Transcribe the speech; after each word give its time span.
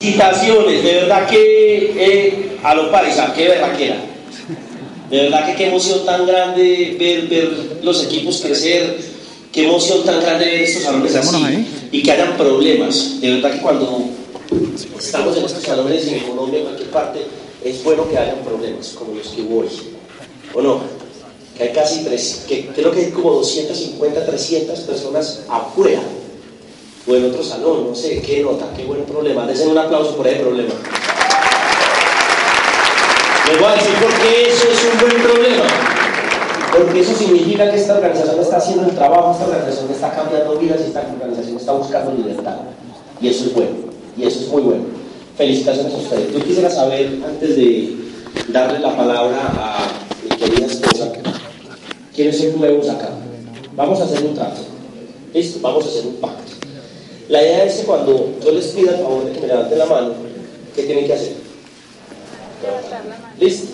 Felicitaciones, 0.00 0.84
de 0.84 0.92
verdad 0.94 1.28
que 1.28 1.92
eh, 1.96 2.58
a 2.62 2.72
los 2.72 2.88
paisa, 2.90 3.34
qué 3.34 3.48
berraquera. 3.48 3.96
De 5.10 5.22
verdad 5.22 5.44
que 5.44 5.56
qué 5.56 5.66
emoción 5.66 6.06
tan 6.06 6.24
grande 6.24 6.96
ver, 7.00 7.26
ver 7.26 7.80
los 7.82 8.04
equipos 8.04 8.40
crecer, 8.40 8.96
qué 9.50 9.64
emoción 9.66 10.04
tan 10.04 10.20
grande 10.20 10.44
ver 10.44 10.60
estos 10.60 10.84
salones 10.84 11.16
así 11.16 11.66
y 11.90 12.00
que 12.00 12.12
hayan 12.12 12.36
problemas. 12.36 13.20
De 13.20 13.32
verdad 13.32 13.52
que 13.52 13.60
cuando 13.60 14.04
estamos 14.96 15.36
en 15.36 15.44
estos 15.44 15.64
salones 15.64 16.06
en 16.06 16.20
Colombia, 16.20 16.60
en 16.60 16.66
cualquier 16.66 16.90
parte, 16.90 17.18
es 17.64 17.82
bueno 17.82 18.08
que 18.08 18.18
hayan 18.18 18.38
problemas 18.44 18.90
como 18.90 19.14
los 19.14 19.26
que 19.26 19.42
hubo 19.42 19.62
hoy. 19.62 19.68
¿O 20.54 20.62
no? 20.62 20.80
Que 21.56 21.64
hay 21.64 21.72
casi 21.72 22.04
tres, 22.04 22.44
que 22.46 22.66
creo 22.68 22.92
que 22.92 23.06
hay 23.06 23.10
como 23.10 23.32
250, 23.32 24.26
300 24.26 24.78
personas 24.78 25.40
afuera 25.48 26.00
o 27.08 27.14
en 27.16 27.24
otro 27.24 27.42
salón, 27.42 27.88
no 27.88 27.94
sé, 27.94 28.20
qué 28.20 28.42
nota, 28.42 28.66
qué 28.76 28.84
buen 28.84 29.04
problema. 29.04 29.46
Desen 29.46 29.70
un 29.70 29.78
aplauso 29.78 30.14
por 30.16 30.26
ese 30.26 30.40
problema. 30.40 30.74
Les 33.48 33.58
voy 33.58 33.68
a 33.68 33.74
decir 33.76 33.94
por 33.94 34.12
qué 34.20 34.50
eso 34.50 34.68
es 34.70 34.92
un 34.92 35.00
buen 35.00 35.22
problema. 35.22 35.64
Porque 36.76 37.00
eso 37.00 37.14
significa 37.14 37.70
que 37.70 37.76
esta 37.78 37.94
organización 37.94 38.40
está 38.40 38.58
haciendo 38.58 38.84
el 38.84 38.94
trabajo, 38.94 39.32
esta 39.32 39.46
organización 39.46 39.90
está 39.90 40.14
cambiando 40.14 40.58
vidas 40.58 40.80
y 40.82 40.88
esta 40.88 41.00
organización 41.00 41.56
está 41.56 41.72
buscando 41.72 42.12
libertad. 42.12 42.56
Y 43.22 43.28
eso 43.28 43.46
es 43.46 43.54
bueno, 43.54 43.70
y 44.16 44.24
eso 44.24 44.40
es 44.40 44.48
muy 44.48 44.62
bueno. 44.62 44.84
Felicitaciones 45.36 45.94
a 45.94 45.96
ustedes. 45.96 46.32
Yo 46.32 46.44
quisiera 46.44 46.68
saber, 46.68 47.20
antes 47.26 47.56
de 47.56 47.96
darle 48.48 48.80
la 48.80 48.94
palabra 48.94 49.38
a 49.56 49.88
mi 50.22 50.36
querida 50.36 50.66
esposa, 50.66 51.10
quiénes 52.14 52.38
son 52.38 52.58
nuevos 52.58 52.88
acá. 52.90 53.08
Vamos 53.74 53.98
a 54.00 54.04
hacer 54.04 54.24
un 54.24 54.34
trato. 54.34 54.60
¿Listo? 55.32 55.60
Vamos 55.62 55.84
a 55.86 55.88
hacer 55.88 56.06
un 56.06 56.16
pacto. 56.16 56.57
La 57.28 57.42
idea 57.42 57.64
es 57.64 57.74
que 57.76 57.84
cuando 57.84 58.34
yo 58.42 58.52
les 58.52 58.68
pida 58.68 58.92
el 58.92 59.02
favor 59.02 59.24
de 59.26 59.32
que 59.32 59.40
me 59.40 59.46
levanten 59.48 59.78
la 59.78 59.86
mano, 59.86 60.14
¿qué 60.74 60.82
tienen 60.84 61.06
que 61.06 61.12
hacer? 61.12 61.32
¿Listo? 63.38 63.68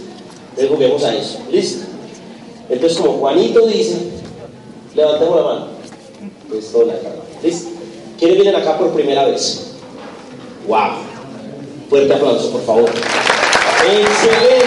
Entonces 0.56 1.04
a 1.04 1.14
eso. 1.14 1.38
¿Listo? 1.50 1.86
Entonces, 2.68 2.98
como 2.98 3.18
Juanito 3.18 3.66
dice, 3.66 3.96
levantemos 4.94 5.36
la 5.36 5.42
mano. 5.42 5.66
Pues 6.48 6.72
toda 6.72 6.86
la. 6.86 6.94
¿Listo? 7.42 7.70
¿Quiénes 8.18 8.36
vienen 8.36 8.56
acá 8.60 8.76
por 8.76 8.92
primera 8.92 9.24
vez? 9.26 9.72
¡Wow! 10.66 10.92
Fuerte 11.88 12.12
aplauso, 12.12 12.50
por 12.50 12.62
favor. 12.62 12.90
¡Excelente! 12.90 14.64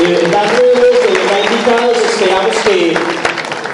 De 0.00 0.06
verdad, 0.06 0.44
nuevos, 0.52 1.02
de 1.02 1.18
verdad 1.18 1.38
invitados, 1.50 1.96
esperamos 1.98 2.56
que 2.64 3.19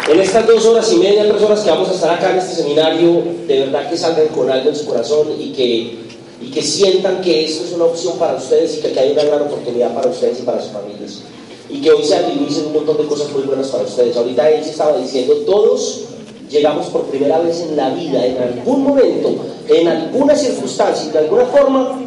en 0.08 0.20
estas 0.20 0.46
dos 0.46 0.64
horas 0.66 0.92
y 0.92 0.96
media, 0.96 1.28
tres 1.28 1.42
horas 1.42 1.60
que 1.60 1.70
vamos 1.70 1.88
a 1.88 1.94
estar 1.94 2.10
acá 2.10 2.30
en 2.30 2.38
este 2.38 2.62
seminario, 2.62 3.24
de 3.46 3.60
verdad 3.60 3.90
que 3.90 3.96
salgan 3.96 4.28
con 4.28 4.48
algo 4.50 4.70
en 4.70 4.76
su 4.76 4.86
corazón 4.86 5.28
y 5.38 5.52
que, 5.52 5.98
y 6.40 6.50
que 6.52 6.62
sientan 6.62 7.20
que 7.20 7.44
esto 7.44 7.64
es 7.64 7.72
una 7.72 7.86
opción 7.86 8.16
para 8.16 8.36
ustedes 8.36 8.78
y 8.78 8.80
que 8.82 8.98
hay 8.98 9.12
una 9.12 9.24
gran 9.24 9.42
oportunidad 9.42 9.92
para 9.94 10.08
ustedes 10.08 10.40
y 10.40 10.42
para 10.42 10.62
sus 10.62 10.70
familias. 10.70 11.22
Y 11.68 11.80
que 11.80 11.90
hoy 11.90 12.04
se 12.04 12.14
administren 12.14 12.66
un 12.66 12.74
montón 12.74 12.98
de 12.98 13.06
cosas 13.06 13.32
muy 13.32 13.42
buenas 13.42 13.66
para 13.68 13.82
ustedes. 13.82 14.16
Ahorita 14.16 14.48
él 14.48 14.62
estaba 14.62 14.96
diciendo, 14.96 15.34
todos 15.44 16.02
llegamos 16.48 16.86
por 16.86 17.02
primera 17.06 17.40
vez 17.40 17.60
en 17.60 17.76
la 17.76 17.90
vida, 17.90 18.24
en 18.24 18.38
algún 18.38 18.84
momento, 18.84 19.34
en 19.68 19.88
alguna 19.88 20.36
circunstancia, 20.36 21.10
de 21.10 21.18
alguna 21.18 21.46
forma, 21.46 22.00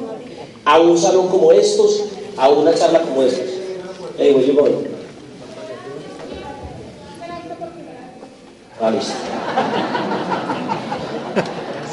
a 0.63 0.79
un 0.79 0.97
salón 0.97 1.27
como 1.27 1.51
estos, 1.51 2.03
a 2.37 2.47
una 2.47 2.73
charla 2.73 3.01
como 3.01 3.23
esta. 3.23 3.41
Hey, 4.17 4.33
going? 8.79 8.99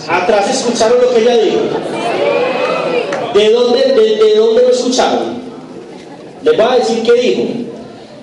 Atrás 0.08 0.50
escucharon 0.50 1.00
lo 1.00 1.10
que 1.10 1.20
ella 1.20 1.36
dijo. 1.38 1.60
¿De 3.34 3.52
dónde, 3.52 3.80
de, 3.80 4.36
dónde 4.36 4.62
lo 4.62 4.70
escucharon? 4.70 5.42
Les 6.42 6.56
voy 6.56 6.66
a 6.66 6.76
decir 6.76 7.02
qué 7.02 7.12
dijo. 7.14 7.42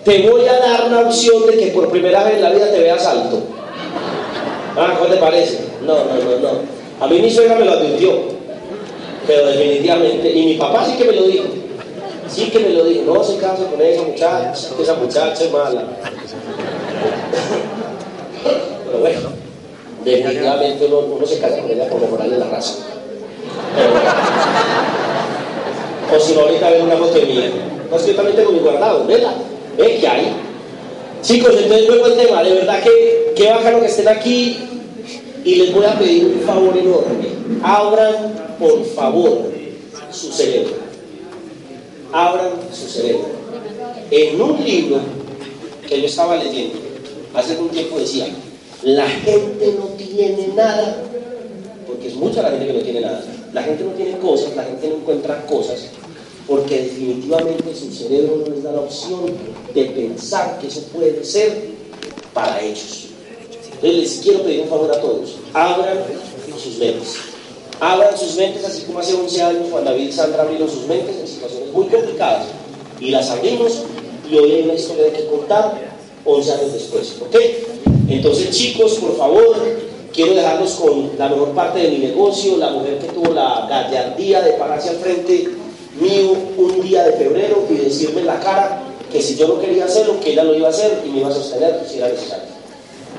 Te 0.06 0.29
voy 0.29 0.47
a 0.47 0.59
dar 0.59 0.85
una 0.88 1.02
opción 1.02 1.46
de 1.46 1.57
que 1.57 1.68
por 1.68 1.90
primera 1.90 2.23
vez 2.23 2.35
en 2.35 2.41
la 2.41 2.52
vida 2.52 2.72
te 2.72 2.79
veas 2.79 3.06
alto. 3.06 3.41
Ah, 4.78 4.96
¿cómo 4.97 5.09
te 5.09 5.18
parece? 5.18 5.59
No, 5.85 5.96
no, 5.96 6.16
no, 6.16 6.40
no. 6.40 6.50
A 7.02 7.07
mí 7.07 7.19
mi 7.19 7.29
suegra 7.29 7.56
me 7.56 7.66
lo 7.66 7.73
advirtió. 7.73 8.12
Pero 9.28 9.47
definitivamente, 9.47 10.31
y 10.31 10.46
mi 10.46 10.56
papá 10.56 10.85
sí 10.85 10.97
que 10.97 11.06
me 11.06 11.13
lo 11.13 11.23
dijo. 11.23 11.46
Sí 12.29 12.50
que 12.50 12.59
me 12.59 12.69
lo 12.69 12.85
dijo. 12.85 13.13
No 13.13 13.23
se 13.23 13.38
casa 13.38 13.66
con 13.69 13.81
esa 13.81 14.03
muchacha, 14.03 14.53
esa 14.53 14.94
muchacha 14.96 15.44
es 15.44 15.52
mala. 15.52 15.84
Pero 18.94 19.06
bueno, 19.06 19.30
definitivamente 20.06 20.86
uno, 20.86 21.26
se 21.26 21.40
casa 21.40 21.62
con 21.62 21.72
ella 21.72 21.90
por 21.90 22.00
mejorarle 22.00 22.38
la 22.38 22.46
raza. 22.46 22.76
o 26.16 26.20
si 26.20 26.34
no, 26.34 26.42
ahorita 26.42 26.70
ven 26.70 26.84
una 26.84 26.98
foto 26.98 27.26
mía. 27.26 27.50
No, 27.90 27.96
es 27.96 28.03
que 28.03 28.12
yo 28.12 28.16
también 28.16 28.38
tengo 28.38 28.52
mi 28.52 28.59
guardado, 28.59 29.08
¿verdad? 29.08 29.34
¿Ven 29.80 30.00
qué 30.00 30.08
hay? 30.08 30.34
Chicos, 31.24 31.56
entonces 31.58 31.88
luego 31.88 32.06
el 32.06 32.18
tema, 32.18 32.44
de 32.44 32.53
verdad 32.53 32.84
que 32.84 33.34
qué 33.36 33.50
bacano 33.50 33.80
que 33.80 33.88
estén 33.88 34.08
aquí 34.09 34.59
y 35.44 35.56
les 35.56 35.74
voy 35.74 35.86
a 35.86 35.98
pedir 35.98 36.26
un 36.26 36.42
favor 36.42 36.78
enorme. 36.78 37.30
Abran, 37.64 38.56
por 38.59 38.86
favor, 38.94 39.40
su 40.12 40.32
cerebro. 40.32 40.76
Abran 42.12 42.52
su 42.72 42.88
cerebro. 42.88 43.26
En 44.12 44.40
un 44.40 44.64
libro 44.64 44.98
que 45.88 46.00
yo 46.00 46.06
estaba 46.06 46.36
leyendo, 46.36 46.78
hace 47.34 47.58
un 47.58 47.70
tiempo 47.70 47.98
decía, 47.98 48.28
la 48.84 49.08
gente 49.08 49.76
no 49.80 49.86
tiene 49.96 50.50
nada, 50.56 50.98
porque 51.88 52.10
es 52.10 52.16
mucha 52.16 52.42
la 52.42 52.52
gente 52.52 52.68
que 52.68 52.74
no 52.74 52.80
tiene 52.80 53.02
nada. 53.02 53.24
La 53.54 53.64
gente 53.64 53.84
no 53.84 53.92
tiene 53.92 54.18
cosas, 54.18 54.56
la 54.56 54.64
gente 54.64 54.90
no 54.90 54.96
encuentra 54.96 55.46
cosas, 55.46 55.86
porque 56.48 56.82
definitivamente 56.84 57.74
su 57.76 57.92
cerebro 57.94 58.44
no 58.46 58.54
les 58.54 58.64
da 58.64 58.72
la 58.72 58.82
opción 58.82 59.26
de 59.74 59.86
pensar 59.86 60.60
que 60.60 60.68
eso 60.68 60.82
puede 60.94 61.24
ser 61.24 61.70
para 62.34 62.60
ellos. 62.62 63.08
Entonces 63.76 64.00
les 64.00 64.12
quiero 64.24 64.44
pedir 64.44 64.62
un 64.62 64.70
favor 64.70 64.92
a 64.92 65.00
todos, 65.00 65.36
abran 65.54 66.00
sus 66.62 66.78
mentes. 66.78 67.16
Abran 67.80 68.18
sus 68.18 68.36
mentes, 68.36 68.66
así 68.66 68.84
como 68.84 69.00
hace 69.00 69.14
11 69.14 69.42
años 69.42 69.68
Juan 69.70 69.86
David 69.86 70.10
y 70.10 70.12
Sandra 70.12 70.44
abrieron 70.44 70.70
sus 70.70 70.88
mentes 70.88 71.16
en 71.18 71.28
situaciones 71.28 71.72
muy 71.72 71.86
complicadas. 71.88 72.48
Y 73.00 73.12
las 73.12 73.30
abrimos 73.30 73.84
y 74.30 74.38
hoy 74.38 74.52
hay 74.52 74.62
una 74.64 74.74
historia 74.74 75.12
que 75.12 75.26
contar 75.28 75.74
11 76.26 76.52
años 76.52 76.74
después. 76.74 77.16
¿Ok? 77.22 77.36
Entonces, 78.13 78.51
chicos, 78.51 78.94
por 78.94 79.18
favor, 79.18 79.57
quiero 80.13 80.35
dejarlos 80.35 80.74
con 80.74 81.12
la 81.18 81.29
mejor 81.29 81.50
parte 81.50 81.79
de 81.79 81.90
mi 81.90 81.97
negocio, 81.97 82.57
la 82.57 82.69
mujer 82.69 83.00
que 83.00 83.07
tuvo 83.07 83.34
la 83.34 83.66
gallardía 83.68 84.41
de 84.41 84.51
pararse 84.51 84.90
al 84.90 84.97
frente 84.97 85.50
mío 86.00 86.35
un 86.57 86.81
día 86.81 87.03
de 87.06 87.13
febrero 87.13 87.66
y 87.72 87.73
decirme 87.73 88.22
en 88.22 88.28
la 88.28 88.40
cara 88.40 88.84
que 89.12 89.19
si 89.19 89.35
yo 89.35 89.47
no 89.47 89.59
quería 89.59 89.85
hacerlo, 89.85 90.19
que 90.19 90.34
ella 90.34 90.44
lo 90.44 90.53
iba 90.53 90.68
a 90.68 90.69
hacer 90.69 91.02
y 91.03 91.09
me 91.09 91.19
iba 91.22 91.29
a 91.29 91.34
sostener 91.34 91.84
si 91.90 91.97
era 91.97 92.09
necesario. 92.09 92.46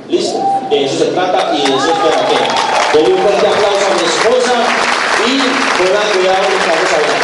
¿Listo? 0.09 0.38
De 0.71 0.84
eso 0.84 0.99
se 0.99 1.10
trata 1.10 1.53
y 1.56 1.59
de 1.59 1.65
eso 1.65 1.77
es 1.77 1.83
que 1.83 2.99
Doy 2.99 3.12
un 3.12 3.19
fuerte 3.19 3.47
aplauso 3.49 3.87
a 3.87 3.94
mi 3.94 4.04
esposa 4.06 4.53
y 5.27 5.39
pongan 5.77 6.09
cuidado 6.15 6.42
lo 6.42 6.59
que 6.60 6.69
vamos 6.71 6.92
a 6.92 6.97
hablar. 6.97 7.21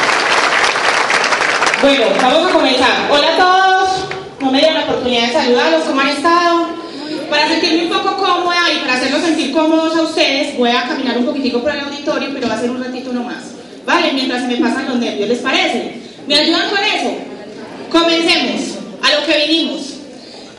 Bueno, 1.82 2.04
vamos 2.20 2.50
a 2.50 2.52
comenzar. 2.52 3.10
Hola 3.12 3.28
a 3.28 3.36
todos. 3.38 3.88
No 4.40 4.50
me 4.50 4.58
dieron 4.58 4.74
la 4.74 4.84
oportunidad 4.86 5.28
de 5.28 5.32
saludarlos. 5.32 5.82
¿Cómo 5.84 6.00
han 6.00 6.08
estado? 6.08 6.79
Para 7.30 7.48
sentirme 7.48 7.84
un 7.84 7.88
poco 7.88 8.16
cómoda 8.16 8.72
y 8.74 8.80
para 8.80 8.94
hacerlos 8.94 9.22
sentir 9.22 9.52
cómodos 9.52 9.96
a 9.96 10.02
ustedes, 10.02 10.58
voy 10.58 10.70
a 10.70 10.82
caminar 10.82 11.16
un 11.18 11.26
poquitico 11.26 11.62
por 11.62 11.70
el 11.70 11.80
auditorio, 11.80 12.30
pero 12.34 12.48
va 12.48 12.54
a 12.54 12.60
ser 12.60 12.70
un 12.70 12.82
ratito 12.82 13.12
nomás. 13.12 13.44
¿Vale? 13.86 14.12
Mientras 14.12 14.46
me 14.46 14.56
pasan 14.56 14.86
los 14.88 14.98
nervios, 14.98 15.28
¿les 15.28 15.38
parece? 15.38 15.94
¿Me 16.26 16.34
ayudan 16.34 16.68
con 16.68 16.78
eso? 16.78 17.14
Comencemos 17.90 18.78
a 19.02 19.20
lo 19.20 19.26
que 19.26 19.46
vinimos. 19.46 19.94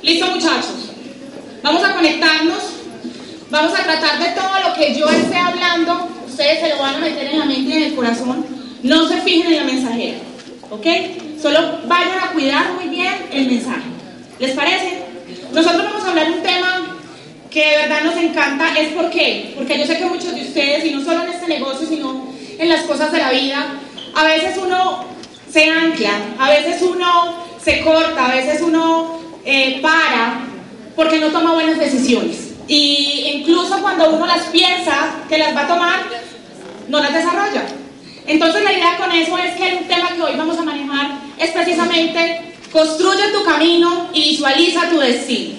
¿Listo, 0.01 0.25
muchachos? 0.27 0.91
Vamos 1.61 1.83
a 1.83 1.93
conectarnos. 1.93 2.81
Vamos 3.51 3.77
a 3.77 3.83
tratar 3.83 4.17
de 4.17 4.29
todo 4.29 4.49
lo 4.65 4.73
que 4.73 4.97
yo 4.97 5.09
esté 5.09 5.35
hablando, 5.35 6.07
ustedes 6.25 6.61
se 6.61 6.69
lo 6.69 6.77
van 6.77 6.95
a 6.95 6.99
meter 6.99 7.31
en 7.31 7.39
la 7.39 7.45
mente 7.45 7.69
y 7.69 7.73
en 7.73 7.83
el 7.83 7.95
corazón. 7.95 8.45
No 8.81 9.05
se 9.09 9.17
fijen 9.17 9.51
en 9.51 9.57
la 9.57 9.63
mensajera, 9.65 10.19
¿ok? 10.69 10.87
Solo 11.41 11.79
vayan 11.85 12.17
a 12.23 12.31
cuidar 12.31 12.71
muy 12.73 12.87
bien 12.87 13.13
el 13.29 13.47
mensaje. 13.47 13.89
¿Les 14.39 14.51
parece? 14.51 15.00
Nosotros 15.53 15.83
vamos 15.83 16.03
a 16.03 16.09
hablar 16.09 16.31
un 16.31 16.41
tema 16.41 16.97
que 17.49 17.65
de 17.65 17.77
verdad 17.77 18.03
nos 18.05 18.15
encanta 18.15 18.73
es 18.79 18.93
por 18.93 19.09
qué. 19.09 19.53
Porque 19.57 19.77
yo 19.77 19.85
sé 19.85 19.97
que 19.97 20.05
muchos 20.05 20.33
de 20.33 20.41
ustedes, 20.41 20.85
y 20.85 20.91
no 20.91 21.03
solo 21.03 21.23
en 21.23 21.29
este 21.29 21.47
negocio, 21.47 21.87
sino 21.87 22.27
en 22.57 22.69
las 22.69 22.81
cosas 22.83 23.11
de 23.11 23.17
la 23.17 23.31
vida, 23.31 23.79
a 24.15 24.23
veces 24.23 24.57
uno 24.57 25.05
se 25.51 25.69
ancla, 25.69 26.11
a 26.39 26.49
veces 26.49 26.81
uno 26.81 27.35
se 27.61 27.81
corta, 27.81 28.31
a 28.31 28.35
veces 28.35 28.61
uno 28.61 29.19
eh, 29.43 29.79
para 29.81 30.45
porque 30.95 31.19
no 31.19 31.27
toma 31.27 31.53
buenas 31.53 31.77
decisiones. 31.77 32.53
Y 32.67 33.31
incluso 33.33 33.81
cuando 33.81 34.09
uno 34.11 34.25
las 34.25 34.43
piensa 34.47 35.15
que 35.27 35.37
las 35.37 35.55
va 35.55 35.63
a 35.63 35.67
tomar, 35.67 35.99
no 36.87 36.99
las 36.99 37.13
desarrolla. 37.13 37.65
Entonces 38.25 38.63
la 38.63 38.71
idea 38.71 38.97
con 38.97 39.11
eso 39.11 39.37
es 39.37 39.55
que 39.55 39.67
el 39.67 39.87
tema 39.87 40.13
que 40.15 40.21
hoy 40.21 40.35
vamos 40.37 40.57
a 40.57 40.63
manejar 40.63 41.11
es 41.37 41.49
precisamente 41.51 42.50
construye 42.71 43.31
tu 43.31 43.43
camino 43.43 44.09
y 44.13 44.31
visualiza 44.31 44.89
tu 44.89 44.99
destino. 44.99 45.55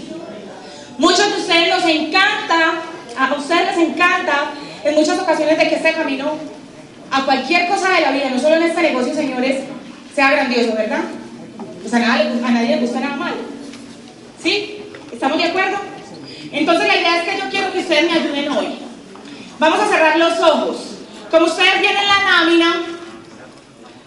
Muchos 0.99 1.35
de 1.35 1.41
ustedes 1.41 1.69
nos 1.69 1.85
encanta, 1.85 2.75
a 3.19 3.35
ustedes 3.35 3.77
les 3.77 3.89
encanta 3.89 4.53
en 4.85 4.95
muchas 4.95 5.19
ocasiones 5.19 5.59
de 5.59 5.69
que 5.69 5.75
este 5.77 5.93
camino 5.93 6.37
a 7.11 7.25
cualquier 7.25 7.69
cosa 7.69 7.91
de 7.91 8.01
la 8.01 8.11
vida, 8.13 8.31
no 8.31 8.41
solo 8.41 8.57
en 8.57 8.63
este 8.63 8.83
negocio, 8.83 9.15
señores, 9.15 9.65
sea 10.15 10.31
grandioso, 10.31 10.75
¿verdad? 10.75 11.03
Pues 11.83 11.93
a, 11.93 11.99
a 11.99 12.51
nadie 12.51 12.77
le 12.77 12.83
gusta 12.83 13.01
nada 13.01 13.17
malo. 13.17 13.37
¿Sí? 14.43 14.83
¿Estamos 15.13 15.39
de 15.39 15.45
acuerdo? 15.45 15.77
Entonces 16.51 16.87
la 16.87 16.97
idea 16.97 17.23
es 17.23 17.29
que 17.29 17.39
yo 17.39 17.51
quiero 17.51 17.73
que 17.73 17.81
ustedes 17.81 18.11
me 18.11 18.19
ayuden 18.19 18.51
hoy. 18.53 18.67
Vamos 19.59 19.81
a 19.81 19.89
cerrar 19.89 20.19
los 20.19 20.39
ojos. 20.41 20.77
Como 21.31 21.47
ustedes 21.47 21.81
ven 21.81 21.97
en 21.97 22.09
la 22.09 22.25
lámina, 22.25 22.83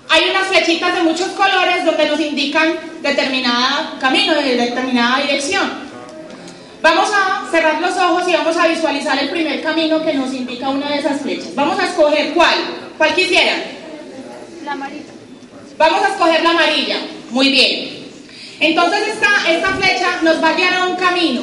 hay 0.10 0.30
unas 0.30 0.48
flechitas 0.48 0.96
de 0.96 1.04
muchos 1.04 1.30
colores 1.30 1.86
donde 1.86 2.08
nos 2.08 2.20
indican 2.20 2.76
determinado 3.02 4.00
camino, 4.00 4.36
de 4.36 4.56
determinada 4.56 5.22
dirección. 5.22 5.86
Vamos 6.82 7.10
a 7.12 7.50
cerrar 7.50 7.82
los 7.82 7.98
ojos 7.98 8.28
y 8.28 8.34
vamos 8.34 8.56
a 8.58 8.68
visualizar 8.68 9.18
el 9.18 9.30
primer 9.30 9.64
camino 9.64 10.04
que 10.04 10.14
nos 10.14 10.34
indica 10.34 10.70
una 10.70 10.90
de 10.90 11.00
esas 11.00 11.22
flechas. 11.22 11.56
Vamos 11.56 11.80
a 11.80 11.86
escoger 11.86 12.34
cuál. 12.34 12.56
¿Cuál 12.98 13.16
quisieran? 13.16 13.64
La 14.64 14.74
amarilla. 14.74 15.04
Vamos 15.78 16.04
a 16.04 16.10
escoger 16.10 16.44
la 16.44 16.52
amarilla. 16.52 16.98
Muy 17.32 17.50
bien. 17.50 18.06
Entonces 18.60 19.08
esta, 19.08 19.50
esta 19.50 19.70
flecha 19.74 20.22
nos 20.22 20.42
va 20.42 20.50
a 20.50 20.54
guiar 20.54 20.74
a 20.76 20.86
un 20.86 20.96
camino 20.96 21.42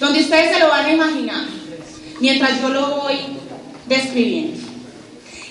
donde 0.00 0.20
ustedes 0.20 0.54
se 0.54 0.60
lo 0.60 0.68
van 0.68 0.86
a 0.86 0.92
imaginar 0.92 1.44
mientras 2.20 2.60
yo 2.60 2.68
lo 2.68 2.86
voy 2.96 3.16
describiendo. 3.86 4.73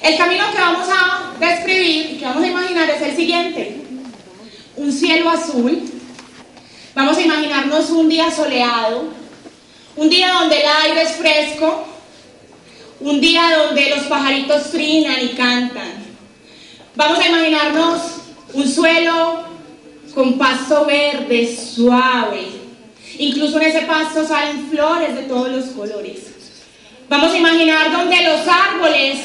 El 0.04 0.18
camino 0.18 0.44
que 0.52 0.58
vamos 0.58 0.90
a 0.90 1.32
describir 1.40 2.12
y 2.12 2.18
que 2.18 2.26
vamos 2.26 2.44
a 2.44 2.48
imaginar 2.48 2.90
es 2.90 3.02
el 3.02 3.16
siguiente. 3.16 3.78
Un 4.76 4.92
cielo 4.92 5.30
azul. 5.30 5.82
Vamos 6.94 7.18
a 7.18 7.22
imaginarnos 7.22 7.90
un 7.90 8.10
día 8.10 8.30
soleado, 8.30 9.06
un 9.96 10.10
día 10.10 10.34
donde 10.34 10.60
el 10.60 10.68
aire 10.84 11.04
es 11.04 11.14
fresco, 11.14 11.88
un 13.00 13.22
día 13.22 13.44
donde 13.66 13.92
los 13.92 14.04
pajaritos 14.08 14.72
trinan 14.72 15.24
y 15.24 15.30
cantan. 15.30 16.04
Vamos 16.96 17.20
a 17.20 17.28
imaginarnos 17.28 18.02
un 18.54 18.68
suelo 18.68 19.46
con 20.14 20.38
pasto 20.38 20.86
verde, 20.86 21.56
suave. 21.56 22.46
Incluso 23.20 23.56
en 23.56 23.68
ese 23.70 23.82
pasto 23.84 24.28
salen 24.28 24.70
flores 24.70 25.16
de 25.16 25.24
todos 25.24 25.48
los 25.48 25.66
colores. 25.68 26.20
Vamos 27.08 27.32
a 27.32 27.38
imaginar 27.38 27.90
donde 27.90 28.22
los 28.22 28.42
árboles 28.46 29.18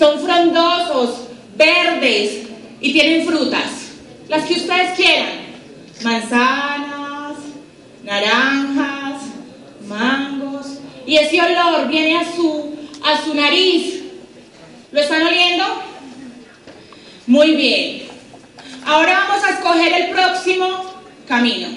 son 0.00 0.18
frondosos, 0.18 1.28
verdes 1.56 2.46
y 2.80 2.92
tienen 2.94 3.26
frutas, 3.26 3.90
las 4.28 4.46
que 4.46 4.54
ustedes 4.54 4.96
quieran. 4.96 5.28
Manzanas, 6.02 7.36
naranjas, 8.02 9.22
mangos. 9.86 10.78
Y 11.06 11.16
ese 11.16 11.42
olor 11.42 11.86
viene 11.88 12.16
a 12.16 12.24
su, 12.24 12.74
a 13.04 13.22
su 13.22 13.34
nariz. 13.34 14.02
¿Lo 14.90 15.00
están 15.02 15.22
oliendo? 15.22 15.64
Muy 17.26 17.54
bien. 17.56 18.08
Ahora 18.86 19.26
vamos 19.28 19.44
a 19.44 19.50
escoger 19.50 19.92
el 19.92 20.10
próximo 20.12 20.94
camino. 21.28 21.68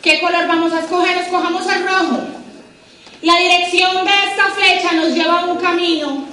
¿Qué 0.00 0.20
color 0.20 0.48
vamos 0.48 0.72
a 0.72 0.80
escoger? 0.80 1.18
Escojamos 1.18 1.66
el 1.70 1.86
rojo. 1.86 2.20
La 3.20 3.36
dirección 3.36 4.06
de 4.06 4.10
esta 4.30 4.46
flecha 4.54 4.92
nos 4.94 5.14
lleva 5.14 5.40
a 5.40 5.44
un 5.44 5.58
camino 5.58 6.29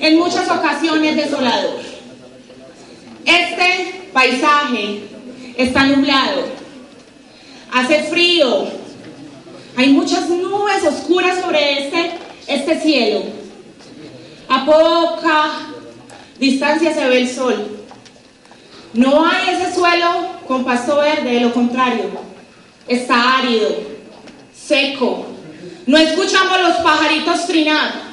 en 0.00 0.18
muchas 0.18 0.48
ocasiones 0.50 1.16
desolador. 1.16 1.80
Este 3.24 4.08
paisaje 4.12 5.02
está 5.56 5.84
nublado, 5.84 6.44
hace 7.72 8.04
frío, 8.04 8.68
hay 9.76 9.90
muchas 9.90 10.28
nubes 10.28 10.84
oscuras 10.84 11.40
sobre 11.40 11.86
este, 11.86 12.12
este 12.46 12.80
cielo. 12.80 13.22
A 14.48 14.64
poca 14.64 15.50
distancia 16.38 16.94
se 16.94 17.06
ve 17.06 17.20
el 17.20 17.28
sol. 17.28 17.78
No 18.94 19.26
hay 19.26 19.54
ese 19.54 19.74
suelo 19.74 20.38
con 20.46 20.64
pasto 20.64 20.96
verde, 20.96 21.30
de 21.30 21.40
lo 21.40 21.52
contrario, 21.52 22.10
está 22.88 23.38
árido, 23.38 23.68
seco. 24.52 25.26
No 25.86 25.98
escuchamos 25.98 26.60
los 26.60 26.76
pajaritos 26.78 27.46
trinar, 27.46 28.07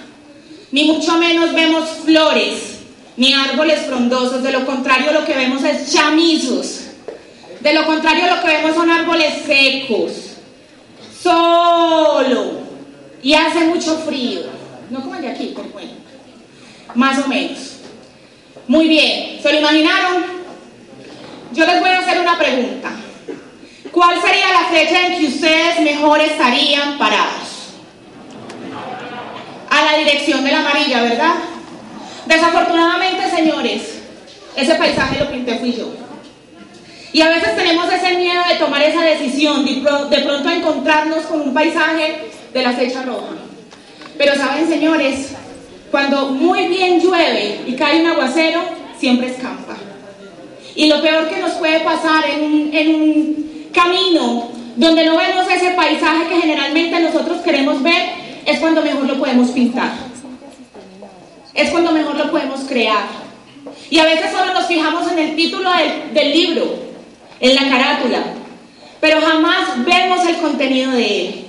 ni 0.71 0.85
mucho 0.85 1.13
menos 1.17 1.53
vemos 1.53 1.89
flores, 2.03 2.79
ni 3.17 3.33
árboles 3.33 3.81
frondosos. 3.87 4.43
De 4.43 4.51
lo 4.51 4.65
contrario, 4.65 5.11
lo 5.11 5.25
que 5.25 5.33
vemos 5.33 5.63
es 5.63 5.93
chamizos. 5.93 6.81
De 7.61 7.73
lo 7.73 7.85
contrario, 7.85 8.27
lo 8.35 8.41
que 8.41 8.47
vemos 8.47 8.75
son 8.75 8.91
árboles 8.91 9.33
secos, 9.45 10.11
solo, 11.21 12.59
y 13.23 13.33
hace 13.33 13.61
mucho 13.61 13.97
frío. 13.99 14.41
No 14.89 15.01
como 15.01 15.15
el 15.15 15.23
de 15.23 15.29
aquí, 15.29 15.45
por 15.55 15.71
bueno. 15.71 15.93
Más 16.93 17.17
o 17.23 17.27
menos. 17.27 17.77
Muy 18.67 18.87
bien, 18.87 19.39
¿se 19.41 19.51
lo 19.51 19.59
imaginaron? 19.59 20.23
Yo 21.53 21.65
les 21.65 21.79
voy 21.79 21.89
a 21.89 21.99
hacer 21.99 22.19
una 22.19 22.37
pregunta. 22.37 22.91
¿Cuál 23.91 24.21
sería 24.21 24.49
la 24.51 24.65
fecha 24.69 25.07
en 25.07 25.19
que 25.19 25.27
ustedes 25.27 25.79
mejor 25.79 26.19
estarían 26.19 26.97
parados? 26.97 27.44
A 29.75 29.91
la 29.91 29.97
dirección 29.97 30.41
de 30.45 30.51
la 30.53 30.59
amarilla, 30.59 31.03
¿verdad? 31.03 31.33
Desafortunadamente, 32.25 33.29
señores, 33.29 33.81
ese 34.55 34.75
paisaje 34.75 35.19
lo 35.19 35.29
pinté 35.29 35.57
fui 35.59 35.73
yo. 35.73 35.91
Y 37.11 37.21
a 37.21 37.27
veces 37.27 37.57
tenemos 37.57 37.91
ese 37.91 38.17
miedo 38.17 38.41
de 38.49 38.55
tomar 38.55 38.81
esa 38.83 39.01
decisión, 39.01 39.65
de, 39.65 40.17
pronto 40.19 40.49
encontrarnos 40.49 41.25
con 41.25 41.41
un 41.41 41.53
paisaje 41.53 42.29
de 42.53 42.63
la 42.63 42.71
fecha 42.71 43.03
roja. 43.03 43.33
Pero 44.17 44.35
saben, 44.35 44.65
señores, 44.69 45.31
cuando 45.91 46.27
muy 46.27 46.67
bien 46.67 47.01
llueve 47.01 47.61
y 47.67 47.73
cae 47.73 47.99
un 47.99 48.07
aguacero, 48.07 48.61
siempre 48.97 49.27
escampa. 49.27 49.75
Y 50.73 50.87
lo 50.87 51.01
peor 51.01 51.27
que 51.29 51.39
nos 51.41 51.51
puede 51.53 51.81
pasar 51.81 52.23
en 52.29 52.95
un, 52.95 53.45
camino 53.73 54.49
donde 54.77 55.05
no 55.05 55.17
vemos 55.17 55.45
ese 55.51 55.71
paisaje 55.71 56.27
que 56.29 56.39
generalmente 56.39 56.97
nosotros 57.01 57.41
queremos 57.41 57.83
ver, 57.83 58.24
es 58.45 58.59
cuando 58.59 58.81
mejor 58.81 59.05
lo 59.05 59.17
podemos 59.17 59.49
pintar. 59.49 59.91
Es 61.53 61.69
cuando 61.71 61.91
mejor 61.91 62.15
lo 62.15 62.31
podemos 62.31 62.61
crear. 62.61 63.07
Y 63.89 63.99
a 63.99 64.05
veces 64.05 64.31
solo 64.31 64.53
nos 64.53 64.67
fijamos 64.67 65.11
en 65.11 65.19
el 65.19 65.35
título 65.35 65.69
del, 66.13 66.31
libro, 66.31 66.75
en 67.39 67.55
la 67.55 67.69
carátula, 67.69 68.23
pero 68.99 69.21
jamás 69.21 69.83
vemos 69.85 70.25
el 70.27 70.37
contenido 70.37 70.91
de 70.91 71.27
él. 71.27 71.45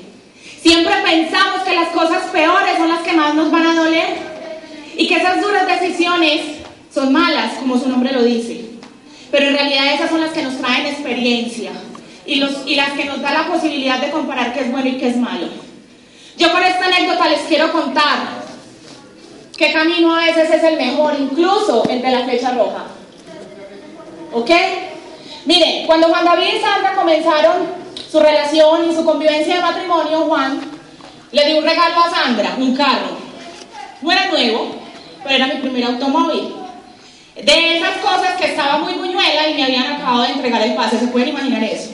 Siempre 0.61 0.95
pensamos 1.05 1.63
que 1.63 1.75
las 1.75 1.89
cosas 1.89 2.25
peores 2.33 2.77
son 2.77 2.89
las 2.89 3.01
que 3.01 3.13
más 3.13 3.35
nos 3.35 3.51
van 3.51 3.67
a 3.67 3.75
doler 3.75 4.17
y 4.97 5.07
que 5.07 5.17
esas 5.17 5.41
duras 5.41 5.67
decisiones 5.67 6.41
son 6.93 7.13
malas, 7.13 7.55
como 7.55 7.79
su 7.79 7.89
nombre 7.89 8.13
lo 8.13 8.23
dice. 8.23 8.65
Pero 9.31 9.49
en 9.49 9.55
realidad 9.55 9.95
esas 9.95 10.11
son 10.11 10.21
las 10.21 10.31
que 10.31 10.43
nos 10.43 10.59
traen 10.59 10.87
experiencia 10.87 11.73
y, 12.27 12.43
y 12.67 12.75
las 12.75 12.93
que 12.93 13.05
nos 13.05 13.21
da 13.21 13.33
la 13.33 13.49
posibilidad 13.49 14.01
de 14.01 14.11
comparar 14.11 14.55
qué 14.55 14.61
es 14.61 14.71
bueno 14.71 14.89
y 14.89 14.99
qué 14.99 15.09
es 15.09 15.17
malo. 15.17 15.66
Yo 16.37 16.53
con 16.53 16.63
esta 16.63 16.85
anécdota 16.85 17.29
les 17.29 17.41
quiero 17.41 17.73
contar 17.73 18.19
qué 19.57 19.73
camino 19.73 20.15
a 20.15 20.21
veces 20.21 20.51
es 20.51 20.63
el 20.63 20.77
mejor, 20.77 21.15
incluso 21.19 21.85
el 21.89 22.03
de 22.03 22.11
la 22.11 22.25
flecha 22.25 22.51
roja. 22.51 22.85
¿Ok? 24.33 24.51
Miren, 25.47 25.87
cuando 25.87 26.09
Juan 26.09 26.25
David 26.25 26.57
y 26.57 26.61
Sandra 26.61 26.95
comenzaron 26.95 27.69
su 28.11 28.21
relación 28.21 28.91
y 28.91 28.95
su 28.95 29.05
convivencia 29.05 29.55
de 29.55 29.61
matrimonio, 29.63 30.23
Juan 30.23 30.61
le 31.33 31.47
dio 31.47 31.59
un 31.59 31.65
regalo 31.65 32.05
a 32.05 32.11
Sandra, 32.11 32.55
un 32.59 32.77
carro. 32.77 33.17
No 34.03 34.13
era 34.13 34.27
nuevo, 34.27 34.75
pero 35.23 35.37
era 35.37 35.47
mi 35.47 35.61
primer 35.61 35.85
automóvil. 35.85 36.55
De 37.35 37.77
esas 37.79 37.97
cosas 37.99 38.37
que 38.39 38.47
estaba 38.47 38.79
muy 38.79 38.95
buñuela 38.95 39.49
y 39.49 39.55
me 39.55 39.65
habían 39.65 39.93
acabado 39.95 40.23
de 40.23 40.33
entregar 40.33 40.63
el 40.63 40.75
pase, 40.75 40.99
¿se 40.99 41.09
pueden 41.09 41.31
imaginar 41.31 41.65
eso? 41.65 41.91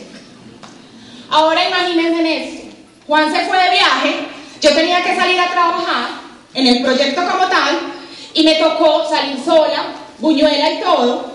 Ahora 1.31 1.69
imagínense 1.69 2.45
esto. 2.45 2.63
Juan 3.07 3.33
se 3.33 3.41
fue 3.47 3.59
de 3.59 3.71
viaje, 3.71 4.15
yo 4.63 4.73
tenía 4.73 5.03
que 5.03 5.17
salir 5.17 5.39
a 5.41 5.51
trabajar 5.51 6.11
en 6.55 6.67
el 6.69 6.83
proyecto 6.83 7.21
como 7.29 7.49
tal 7.49 7.81
y 8.33 8.45
me 8.45 8.55
tocó 8.55 9.09
salir 9.09 9.37
sola, 9.45 9.87
buñuela 10.21 10.71
y 10.71 10.81
todo, 10.81 11.33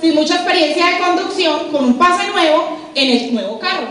sin 0.00 0.14
mucha 0.14 0.34
experiencia 0.34 0.86
de 0.86 0.98
conducción, 0.98 1.72
con 1.72 1.86
un 1.86 1.98
pase 1.98 2.28
nuevo 2.28 2.90
en 2.94 3.10
el 3.10 3.34
nuevo 3.34 3.58
carro. 3.58 3.88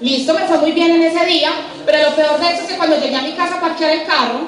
Listo, 0.00 0.34
me 0.34 0.40
fue 0.40 0.58
muy 0.58 0.72
bien 0.72 0.90
en 0.90 1.02
ese 1.04 1.24
día, 1.24 1.52
Pero 1.86 2.10
lo 2.10 2.16
peor 2.16 2.40
de 2.40 2.46
eso 2.46 2.62
es 2.62 2.68
que 2.68 2.76
cuando 2.76 3.00
llegué 3.00 3.14
a 3.14 3.22
mi 3.22 3.32
casa 3.32 3.56
a 3.56 3.60
parquear 3.60 3.92
el 3.92 4.04
carro, 4.04 4.40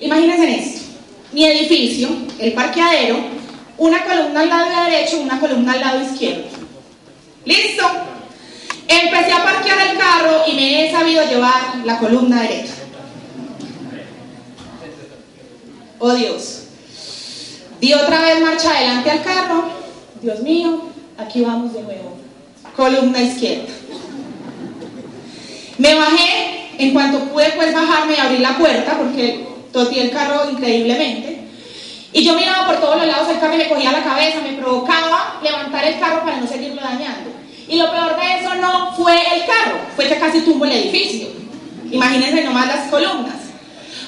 imagínense 0.00 0.44
en 0.44 0.50
esto, 0.50 0.80
mi 1.30 1.44
edificio, 1.44 2.08
el 2.40 2.52
parqueadero, 2.54 3.18
una 3.78 4.04
columna 4.04 4.40
al 4.40 4.48
lado 4.48 4.90
derecho, 4.90 5.20
una 5.20 5.38
columna 5.38 5.72
al 5.74 5.80
lado 5.80 6.02
izquierdo. 6.02 6.44
¿Listo? 7.44 7.84
Empecé 9.00 9.32
a 9.32 9.42
parquear 9.42 9.78
el 9.88 9.98
carro 9.98 10.42
y 10.46 10.52
me 10.52 10.84
he 10.86 10.92
sabido 10.92 11.24
llevar 11.24 11.76
la 11.84 11.98
columna 11.98 12.42
derecha. 12.42 12.74
Oh 15.98 16.12
Dios. 16.12 16.64
Di 17.80 17.94
otra 17.94 18.20
vez 18.20 18.40
marcha 18.42 18.70
adelante 18.70 19.10
al 19.10 19.22
carro. 19.22 19.64
Dios 20.20 20.40
mío, 20.40 20.82
aquí 21.16 21.40
vamos 21.40 21.72
de 21.72 21.82
nuevo. 21.82 22.18
Columna 22.76 23.22
izquierda. 23.22 23.72
Me 25.78 25.94
bajé, 25.94 26.70
en 26.78 26.92
cuanto 26.92 27.20
pude 27.30 27.50
pues 27.56 27.74
bajarme 27.74 28.14
y 28.14 28.20
abrir 28.20 28.40
la 28.40 28.58
puerta, 28.58 28.98
porque 28.98 29.46
toqué 29.72 30.02
el 30.02 30.10
carro 30.10 30.50
increíblemente. 30.50 31.48
Y 32.12 32.22
yo 32.22 32.34
miraba 32.34 32.66
por 32.66 32.76
todos 32.76 32.98
los 32.98 33.06
lados 33.06 33.28
el 33.30 33.40
carro 33.40 33.54
y 33.54 33.58
me 33.58 33.68
cogía 33.68 33.90
la 33.90 34.04
cabeza, 34.04 34.42
me 34.42 34.58
provocaba 34.58 35.40
levantar 35.42 35.84
el 35.84 35.98
carro 35.98 36.24
para 36.24 36.36
no 36.36 36.46
seguirlo 36.46 36.82
dañando. 36.82 37.41
Y 37.72 37.78
lo 37.78 37.90
peor 37.90 38.20
de 38.20 38.38
eso 38.38 38.54
no 38.56 38.92
fue 38.92 39.14
el 39.34 39.46
carro, 39.46 39.78
fue 39.96 40.06
que 40.06 40.18
casi 40.18 40.42
tumbo 40.42 40.66
el 40.66 40.72
edificio. 40.72 41.28
Imagínense 41.90 42.44
nomás 42.44 42.66
las 42.66 42.90
columnas. 42.90 43.32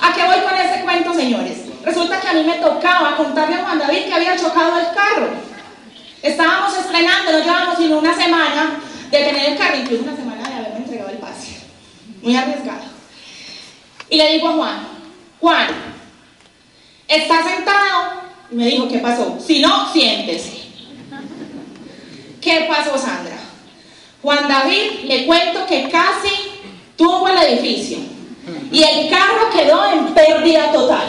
¿A 0.03 0.13
qué 0.13 0.23
voy 0.23 0.37
con 0.41 0.55
ese 0.55 0.83
cuento, 0.83 1.15
señores? 1.15 1.61
Resulta 1.83 2.21
que 2.21 2.29
a 2.29 2.35
mí 2.35 2.45
me 2.45 2.57
tocaba 2.57 3.17
contarle 3.17 3.57
a 3.57 3.65
Juan 3.65 3.79
David 3.79 4.05
que 4.05 4.13
había 4.13 4.37
chocado 4.37 4.79
el 4.79 4.95
carro. 4.95 5.31
Estábamos 6.23 6.77
estrenando, 6.77 7.33
no 7.33 7.39
llevamos 7.39 7.79
sino 7.79 7.99
una 8.01 8.15
semana 8.15 8.81
de 9.11 9.19
tener 9.19 9.53
el 9.53 9.57
carro, 9.57 9.79
incluso 9.79 10.03
una 10.03 10.17
semana 10.17 10.47
de 10.47 10.55
haberme 10.57 10.77
entregado 10.81 11.09
el 11.09 11.17
pase. 11.17 11.57
Muy 12.21 12.37
arriesgado. 12.37 12.85
Y 14.11 14.19
le 14.19 14.33
digo 14.35 14.49
a 14.49 14.53
Juan, 14.53 14.89
Juan, 15.41 15.69
¿está 17.09 17.43
sentado? 17.43 18.25
Y 18.51 18.57
me 18.57 18.67
dijo, 18.67 18.87
¿qué 18.89 18.99
pasó? 18.99 19.39
Si 19.41 19.61
no, 19.61 19.91
siéntese. 19.91 20.65
¿Qué 22.43 22.67
pasó, 22.69 22.99
Sandra? 22.99 23.34
Juan 24.25 24.49
David, 24.49 25.05
le 25.05 25.27
cuento 25.27 25.67
que 25.67 25.83
casi 25.91 26.31
tuvo 26.97 27.29
el 27.29 27.37
edificio 27.37 27.99
y 28.73 28.83
el 28.83 29.11
carro 29.11 29.51
quedó 29.55 29.85
en 29.93 30.15
pérdida 30.15 30.73
total. 30.73 31.09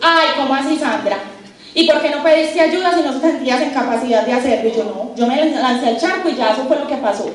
Ay, 0.00 0.28
¿cómo 0.36 0.54
así, 0.54 0.76
Sandra? 0.76 1.18
¿Y 1.74 1.88
por 1.88 2.00
qué 2.00 2.10
no 2.10 2.22
pediste 2.22 2.60
ayuda 2.60 2.94
si 2.94 3.02
no 3.02 3.14
te 3.14 3.32
sentías 3.32 3.62
en 3.62 3.70
capacidad 3.70 4.24
de 4.24 4.32
hacerlo? 4.32 4.68
Y 4.68 4.76
yo 4.76 4.84
no, 4.84 5.16
yo 5.16 5.26
me 5.26 5.44
lancé 5.60 5.88
al 5.88 6.00
charco 6.00 6.28
y 6.28 6.36
ya 6.36 6.50
eso 6.50 6.66
fue 6.68 6.78
lo 6.78 6.86
que 6.86 6.98
pasó. 6.98 7.28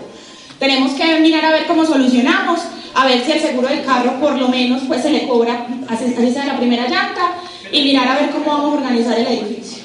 Tenemos 0.60 0.94
que 0.94 1.20
mirar 1.20 1.44
a 1.44 1.52
ver 1.52 1.68
cómo 1.68 1.86
solucionamos, 1.86 2.62
a 2.94 3.06
ver 3.06 3.26
si 3.26 3.34
el 3.34 3.42
seguro 3.42 3.68
del 3.68 3.84
carro 3.84 4.18
por 4.22 4.40
lo 4.40 4.48
menos 4.48 4.84
pues 4.88 5.02
se 5.02 5.10
le 5.10 5.28
cobra, 5.28 5.68
así 5.90 6.34
sea 6.34 6.46
la 6.46 6.58
primera 6.58 6.88
llanta, 6.88 7.34
y 7.70 7.82
mirar 7.84 8.08
a 8.08 8.16
ver 8.16 8.30
cómo 8.30 8.46
vamos 8.46 8.74
a 8.74 8.78
organizar 8.78 9.20
el 9.20 9.28
edificio. 9.28 9.81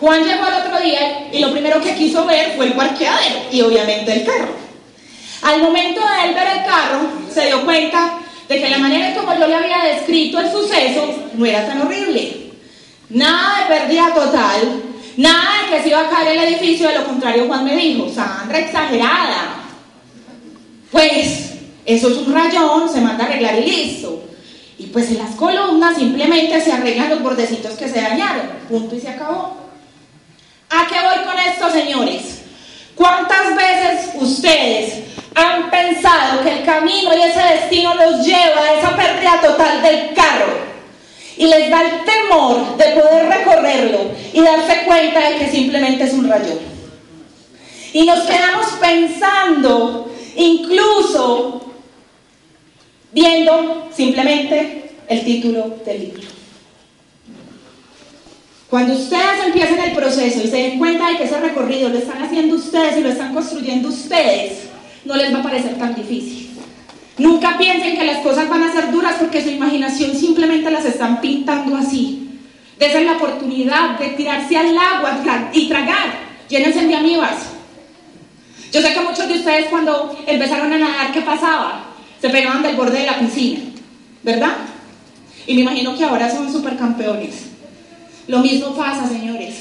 Juan 0.00 0.24
llegó 0.24 0.44
al 0.44 0.66
otro 0.66 0.80
día 0.80 1.28
y 1.32 1.40
lo 1.40 1.50
primero 1.50 1.80
que 1.80 1.94
quiso 1.94 2.24
ver 2.24 2.54
fue 2.56 2.66
el 2.66 2.72
parqueadero 2.74 3.40
y 3.50 3.60
obviamente 3.62 4.12
el 4.12 4.24
carro. 4.24 4.54
Al 5.42 5.62
momento 5.62 6.00
de 6.00 6.28
él 6.28 6.34
ver 6.34 6.48
el 6.58 6.64
carro, 6.64 7.00
se 7.32 7.46
dio 7.46 7.64
cuenta 7.64 8.18
de 8.48 8.60
que 8.60 8.70
la 8.70 8.78
manera 8.78 9.14
como 9.14 9.34
yo 9.34 9.46
le 9.46 9.54
había 9.54 9.94
descrito 9.94 10.38
el 10.40 10.50
suceso 10.50 11.14
no 11.34 11.44
era 11.44 11.66
tan 11.66 11.82
horrible. 11.82 12.52
Nada 13.10 13.60
de 13.60 13.74
pérdida 13.74 14.14
total, 14.14 14.82
nada 15.16 15.62
de 15.62 15.76
que 15.76 15.82
se 15.82 15.88
iba 15.88 16.00
a 16.00 16.08
caer 16.08 16.36
el 16.36 16.44
edificio, 16.44 16.88
de 16.88 16.98
lo 16.98 17.04
contrario 17.04 17.46
Juan 17.46 17.64
me 17.64 17.76
dijo, 17.76 18.08
Sandra, 18.08 18.58
exagerada. 18.58 19.62
Pues 20.92 21.54
eso 21.84 22.08
es 22.08 22.16
un 22.18 22.32
rayón, 22.32 22.88
se 22.88 23.00
manda 23.00 23.24
a 23.24 23.28
arreglar 23.28 23.58
y 23.58 23.70
listo. 23.70 24.22
Y 24.78 24.86
pues 24.86 25.10
en 25.10 25.18
las 25.18 25.34
columnas 25.34 25.96
simplemente 25.96 26.60
se 26.60 26.72
arreglan 26.72 27.10
los 27.10 27.22
bordecitos 27.22 27.72
que 27.72 27.88
se 27.88 28.00
dañaron, 28.00 28.46
punto 28.68 28.94
y 28.94 29.00
se 29.00 29.08
acabó. 29.08 29.67
¿A 30.88 30.90
qué 30.90 31.00
voy 31.06 31.26
con 31.26 31.38
esto, 31.38 31.70
señores? 31.70 32.40
¿Cuántas 32.94 33.54
veces 33.54 34.10
ustedes 34.14 35.00
han 35.34 35.70
pensado 35.70 36.42
que 36.42 36.60
el 36.60 36.64
camino 36.64 37.14
y 37.14 37.20
ese 37.20 37.40
destino 37.40 37.94
los 37.94 38.24
lleva 38.24 38.62
a 38.62 38.72
esa 38.72 38.96
pérdida 38.96 39.38
total 39.42 39.82
del 39.82 40.14
carro? 40.14 40.46
Y 41.36 41.46
les 41.46 41.68
da 41.70 41.82
el 41.82 42.04
temor 42.04 42.78
de 42.78 43.00
poder 43.00 43.28
recorrerlo 43.28 44.12
y 44.32 44.40
darse 44.40 44.84
cuenta 44.86 45.28
de 45.28 45.36
que 45.36 45.50
simplemente 45.50 46.04
es 46.04 46.14
un 46.14 46.26
rayón. 46.26 46.58
Y 47.92 48.06
nos 48.06 48.20
quedamos 48.20 48.66
pensando, 48.80 50.10
incluso 50.36 51.70
viendo 53.12 53.88
simplemente 53.94 54.92
el 55.06 55.22
título 55.22 55.76
del 55.84 56.00
libro. 56.00 56.37
Cuando 58.70 58.92
ustedes 58.92 59.46
empiecen 59.46 59.80
el 59.80 59.92
proceso 59.92 60.40
y 60.44 60.48
se 60.48 60.56
den 60.56 60.78
cuenta 60.78 61.08
de 61.08 61.16
que 61.16 61.24
ese 61.24 61.40
recorrido 61.40 61.88
lo 61.88 61.96
están 61.96 62.22
haciendo 62.22 62.56
ustedes 62.56 62.98
y 62.98 63.00
lo 63.00 63.08
están 63.08 63.32
construyendo 63.32 63.88
ustedes, 63.88 64.64
no 65.06 65.16
les 65.16 65.34
va 65.34 65.38
a 65.38 65.42
parecer 65.42 65.78
tan 65.78 65.94
difícil. 65.94 66.50
Nunca 67.16 67.56
piensen 67.56 67.96
que 67.96 68.04
las 68.04 68.18
cosas 68.18 68.46
van 68.48 68.62
a 68.62 68.72
ser 68.72 68.92
duras 68.92 69.16
porque 69.18 69.42
su 69.42 69.48
imaginación 69.48 70.14
simplemente 70.14 70.70
las 70.70 70.84
están 70.84 71.20
pintando 71.22 71.78
así. 71.78 72.40
Desen 72.78 73.06
la 73.06 73.12
oportunidad 73.12 73.98
de 73.98 74.10
tirarse 74.10 74.56
al 74.58 74.76
agua 74.76 75.18
y 75.52 75.68
tragar. 75.68 76.28
Llénense 76.50 76.86
de 76.86 76.94
amibas. 76.94 77.36
Yo 78.70 78.82
sé 78.82 78.92
que 78.92 79.00
muchos 79.00 79.26
de 79.28 79.34
ustedes 79.34 79.66
cuando 79.68 80.14
empezaron 80.26 80.70
a 80.74 80.78
nadar, 80.78 81.12
¿qué 81.12 81.22
pasaba? 81.22 81.86
Se 82.20 82.28
pegaban 82.28 82.62
del 82.62 82.76
borde 82.76 82.98
de 83.00 83.06
la 83.06 83.18
piscina, 83.18 83.60
¿verdad? 84.22 84.56
Y 85.46 85.54
me 85.54 85.62
imagino 85.62 85.96
que 85.96 86.04
ahora 86.04 86.30
son 86.30 86.52
supercampeones. 86.52 87.47
Lo 88.28 88.40
mismo 88.40 88.74
pasa, 88.74 89.08
señores. 89.08 89.56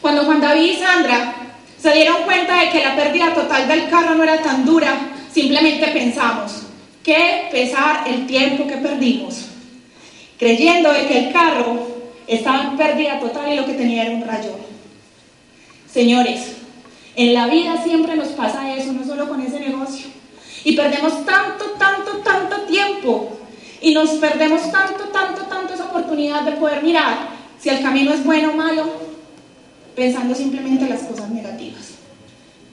Cuando 0.00 0.24
Juan 0.24 0.40
David 0.40 0.72
y 0.72 0.76
Sandra 0.76 1.34
se 1.80 1.92
dieron 1.92 2.24
cuenta 2.24 2.60
de 2.60 2.70
que 2.70 2.84
la 2.84 2.96
pérdida 2.96 3.32
total 3.32 3.68
del 3.68 3.88
carro 3.88 4.16
no 4.16 4.24
era 4.24 4.42
tan 4.42 4.64
dura, 4.64 4.92
simplemente 5.32 5.86
pensamos, 5.88 6.62
qué 7.04 7.48
pesar 7.52 8.04
el 8.08 8.26
tiempo 8.26 8.66
que 8.66 8.76
perdimos, 8.76 9.46
creyendo 10.36 10.92
de 10.92 11.06
que 11.06 11.18
el 11.26 11.32
carro 11.32 11.86
estaba 12.26 12.64
en 12.64 12.76
pérdida 12.76 13.20
total 13.20 13.52
y 13.52 13.56
lo 13.56 13.64
que 13.64 13.74
tenía 13.74 14.02
era 14.02 14.10
un 14.10 14.26
rayón. 14.26 14.58
Señores, 15.90 16.56
en 17.14 17.34
la 17.34 17.46
vida 17.46 17.82
siempre 17.84 18.16
nos 18.16 18.28
pasa 18.28 18.74
eso, 18.74 18.92
no 18.92 19.06
solo 19.06 19.28
con 19.28 19.40
ese 19.40 19.60
negocio. 19.60 20.06
Y 20.64 20.76
perdemos 20.76 21.24
tanto, 21.24 21.64
tanto, 21.78 22.18
tanto 22.24 22.62
tiempo. 22.62 23.38
Y 23.80 23.94
nos 23.94 24.10
perdemos 24.10 24.70
tanto, 24.72 25.04
tanto, 25.04 25.42
tanto 25.42 25.74
esa 25.74 25.84
oportunidad 25.84 26.42
de 26.42 26.52
poder 26.52 26.82
mirar 26.82 27.37
si 27.60 27.68
el 27.68 27.82
camino 27.82 28.12
es 28.12 28.24
bueno 28.24 28.50
o 28.50 28.54
malo, 28.54 28.84
pensando 29.96 30.34
simplemente 30.34 30.88
las 30.88 31.02
cosas 31.02 31.30
negativas. 31.30 31.94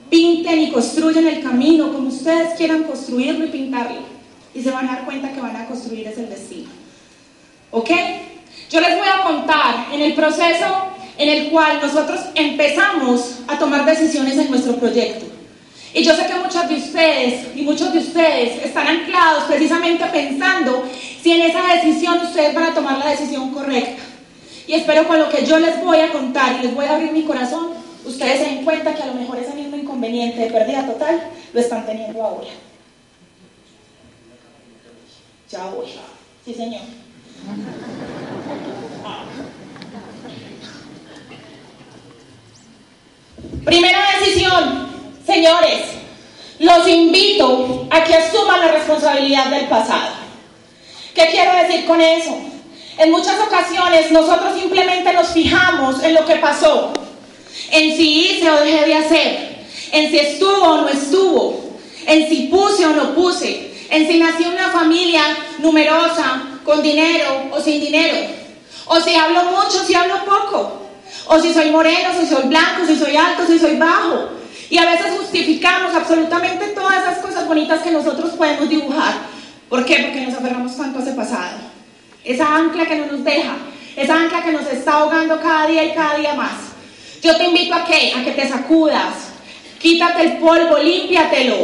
Pinten 0.08 0.60
y 0.60 0.70
construyen 0.70 1.26
el 1.26 1.42
camino 1.42 1.92
como 1.92 2.08
ustedes 2.08 2.54
quieran 2.56 2.84
construirlo 2.84 3.46
y 3.46 3.50
pintarlo. 3.50 4.00
Y 4.54 4.62
se 4.62 4.70
van 4.70 4.88
a 4.88 4.92
dar 4.92 5.04
cuenta 5.04 5.32
que 5.32 5.40
van 5.40 5.56
a 5.56 5.66
construir 5.66 6.06
ese 6.06 6.26
destino. 6.26 6.70
¿Ok? 7.72 7.90
Yo 8.70 8.80
les 8.80 8.96
voy 8.96 9.08
a 9.08 9.22
contar 9.22 9.88
en 9.92 10.00
el 10.00 10.14
proceso 10.14 10.92
en 11.18 11.28
el 11.28 11.50
cual 11.50 11.80
nosotros 11.80 12.20
empezamos 12.34 13.38
a 13.48 13.58
tomar 13.58 13.84
decisiones 13.84 14.36
en 14.38 14.50
nuestro 14.50 14.76
proyecto. 14.76 15.26
Y 15.94 16.04
yo 16.04 16.14
sé 16.14 16.26
que 16.26 16.34
muchos 16.34 16.68
de 16.68 16.76
ustedes 16.76 17.56
y 17.56 17.62
muchos 17.62 17.92
de 17.92 18.00
ustedes 18.00 18.64
están 18.64 18.86
anclados 18.86 19.44
precisamente 19.44 20.04
pensando 20.06 20.84
si 21.22 21.32
en 21.32 21.42
esa 21.50 21.62
decisión 21.74 22.18
ustedes 22.18 22.54
van 22.54 22.64
a 22.64 22.74
tomar 22.74 22.98
la 22.98 23.10
decisión 23.10 23.50
correcta. 23.50 24.02
Y 24.66 24.74
espero 24.74 25.06
con 25.06 25.18
lo 25.18 25.28
que 25.28 25.46
yo 25.46 25.58
les 25.58 25.82
voy 25.82 25.98
a 25.98 26.10
contar 26.10 26.56
y 26.58 26.66
les 26.66 26.74
voy 26.74 26.86
a 26.86 26.94
abrir 26.94 27.12
mi 27.12 27.24
corazón, 27.24 27.70
ustedes 28.04 28.40
se 28.40 28.46
den 28.46 28.64
cuenta 28.64 28.94
que 28.94 29.02
a 29.02 29.06
lo 29.06 29.14
mejor 29.14 29.38
ese 29.38 29.54
mismo 29.54 29.76
inconveniente 29.76 30.40
de 30.40 30.50
pérdida 30.50 30.86
total 30.86 31.30
lo 31.52 31.60
están 31.60 31.86
teniendo 31.86 32.22
ahora. 32.22 32.48
Ya 35.50 35.64
voy. 35.66 35.86
Sí, 36.44 36.54
señor. 36.54 36.82
Primera 43.64 43.98
decisión, 44.18 44.88
señores, 45.24 45.82
los 46.58 46.88
invito 46.88 47.86
a 47.90 48.02
que 48.02 48.14
asuman 48.14 48.60
la 48.60 48.72
responsabilidad 48.72 49.50
del 49.50 49.66
pasado. 49.66 50.14
¿Qué 51.14 51.28
quiero 51.30 51.52
decir 51.62 51.86
con 51.86 52.00
eso? 52.00 52.55
En 52.98 53.10
muchas 53.10 53.38
ocasiones 53.40 54.10
nosotros 54.10 54.58
simplemente 54.58 55.12
nos 55.12 55.28
fijamos 55.28 56.02
en 56.02 56.14
lo 56.14 56.24
que 56.24 56.36
pasó, 56.36 56.92
en 57.70 57.94
si 57.94 58.20
hice 58.20 58.50
o 58.50 58.60
dejé 58.60 58.86
de 58.86 58.94
hacer, 58.94 59.66
en 59.92 60.10
si 60.10 60.18
estuvo 60.18 60.62
o 60.62 60.80
no 60.80 60.88
estuvo, 60.88 61.78
en 62.06 62.26
si 62.28 62.44
puse 62.44 62.86
o 62.86 62.90
no 62.90 63.14
puse, 63.14 63.70
en 63.90 64.06
si 64.06 64.18
nací 64.18 64.44
una 64.44 64.70
familia 64.70 65.22
numerosa, 65.58 66.42
con 66.64 66.82
dinero 66.82 67.50
o 67.52 67.60
sin 67.60 67.80
dinero, 67.80 68.16
o 68.86 68.98
si 68.98 69.14
hablo 69.14 69.44
mucho, 69.44 69.84
si 69.86 69.94
hablo 69.94 70.24
poco, 70.24 70.82
o 71.28 71.38
si 71.38 71.52
soy 71.52 71.70
moreno, 71.70 72.10
si 72.18 72.26
soy 72.26 72.48
blanco, 72.48 72.86
si 72.86 72.96
soy 72.96 73.14
alto, 73.14 73.46
si 73.46 73.58
soy 73.58 73.76
bajo. 73.76 74.30
Y 74.70 74.78
a 74.78 74.86
veces 74.86 75.18
justificamos 75.18 75.94
absolutamente 75.94 76.68
todas 76.68 77.02
esas 77.02 77.18
cosas 77.18 77.46
bonitas 77.46 77.82
que 77.82 77.90
nosotros 77.90 78.30
podemos 78.30 78.68
dibujar. 78.68 79.14
¿Por 79.68 79.84
qué? 79.84 79.96
Porque 79.96 80.26
nos 80.26 80.34
aferramos 80.34 80.76
tanto 80.76 80.98
a 80.98 81.02
ese 81.02 81.12
pasado. 81.12 81.75
Esa 82.26 82.56
ancla 82.56 82.84
que 82.86 82.96
no 82.96 83.06
nos 83.06 83.24
deja, 83.24 83.56
esa 83.96 84.14
ancla 84.14 84.42
que 84.42 84.50
nos 84.50 84.66
está 84.66 84.94
ahogando 84.94 85.40
cada 85.40 85.68
día 85.68 85.84
y 85.84 85.94
cada 85.94 86.18
día 86.18 86.34
más. 86.34 86.54
Yo 87.22 87.36
te 87.36 87.44
invito 87.44 87.72
a 87.72 87.84
que, 87.84 88.12
a 88.14 88.24
que 88.24 88.32
te 88.32 88.48
sacudas, 88.48 89.14
quítate 89.78 90.22
el 90.22 90.32
polvo, 90.38 90.76
límpiatelo. 90.76 91.56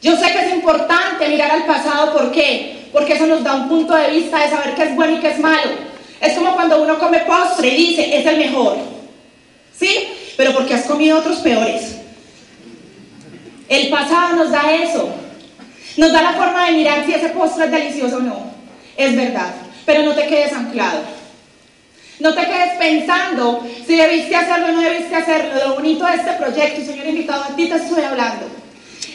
Yo 0.00 0.16
sé 0.16 0.32
que 0.32 0.46
es 0.46 0.54
importante 0.54 1.28
mirar 1.28 1.50
al 1.50 1.66
pasado, 1.66 2.12
¿por 2.12 2.30
qué? 2.30 2.88
Porque 2.92 3.14
eso 3.14 3.26
nos 3.26 3.42
da 3.42 3.54
un 3.54 3.68
punto 3.68 3.94
de 3.94 4.10
vista 4.10 4.38
de 4.38 4.50
saber 4.50 4.74
qué 4.76 4.84
es 4.84 4.94
bueno 4.94 5.16
y 5.16 5.20
qué 5.20 5.30
es 5.30 5.40
malo. 5.40 5.72
Es 6.20 6.34
como 6.34 6.54
cuando 6.54 6.80
uno 6.80 6.98
come 7.00 7.18
postre 7.20 7.68
y 7.68 7.88
dice, 7.88 8.16
es 8.16 8.24
el 8.24 8.36
mejor. 8.36 8.76
¿Sí? 9.76 10.08
Pero 10.36 10.52
porque 10.52 10.74
has 10.74 10.84
comido 10.84 11.18
otros 11.18 11.38
peores. 11.38 11.96
El 13.68 13.88
pasado 13.88 14.36
nos 14.36 14.52
da 14.52 14.72
eso. 14.74 15.08
Nos 15.96 16.12
da 16.12 16.22
la 16.22 16.32
forma 16.34 16.66
de 16.66 16.72
mirar 16.72 17.04
si 17.04 17.14
ese 17.14 17.30
postre 17.30 17.64
es 17.64 17.70
delicioso 17.72 18.18
o 18.18 18.20
no. 18.20 18.52
Es 18.96 19.16
verdad. 19.16 19.52
Pero 19.84 20.02
no 20.02 20.12
te 20.14 20.26
quedes 20.26 20.52
anclado. 20.52 21.02
No 22.20 22.34
te 22.34 22.46
quedes 22.46 22.78
pensando 22.78 23.66
si 23.84 23.96
debiste 23.96 24.36
hacerlo 24.36 24.66
o 24.66 24.72
no 24.72 24.80
debiste 24.80 25.16
hacerlo. 25.16 25.54
Lo 25.66 25.74
bonito 25.74 26.06
de 26.06 26.14
este 26.14 26.32
proyecto, 26.34 26.84
señor 26.84 27.06
invitado, 27.06 27.42
a 27.42 27.56
ti 27.56 27.66
te 27.66 27.74
estoy 27.74 28.02
hablando. 28.04 28.46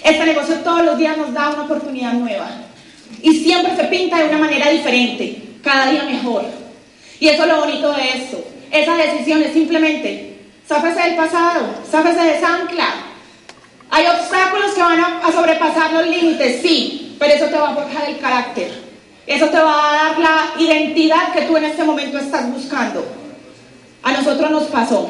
Este 0.03 0.25
negocio 0.25 0.55
todos 0.55 0.83
los 0.83 0.97
días 0.97 1.17
nos 1.17 1.33
da 1.33 1.49
una 1.51 1.63
oportunidad 1.63 2.13
nueva. 2.13 2.49
Y 3.21 3.33
siempre 3.43 3.75
se 3.75 3.85
pinta 3.85 4.17
de 4.17 4.29
una 4.29 4.39
manera 4.39 4.69
diferente, 4.69 5.41
cada 5.63 5.89
día 5.89 6.03
mejor. 6.03 6.45
Y 7.19 7.29
eso 7.29 7.43
es 7.43 7.49
lo 7.49 7.59
bonito 7.61 7.93
de 7.93 8.09
esto. 8.09 8.43
Esa 8.71 8.95
decisión 8.97 9.41
es 9.41 9.53
simplemente, 9.53 10.39
sáfese 10.67 11.01
del 11.01 11.15
pasado, 11.15 11.65
sáfese 11.89 12.19
de 12.19 12.37
esa 12.37 12.55
ancla. 12.55 12.93
Hay 13.89 14.05
obstáculos 14.05 14.73
que 14.73 14.81
van 14.81 14.99
a, 14.99 15.19
a 15.19 15.31
sobrepasar 15.31 15.93
los 15.93 16.07
límites, 16.07 16.61
sí, 16.61 17.15
pero 17.17 17.33
eso 17.33 17.45
te 17.45 17.57
va 17.57 17.69
a 17.69 17.75
forjar 17.75 18.09
el 18.09 18.19
carácter. 18.19 18.86
Eso 19.27 19.47
te 19.47 19.59
va 19.59 19.89
a 19.89 19.95
dar 19.95 20.19
la 20.19 20.53
identidad 20.57 21.33
que 21.33 21.41
tú 21.41 21.57
en 21.57 21.65
este 21.65 21.83
momento 21.83 22.17
estás 22.17 22.49
buscando. 22.49 23.05
A 24.01 24.13
nosotros 24.13 24.49
nos 24.49 24.63
pasó. 24.65 25.09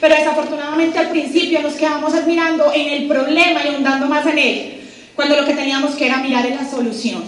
Pero 0.00 0.14
desafortunadamente 0.16 0.98
al 0.98 1.10
principio 1.10 1.62
nos 1.62 1.74
quedamos 1.74 2.12
admirando 2.12 2.72
en 2.74 2.88
el 2.88 3.06
problema 3.06 3.60
y 3.64 3.68
ahondando 3.68 4.06
más 4.06 4.26
en 4.26 4.38
él, 4.38 4.80
cuando 5.14 5.36
lo 5.36 5.44
que 5.44 5.54
teníamos 5.54 5.94
que 5.94 6.06
era 6.06 6.16
mirar 6.16 6.44
en 6.44 6.56
la 6.56 6.68
solución. 6.68 7.22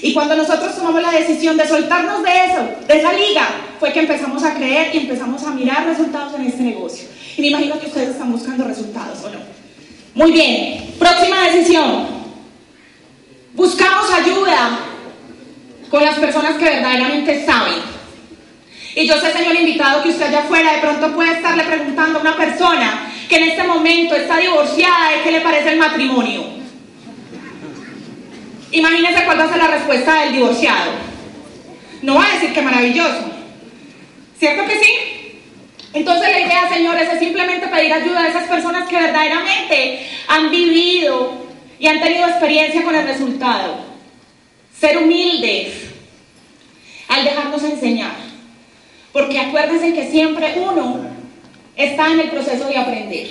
Y 0.00 0.14
cuando 0.14 0.34
nosotros 0.34 0.74
tomamos 0.74 1.02
la 1.02 1.10
decisión 1.10 1.56
de 1.58 1.68
soltarnos 1.68 2.22
de 2.22 2.30
eso, 2.30 2.86
de 2.88 2.98
esa 2.98 3.12
liga, 3.12 3.46
fue 3.78 3.92
que 3.92 4.00
empezamos 4.00 4.42
a 4.42 4.54
creer 4.54 4.94
y 4.94 4.98
empezamos 4.98 5.42
a 5.44 5.50
mirar 5.50 5.86
resultados 5.86 6.34
en 6.34 6.46
este 6.46 6.62
negocio. 6.62 7.08
Y 7.36 7.42
me 7.42 7.48
imagino 7.48 7.78
que 7.78 7.86
ustedes 7.86 8.10
están 8.10 8.32
buscando 8.32 8.64
resultados, 8.64 9.22
¿o 9.22 9.28
no? 9.28 9.38
Muy 10.14 10.32
bien, 10.32 10.94
próxima 10.98 11.42
decisión. 11.42 12.06
Buscamos 13.54 14.10
ayuda 14.10 14.91
con 15.92 16.02
las 16.02 16.18
personas 16.18 16.54
que 16.54 16.64
verdaderamente 16.64 17.44
saben. 17.44 17.74
Y 18.96 19.06
yo 19.06 19.20
sé, 19.20 19.30
señor 19.30 19.54
invitado, 19.54 20.02
que 20.02 20.08
usted 20.08 20.28
allá 20.28 20.38
afuera 20.38 20.72
de 20.72 20.80
pronto 20.80 21.12
puede 21.12 21.32
estarle 21.32 21.64
preguntando 21.64 22.18
a 22.18 22.22
una 22.22 22.34
persona 22.34 23.12
que 23.28 23.36
en 23.36 23.42
este 23.50 23.62
momento 23.64 24.16
está 24.16 24.38
divorciada 24.38 25.14
y 25.14 25.22
qué 25.22 25.32
le 25.32 25.42
parece 25.42 25.72
el 25.72 25.78
matrimonio. 25.78 26.44
Imagínese 28.70 29.24
cuál 29.26 29.40
va 29.40 29.44
a 29.44 29.48
ser 29.50 29.58
la 29.58 29.66
respuesta 29.66 30.22
del 30.22 30.32
divorciado. 30.32 30.92
No 32.00 32.14
va 32.14 32.24
a 32.24 32.32
decir 32.32 32.54
que 32.54 32.62
maravilloso. 32.62 33.30
¿Cierto 34.38 34.64
que 34.64 34.78
sí? 34.78 34.94
Entonces 35.92 36.32
la 36.32 36.40
idea, 36.40 36.70
señores, 36.70 37.12
es 37.12 37.18
simplemente 37.18 37.68
pedir 37.68 37.92
ayuda 37.92 38.20
a 38.20 38.28
esas 38.28 38.44
personas 38.44 38.88
que 38.88 38.96
verdaderamente 38.96 40.08
han 40.26 40.50
vivido 40.50 41.34
y 41.78 41.86
han 41.86 42.00
tenido 42.00 42.28
experiencia 42.28 42.82
con 42.82 42.94
el 42.94 43.06
resultado 43.06 43.91
ser 44.82 44.98
humildes 44.98 45.68
al 47.06 47.22
dejarnos 47.24 47.62
enseñar. 47.62 48.16
Porque 49.12 49.38
acuérdense 49.38 49.94
que 49.94 50.10
siempre 50.10 50.54
uno 50.56 50.98
está 51.76 52.08
en 52.08 52.18
el 52.18 52.30
proceso 52.30 52.66
de 52.66 52.78
aprender. 52.78 53.28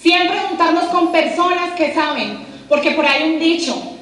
Siempre 0.00 0.38
juntarnos 0.48 0.84
con 0.84 1.10
personas 1.10 1.72
que 1.72 1.92
saben, 1.92 2.38
porque 2.68 2.92
por 2.92 3.04
ahí 3.04 3.32
un 3.32 3.40
dicho, 3.40 3.96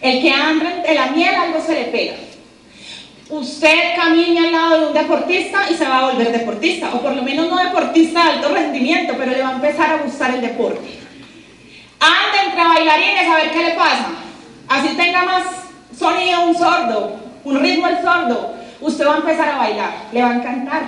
el 0.00 0.22
que 0.22 0.32
anda 0.32 0.82
en 0.82 0.94
la 0.94 1.08
miel 1.08 1.34
algo 1.34 1.60
se 1.60 1.74
le 1.74 1.84
pega. 1.86 2.14
Usted 3.28 3.96
camina 3.96 4.44
al 4.44 4.52
lado 4.52 4.80
de 4.80 4.86
un 4.86 4.94
deportista 4.94 5.70
y 5.70 5.74
se 5.74 5.84
va 5.84 5.98
a 5.98 6.10
volver 6.12 6.32
deportista, 6.32 6.94
o 6.94 7.02
por 7.02 7.14
lo 7.14 7.22
menos 7.22 7.50
no 7.50 7.62
deportista 7.62 8.24
de 8.24 8.30
alto 8.30 8.48
rendimiento, 8.48 9.14
pero 9.18 9.32
le 9.32 9.42
va 9.42 9.50
a 9.50 9.56
empezar 9.56 9.92
a 9.92 9.98
gustar 9.98 10.34
el 10.34 10.40
deporte. 10.40 10.88
Anda 12.00 12.44
entre 12.46 12.64
bailarines 12.64 13.28
a 13.28 13.34
ver 13.36 13.50
qué 13.50 13.62
le 13.62 13.70
pasa. 13.72 14.29
Así 14.70 14.90
tenga 14.90 15.24
más 15.24 15.42
sonido 15.98 16.46
un 16.46 16.56
sordo, 16.56 17.16
un 17.42 17.58
ritmo 17.58 17.88
el 17.88 18.00
sordo, 18.04 18.54
usted 18.80 19.04
va 19.04 19.14
a 19.14 19.16
empezar 19.16 19.48
a 19.48 19.58
bailar, 19.58 19.90
le 20.12 20.22
va 20.22 20.30
a 20.30 20.34
encantar. 20.36 20.82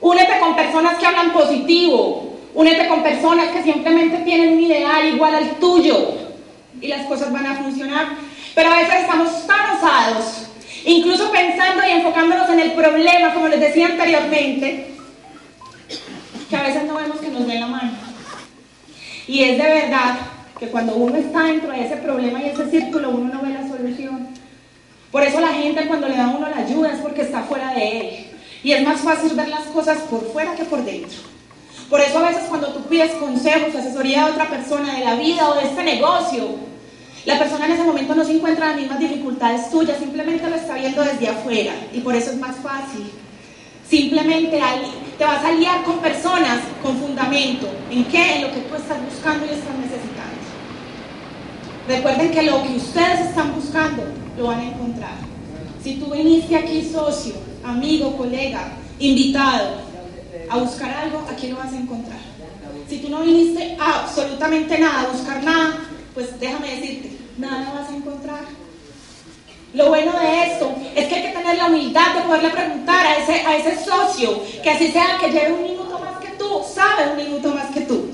Únete 0.00 0.38
con 0.38 0.54
personas 0.54 0.96
que 0.96 1.04
hablan 1.04 1.32
positivo, 1.32 2.38
únete 2.54 2.86
con 2.86 3.02
personas 3.02 3.48
que 3.48 3.64
simplemente 3.64 4.18
tienen 4.18 4.52
un 4.52 4.60
ideal 4.60 5.08
igual 5.08 5.34
al 5.34 5.50
tuyo 5.56 6.12
y 6.80 6.86
las 6.86 7.04
cosas 7.06 7.32
van 7.32 7.46
a 7.46 7.56
funcionar. 7.56 8.10
Pero 8.54 8.70
a 8.70 8.76
veces 8.76 9.00
estamos 9.00 9.44
tan 9.44 9.76
osados, 9.76 10.46
incluso 10.84 11.32
pensando 11.32 11.82
y 11.84 11.90
enfocándonos 11.90 12.48
en 12.50 12.60
el 12.60 12.72
problema, 12.74 13.34
como 13.34 13.48
les 13.48 13.58
decía 13.58 13.86
anteriormente, 13.86 14.94
que 16.48 16.56
a 16.56 16.62
veces 16.62 16.84
no 16.84 16.94
vemos 16.94 17.18
que 17.18 17.26
nos 17.26 17.44
den 17.44 17.58
la 17.58 17.66
mano. 17.66 17.92
Y 19.26 19.42
es 19.42 19.58
de 19.58 19.64
verdad 19.64 20.14
que 20.64 20.70
cuando 20.70 20.94
uno 20.96 21.16
está 21.16 21.44
dentro 21.44 21.70
de 21.70 21.84
ese 21.84 21.96
problema 21.96 22.42
y 22.42 22.48
ese 22.48 22.70
círculo, 22.70 23.10
uno 23.10 23.34
no 23.34 23.42
ve 23.42 23.50
la 23.50 23.68
solución. 23.68 24.28
Por 25.10 25.22
eso 25.22 25.40
la 25.40 25.52
gente 25.52 25.86
cuando 25.86 26.08
le 26.08 26.16
da 26.16 26.26
a 26.26 26.36
uno 26.36 26.48
la 26.48 26.58
ayuda 26.58 26.92
es 26.92 27.00
porque 27.00 27.22
está 27.22 27.42
fuera 27.42 27.72
de 27.74 28.00
él. 28.00 28.26
Y 28.62 28.72
es 28.72 28.82
más 28.82 29.00
fácil 29.00 29.34
ver 29.34 29.48
las 29.48 29.64
cosas 29.66 29.98
por 30.10 30.24
fuera 30.32 30.54
que 30.54 30.64
por 30.64 30.84
dentro. 30.84 31.18
Por 31.90 32.00
eso 32.00 32.18
a 32.18 32.28
veces 32.28 32.44
cuando 32.48 32.68
tú 32.68 32.80
pides 32.88 33.12
consejos, 33.12 33.74
asesoría 33.74 34.24
de 34.24 34.32
otra 34.32 34.48
persona, 34.48 34.94
de 34.94 35.04
la 35.04 35.14
vida 35.16 35.50
o 35.50 35.54
de 35.54 35.66
este 35.66 35.84
negocio, 35.84 36.56
la 37.26 37.38
persona 37.38 37.66
en 37.66 37.72
ese 37.72 37.84
momento 37.84 38.14
no 38.14 38.24
se 38.24 38.32
encuentra 38.32 38.68
las 38.68 38.76
mismas 38.76 38.98
dificultades 38.98 39.70
tuyas, 39.70 39.98
simplemente 39.98 40.48
lo 40.48 40.56
está 40.56 40.74
viendo 40.74 41.02
desde 41.02 41.28
afuera. 41.28 41.72
Y 41.92 42.00
por 42.00 42.14
eso 42.14 42.30
es 42.30 42.38
más 42.38 42.56
fácil. 42.56 43.10
Simplemente 43.88 44.60
te 45.18 45.24
vas 45.24 45.44
a 45.44 45.48
aliar 45.48 45.84
con 45.84 45.98
personas 45.98 46.60
con 46.82 46.96
fundamento. 46.96 47.68
¿En 47.90 48.04
qué? 48.06 48.36
En 48.36 48.42
lo 48.42 48.48
que 48.52 48.60
tú 48.60 48.74
estás 48.74 48.98
buscando 49.04 49.44
y 49.46 49.50
estás 49.50 49.76
necesitando. 49.78 50.13
Recuerden 51.86 52.30
que 52.30 52.42
lo 52.42 52.62
que 52.62 52.76
ustedes 52.76 53.28
están 53.28 53.54
buscando 53.54 54.04
lo 54.38 54.46
van 54.46 54.60
a 54.60 54.68
encontrar. 54.68 55.16
Si 55.82 55.96
tú 55.96 56.06
viniste 56.06 56.56
aquí 56.56 56.82
socio, 56.82 57.34
amigo, 57.62 58.16
colega, 58.16 58.72
invitado, 58.98 59.82
a 60.48 60.56
buscar 60.58 60.90
algo, 60.90 61.22
aquí 61.30 61.48
lo 61.48 61.56
vas 61.56 61.72
a 61.72 61.76
encontrar. 61.76 62.20
Si 62.88 62.98
tú 62.98 63.10
no 63.10 63.20
viniste 63.20 63.76
absolutamente 63.78 64.78
nada, 64.78 65.02
a 65.02 65.12
buscar 65.12 65.42
nada, 65.42 65.76
pues 66.14 66.38
déjame 66.40 66.74
decirte, 66.74 67.18
nada 67.36 67.72
vas 67.74 67.90
a 67.90 67.96
encontrar. 67.96 68.44
Lo 69.74 69.88
bueno 69.88 70.12
de 70.18 70.52
esto 70.52 70.74
es 70.94 71.06
que 71.06 71.14
hay 71.16 71.22
que 71.22 71.38
tener 71.38 71.58
la 71.58 71.66
humildad 71.66 72.14
de 72.14 72.22
poderle 72.22 72.50
preguntar 72.50 73.06
a 73.06 73.16
ese, 73.18 73.32
a 73.32 73.56
ese 73.56 73.84
socio, 73.84 74.40
que 74.62 74.70
así 74.70 74.88
sea 74.88 75.18
que 75.20 75.30
lleve 75.30 75.52
un 75.52 75.64
minuto 75.64 75.98
más 75.98 76.18
que 76.18 76.30
tú, 76.38 76.62
sabe 76.72 77.10
un 77.10 77.16
minuto 77.16 77.54
más 77.54 77.66
que 77.74 77.82
tú, 77.82 78.08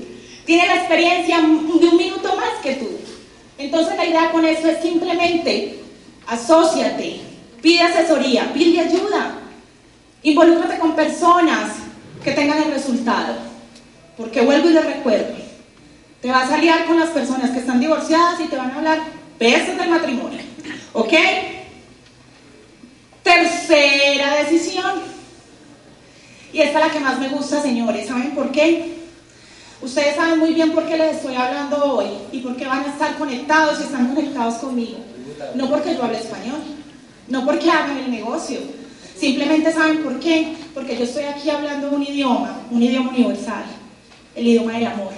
tiene 0.45 0.65
la 0.65 0.75
experiencia 0.75 1.39
de 1.39 1.45
un 1.45 1.97
minuto 1.97 2.35
más 2.35 2.61
que 2.61 2.73
tú. 2.73 3.10
Entonces 3.61 3.95
la 3.95 4.05
idea 4.05 4.31
con 4.31 4.43
eso 4.43 4.67
es 4.67 4.81
simplemente 4.81 5.79
asóciate, 6.25 7.21
pide 7.61 7.83
asesoría, 7.83 8.51
pide 8.53 8.79
ayuda, 8.79 9.35
involúcrate 10.23 10.79
con 10.79 10.95
personas 10.95 11.73
que 12.23 12.31
tengan 12.31 12.63
el 12.63 12.71
resultado. 12.71 13.35
Porque 14.17 14.41
vuelvo 14.41 14.69
y 14.69 14.73
les 14.73 14.85
recuerdo, 14.85 15.35
te 16.21 16.29
vas 16.29 16.49
a 16.49 16.55
aliar 16.55 16.85
con 16.85 16.99
las 16.99 17.09
personas 17.09 17.51
que 17.51 17.59
están 17.59 17.79
divorciadas 17.79 18.39
y 18.39 18.47
te 18.47 18.55
van 18.55 18.71
a 18.71 18.75
hablar 18.77 18.99
pesos 19.37 19.77
del 19.77 19.89
matrimonio. 19.89 20.39
¿Ok? 20.93 21.13
Tercera 23.23 24.43
decisión. 24.43 25.01
Y 26.51 26.61
esta 26.61 26.79
es 26.79 26.85
la 26.87 26.91
que 26.91 26.99
más 26.99 27.19
me 27.19 27.29
gusta, 27.29 27.61
señores. 27.61 28.07
¿Saben 28.07 28.31
por 28.31 28.51
qué? 28.51 29.00
Ustedes 29.81 30.15
saben 30.15 30.39
muy 30.39 30.53
bien 30.53 30.71
por 30.71 30.87
qué 30.87 30.95
les 30.95 31.17
estoy 31.17 31.33
hablando 31.35 31.83
hoy 31.83 32.05
y 32.31 32.39
por 32.39 32.55
qué 32.55 32.65
van 32.65 32.83
a 32.83 32.87
estar 32.87 33.17
conectados 33.17 33.79
y 33.79 33.83
están 33.83 34.13
conectados 34.13 34.55
conmigo. 34.55 34.97
No 35.55 35.69
porque 35.69 35.95
yo 35.95 36.03
hable 36.03 36.19
español, 36.19 36.59
no 37.27 37.45
porque 37.45 37.69
hagan 37.69 37.97
el 37.97 38.11
negocio. 38.11 38.59
Simplemente 39.17 39.71
saben 39.71 40.03
por 40.03 40.19
qué. 40.19 40.55
Porque 40.73 40.97
yo 40.97 41.03
estoy 41.03 41.23
aquí 41.23 41.49
hablando 41.49 41.89
un 41.89 42.03
idioma, 42.03 42.59
un 42.69 42.81
idioma 42.81 43.09
universal, 43.09 43.65
el 44.35 44.47
idioma 44.47 44.73
del 44.73 44.87
amor, 44.87 45.13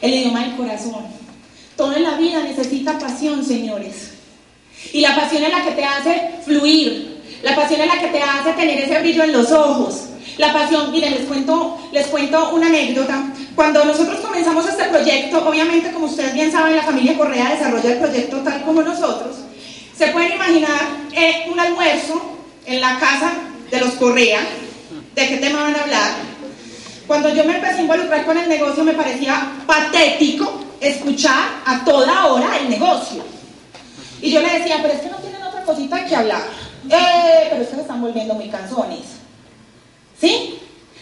el 0.00 0.14
idioma 0.14 0.44
del 0.44 0.56
corazón. 0.56 1.04
Todo 1.76 1.94
en 1.94 2.02
la 2.02 2.16
vida 2.16 2.42
necesita 2.42 2.98
pasión, 2.98 3.44
señores. 3.44 4.14
Y 4.92 5.00
la 5.00 5.14
pasión 5.14 5.42
es 5.44 5.50
la 5.50 5.64
que 5.64 5.72
te 5.72 5.84
hace 5.84 6.30
fluir, 6.44 7.20
la 7.42 7.54
pasión 7.54 7.82
es 7.82 7.86
la 7.86 8.00
que 8.00 8.08
te 8.08 8.22
hace 8.22 8.52
tener 8.54 8.80
ese 8.80 8.98
brillo 9.00 9.24
en 9.24 9.32
los 9.32 9.52
ojos, 9.52 10.09
la 10.38 10.52
pasión, 10.52 10.90
miren, 10.90 11.14
les 11.14 11.24
cuento, 11.24 11.78
les 11.92 12.06
cuento 12.06 12.50
una 12.50 12.66
anécdota. 12.66 13.22
cuando 13.54 13.84
nosotros 13.84 14.20
comenzamos 14.20 14.66
este 14.68 14.84
proyecto, 14.84 15.46
obviamente 15.46 15.92
como 15.92 16.06
ustedes 16.06 16.34
bien 16.34 16.50
saben, 16.50 16.76
la 16.76 16.82
familia 16.82 17.16
Correa 17.16 17.50
desarrolla 17.50 17.92
el 17.92 17.98
proyecto 17.98 18.38
tal 18.38 18.62
como 18.62 18.82
nosotros, 18.82 19.36
se 19.96 20.08
pueden 20.08 20.32
imaginar 20.32 20.80
eh, 21.12 21.46
un 21.50 21.60
almuerzo 21.60 22.22
en 22.66 22.80
la 22.80 22.98
casa 22.98 23.32
de 23.70 23.80
los 23.80 23.90
Correa, 23.92 24.40
¿de 25.14 25.28
qué 25.28 25.36
tema 25.36 25.62
van 25.62 25.76
a 25.76 25.82
hablar? 25.82 26.12
Cuando 27.06 27.28
yo 27.34 27.44
me 27.44 27.56
empecé 27.56 27.78
a 27.78 27.82
involucrar 27.82 28.24
con 28.24 28.38
el 28.38 28.48
negocio 28.48 28.84
me 28.84 28.92
parecía 28.92 29.50
patético 29.66 30.60
escuchar 30.80 31.60
a 31.66 31.84
toda 31.84 32.26
hora 32.26 32.56
el 32.58 32.70
negocio. 32.70 33.22
Y 34.22 34.30
yo 34.30 34.40
le 34.40 34.58
decía, 34.58 34.78
pero 34.80 34.94
es 34.94 35.00
que 35.00 35.10
no 35.10 35.16
tienen 35.16 35.42
otra 35.42 35.62
cosita 35.64 36.04
que 36.04 36.16
hablar. 36.16 36.42
Eh, 36.88 37.46
pero 37.50 37.62
es 37.62 37.68
que 37.68 37.74
se 37.74 37.80
están 37.82 38.00
volviendo 38.00 38.34
muy 38.34 38.48
canzones. 38.48 39.19
¿Sí? 40.20 40.58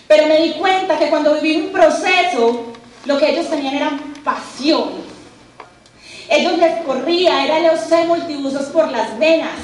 Pero 0.07 0.27
me 0.27 0.41
di 0.43 0.53
cuenta 0.53 0.99
que 0.99 1.11
cuando 1.11 1.35
viví 1.35 1.61
un 1.61 1.73
proceso, 1.73 2.73
lo 3.05 3.19
que 3.19 3.31
ellos 3.31 3.51
tenían 3.51 3.75
era 3.75 3.99
pasión. 4.25 4.91
Ellos 6.29 6.59
les 6.59 6.85
corría, 6.85 7.45
era 7.45 7.59
el 7.59 7.71
OC 7.71 8.07
multiusos 8.07 8.67
por 8.67 8.91
las 8.91 9.19
venas. 9.19 9.57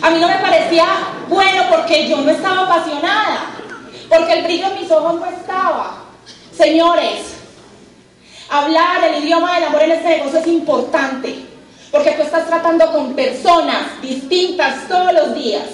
A 0.00 0.10
mí 0.10 0.20
no 0.20 0.28
me 0.28 0.36
parecía 0.36 0.86
bueno 1.28 1.64
porque 1.70 2.08
yo 2.08 2.18
no 2.18 2.30
estaba 2.30 2.64
apasionada, 2.64 3.50
porque 4.08 4.32
el 4.34 4.44
brillo 4.44 4.68
en 4.68 4.80
mis 4.80 4.90
ojos 4.90 5.20
no 5.20 5.26
estaba. 5.26 6.04
Señores, 6.56 7.34
hablar 8.48 9.04
el 9.04 9.24
idioma 9.24 9.54
del 9.54 9.64
amor 9.64 9.82
en 9.82 9.92
este 9.92 10.08
negocio 10.08 10.38
es 10.38 10.46
importante, 10.46 11.46
porque 11.90 12.12
tú 12.12 12.22
estás 12.22 12.46
tratando 12.46 12.92
con 12.92 13.14
personas 13.14 14.00
distintas 14.02 14.88
todos 14.88 15.12
los 15.12 15.34
días, 15.34 15.64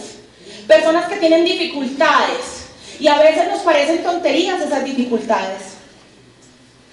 personas 0.67 1.07
que 1.07 1.17
tienen 1.17 1.45
dificultades, 1.45 2.64
y 3.01 3.09
a 3.09 3.19
veces 3.19 3.49
nos 3.51 3.61
parecen 3.61 4.03
tonterías 4.03 4.61
esas 4.61 4.85
dificultades. 4.85 5.75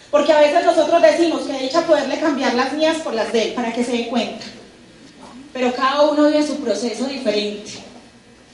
Porque 0.09 0.33
a 0.33 0.39
veces 0.39 0.65
nosotros 0.65 1.01
decimos 1.01 1.43
que 1.43 1.57
dicha 1.57 1.87
poderle 1.87 2.19
cambiar 2.19 2.53
las 2.53 2.73
mías 2.73 2.97
por 2.97 3.13
las 3.13 3.31
de 3.31 3.43
él 3.43 3.53
para 3.53 3.71
que 3.71 3.83
se 3.83 3.93
dé 3.93 4.07
cuenta. 4.09 4.45
Pero 5.53 5.73
cada 5.73 6.01
uno 6.01 6.27
vive 6.27 6.45
su 6.45 6.57
proceso 6.57 7.05
diferente. 7.05 7.71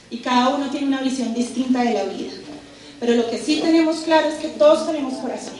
Y 0.09 0.17
cada 0.19 0.49
uno 0.49 0.69
tiene 0.69 0.87
una 0.87 1.01
visión 1.01 1.33
distinta 1.33 1.81
de 1.81 1.93
la 1.93 2.03
vida. 2.03 2.33
Pero 2.99 3.13
lo 3.13 3.29
que 3.29 3.37
sí 3.37 3.57
tenemos 3.57 3.97
claro 3.97 4.27
es 4.27 4.35
que 4.35 4.49
todos 4.49 4.85
tenemos 4.85 5.15
corazón. 5.15 5.57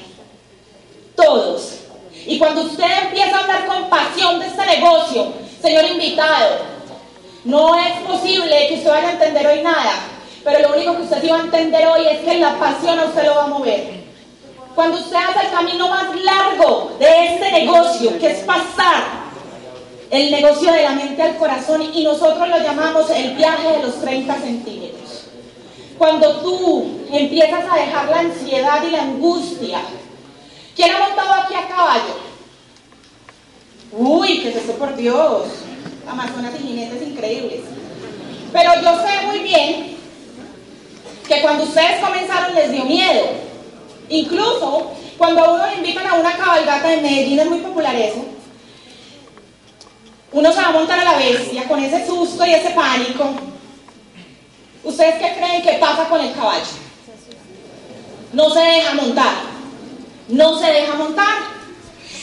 Todos. 1.16 1.80
Y 2.26 2.38
cuando 2.38 2.62
usted 2.62 2.86
empieza 3.04 3.36
a 3.36 3.42
hablar 3.42 3.66
con 3.66 3.90
pasión 3.90 4.40
de 4.40 4.48
este 4.48 4.66
negocio, 4.66 5.34
señor 5.62 5.86
invitado, 5.86 6.60
no 7.44 7.78
es 7.80 7.94
posible 8.02 8.68
que 8.68 8.76
usted 8.76 8.90
vaya 8.90 9.10
a 9.10 9.12
entender 9.14 9.48
hoy 9.48 9.62
nada, 9.62 9.94
pero 10.48 10.60
lo 10.62 10.76
único 10.78 10.96
que 10.96 11.02
usted 11.02 11.24
iba 11.26 11.36
a 11.36 11.42
entender 11.42 11.86
hoy 11.88 12.08
es 12.08 12.20
que 12.20 12.40
la 12.40 12.58
pasión 12.58 12.98
a 12.98 13.04
usted 13.04 13.26
lo 13.26 13.36
va 13.36 13.44
a 13.44 13.48
mover. 13.48 14.06
Cuando 14.74 14.98
usted 14.98 15.18
hace 15.18 15.46
el 15.46 15.52
camino 15.52 15.90
más 15.90 16.06
largo 16.22 16.96
de 16.98 17.26
este 17.26 17.52
negocio, 17.52 18.18
que 18.18 18.32
es 18.32 18.46
pasar 18.46 19.04
el 20.10 20.32
negocio 20.32 20.72
de 20.72 20.84
la 20.84 20.92
mente 20.92 21.22
al 21.22 21.36
corazón, 21.36 21.82
y 21.94 22.02
nosotros 22.02 22.48
lo 22.48 22.60
llamamos 22.60 23.10
el 23.10 23.36
viaje 23.36 23.74
de 23.74 23.84
los 23.84 24.00
30 24.00 24.36
centímetros. 24.40 25.26
Cuando 25.98 26.38
tú 26.38 27.02
empiezas 27.12 27.66
a 27.70 27.76
dejar 27.76 28.08
la 28.08 28.20
ansiedad 28.20 28.82
y 28.88 28.92
la 28.92 29.02
angustia, 29.02 29.82
¿quién 30.78 30.96
ha 30.96 31.08
montado 31.10 31.34
aquí 31.44 31.56
a 31.56 31.68
caballo? 31.68 32.16
Uy, 33.92 34.40
que 34.40 34.50
es 34.52 34.56
esto 34.56 34.72
por 34.76 34.96
Dios, 34.96 35.44
Amazonas 36.10 36.54
y 36.58 36.68
jinetes 36.68 37.02
increíbles. 37.02 37.64
Pero 38.54 38.72
yo 38.82 38.96
sé 39.06 39.26
muy 39.26 39.40
bien 39.40 39.97
que 41.28 41.42
cuando 41.42 41.64
ustedes 41.64 42.00
comenzaron 42.00 42.56
les 42.56 42.72
dio 42.72 42.86
miedo. 42.86 43.28
Incluso 44.10 44.92
cuando 45.18 45.44
a 45.44 45.54
uno 45.54 45.68
le 45.68 45.78
invitan 45.78 46.08
a 46.08 46.14
una 46.14 46.36
cabalgata 46.38 46.88
de 46.88 47.02
Medellín, 47.02 47.40
es 47.40 47.50
muy 47.50 47.60
popular 47.60 47.96
eso, 47.96 48.26
uno 50.32 50.52
se 50.52 50.62
va 50.62 50.68
a 50.68 50.72
montar 50.72 51.00
a 51.00 51.04
la 51.04 51.18
bestia 51.18 51.68
con 51.68 51.84
ese 51.84 52.06
susto 52.06 52.46
y 52.46 52.54
ese 52.54 52.72
pánico. 52.72 53.34
¿Ustedes 54.84 55.16
qué 55.16 55.34
creen 55.38 55.62
que 55.62 55.74
pasa 55.80 56.08
con 56.08 56.22
el 56.22 56.34
caballo? 56.34 56.66
No 58.34 58.50
se 58.50 58.60
deja 58.60 58.94
montar. 58.94 59.34
No 60.28 60.60
se 60.60 60.66
deja 60.68 60.96
montar. 60.96 61.38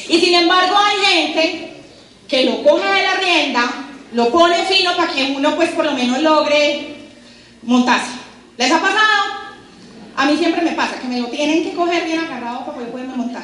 Y 0.09 0.21
sin 0.21 0.35
embargo 0.35 0.77
hay 0.79 1.07
gente 1.07 1.83
que 2.29 2.45
lo 2.45 2.63
coge 2.63 2.87
de 2.87 3.03
la 3.03 3.15
rienda, 3.15 3.71
lo 4.13 4.31
pone 4.31 4.65
fino 4.65 4.95
para 4.97 5.13
que 5.13 5.35
uno 5.37 5.57
pues 5.57 5.71
por 5.71 5.85
lo 5.85 5.93
menos 5.93 6.21
logre 6.21 6.97
montarse. 7.63 8.24
¿Les 8.57 8.71
ha 8.71 8.81
pasado? 8.81 9.45
A 10.17 10.27
mí 10.27 10.37
siempre 10.37 10.63
me 10.63 10.73
pasa 10.73 10.99
que 11.01 11.09
me 11.09 11.21
lo 11.21 11.27
tienen 11.27 11.65
que 11.65 11.75
coger 11.75 12.05
bien 12.05 12.21
agarrado 12.21 12.61
para 12.61 12.73
poder 12.73 12.91
poderme 12.91 13.17
montar. 13.17 13.43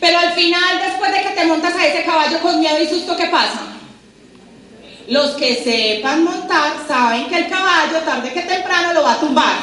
Pero 0.00 0.18
al 0.18 0.32
final, 0.32 0.78
después 0.84 1.12
de 1.12 1.22
que 1.22 1.30
te 1.30 1.46
montas 1.46 1.74
a 1.74 1.86
ese 1.86 2.04
caballo 2.04 2.40
con 2.40 2.60
miedo 2.60 2.80
y 2.80 2.86
susto, 2.86 3.16
¿qué 3.16 3.26
pasa? 3.26 3.62
Los 5.08 5.30
que 5.32 5.56
sepan 5.56 6.22
montar 6.22 6.74
saben 6.86 7.28
que 7.28 7.38
el 7.38 7.48
caballo, 7.48 7.98
tarde 8.04 8.32
que 8.32 8.42
temprano, 8.42 8.92
lo 8.92 9.02
va 9.02 9.12
a 9.12 9.20
tumbar. 9.20 9.56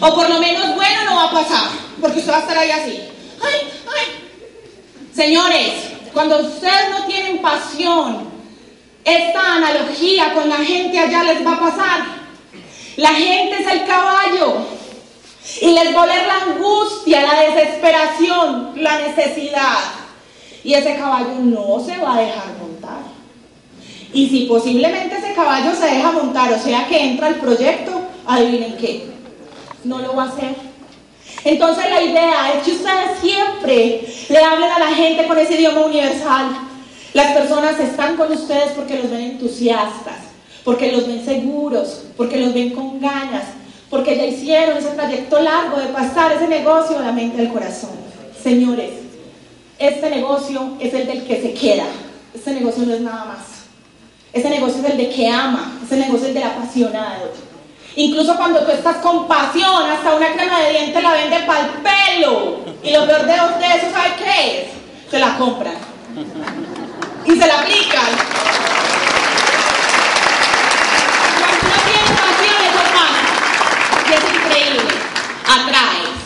O 0.00 0.14
por 0.14 0.28
lo 0.28 0.40
menos 0.40 0.74
bueno 0.74 1.04
no 1.04 1.16
va 1.16 1.24
a 1.24 1.30
pasar, 1.30 1.68
porque 2.00 2.18
usted 2.18 2.32
va 2.32 2.38
a 2.38 2.40
estar 2.40 2.58
ahí 2.58 2.70
así. 2.70 3.00
¡Ay, 3.42 3.68
ay! 3.94 4.06
Señores, 5.14 5.72
cuando 6.12 6.40
ustedes 6.40 6.90
no 6.90 7.04
tienen 7.04 7.38
pasión, 7.38 8.30
esta 9.04 9.54
analogía 9.56 10.34
con 10.34 10.48
la 10.48 10.56
gente 10.56 10.98
allá 10.98 11.24
les 11.24 11.46
va 11.46 11.52
a 11.52 11.60
pasar. 11.60 12.19
La 13.00 13.14
gente 13.14 13.62
es 13.62 13.66
el 13.66 13.86
caballo. 13.86 14.56
Y 15.62 15.70
les 15.72 15.96
va 15.96 16.00
a 16.00 16.04
oler 16.04 16.26
la 16.26 16.52
angustia, 16.52 17.22
la 17.22 17.40
desesperación, 17.40 18.72
la 18.76 18.98
necesidad. 18.98 19.78
Y 20.62 20.74
ese 20.74 20.96
caballo 20.96 21.34
no 21.40 21.82
se 21.82 21.96
va 21.96 22.16
a 22.16 22.20
dejar 22.20 22.44
montar. 22.60 23.00
Y 24.12 24.28
si 24.28 24.40
posiblemente 24.40 25.16
ese 25.16 25.32
caballo 25.32 25.74
se 25.74 25.86
deja 25.86 26.12
montar, 26.12 26.52
o 26.52 26.58
sea 26.58 26.86
que 26.88 27.02
entra 27.02 27.28
al 27.28 27.36
proyecto, 27.36 28.02
adivinen 28.26 28.76
qué, 28.76 29.06
no 29.84 30.00
lo 30.00 30.14
va 30.14 30.24
a 30.24 30.28
hacer. 30.28 30.54
Entonces 31.44 31.88
la 31.88 32.02
idea 32.02 32.52
es 32.52 32.64
que 32.64 32.72
ustedes 32.72 33.18
siempre 33.22 34.06
le 34.28 34.38
hablen 34.44 34.70
a 34.70 34.78
la 34.78 34.88
gente 34.88 35.26
con 35.26 35.38
ese 35.38 35.54
idioma 35.54 35.86
universal. 35.86 36.50
Las 37.14 37.32
personas 37.32 37.80
están 37.80 38.16
con 38.18 38.30
ustedes 38.30 38.72
porque 38.72 38.96
los 38.96 39.10
ven 39.10 39.22
entusiastas 39.22 40.29
porque 40.64 40.92
los 40.92 41.06
ven 41.06 41.24
seguros, 41.24 42.02
porque 42.16 42.38
los 42.38 42.54
ven 42.54 42.70
con 42.70 43.00
ganas, 43.00 43.44
porque 43.88 44.16
ya 44.16 44.24
hicieron 44.24 44.76
ese 44.76 44.90
trayecto 44.90 45.40
largo 45.40 45.78
de 45.78 45.86
pasar 45.86 46.32
ese 46.32 46.48
negocio 46.48 46.98
de 46.98 47.04
la 47.06 47.12
mente 47.12 47.40
al 47.40 47.52
corazón. 47.52 47.90
Señores, 48.42 48.90
este 49.78 50.10
negocio 50.10 50.76
es 50.78 50.92
el 50.94 51.06
del 51.06 51.24
que 51.24 51.40
se 51.40 51.54
queda, 51.54 51.86
este 52.34 52.52
negocio 52.52 52.84
no 52.84 52.94
es 52.94 53.00
nada 53.00 53.24
más. 53.24 53.60
Este 54.32 54.48
negocio 54.48 54.80
es 54.84 54.90
el 54.90 54.96
de 54.96 55.10
que 55.10 55.28
ama, 55.28 55.78
este 55.82 55.96
negocio 55.96 56.22
es 56.22 56.28
el 56.28 56.34
del 56.34 56.44
apasionado. 56.44 57.32
Incluso 57.96 58.36
cuando 58.36 58.60
tú 58.60 58.70
estás 58.70 58.98
con 58.98 59.26
pasión, 59.26 59.90
hasta 59.90 60.14
una 60.14 60.32
crema 60.32 60.60
de 60.60 60.70
dientes 60.70 61.02
la 61.02 61.12
venden 61.12 61.46
para 61.46 61.60
el 61.60 61.70
pelo. 61.70 62.60
Y 62.82 62.92
lo 62.92 63.06
peor 63.06 63.26
de, 63.26 63.32
de 63.32 63.76
eso, 63.76 63.90
¿sabes 63.92 64.12
qué 64.16 64.60
es? 64.60 65.10
Se 65.10 65.18
la 65.18 65.36
compran. 65.36 65.74
Y 67.26 67.30
se 67.32 67.46
la 67.46 67.60
aplican. 67.60 68.06
Atraes. 75.50 76.20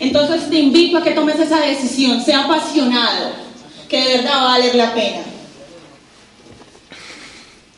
Entonces 0.00 0.48
te 0.50 0.58
invito 0.58 0.98
a 0.98 1.02
que 1.02 1.12
tomes 1.12 1.38
esa 1.38 1.60
decisión, 1.60 2.22
sea 2.22 2.44
apasionado, 2.44 3.30
que 3.88 4.00
de 4.00 4.16
verdad 4.18 4.32
va 4.32 4.40
a 4.40 4.58
valer 4.58 4.74
la 4.74 4.94
pena. 4.94 5.18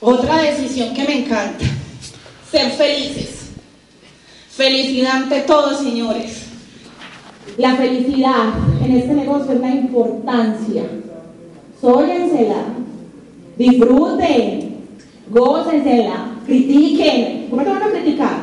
Otra 0.00 0.42
decisión 0.42 0.94
que 0.94 1.04
me 1.04 1.24
encanta, 1.24 1.64
ser 2.50 2.70
felices. 2.72 3.50
Felicidad 4.50 5.16
ante 5.16 5.40
todo, 5.42 5.76
señores. 5.76 6.42
La 7.56 7.76
felicidad 7.76 8.54
en 8.84 8.96
este 8.96 9.14
negocio 9.14 9.52
es 9.52 9.60
la 9.60 9.70
importancia. 9.70 10.82
Sóyensela, 11.80 12.64
disfruten, 13.56 14.76
gócensela, 15.30 16.26
critiquen. 16.46 17.46
¿Cómo 17.50 17.62
te 17.62 17.70
van 17.70 17.82
a 17.82 17.90
criticar? 17.90 18.38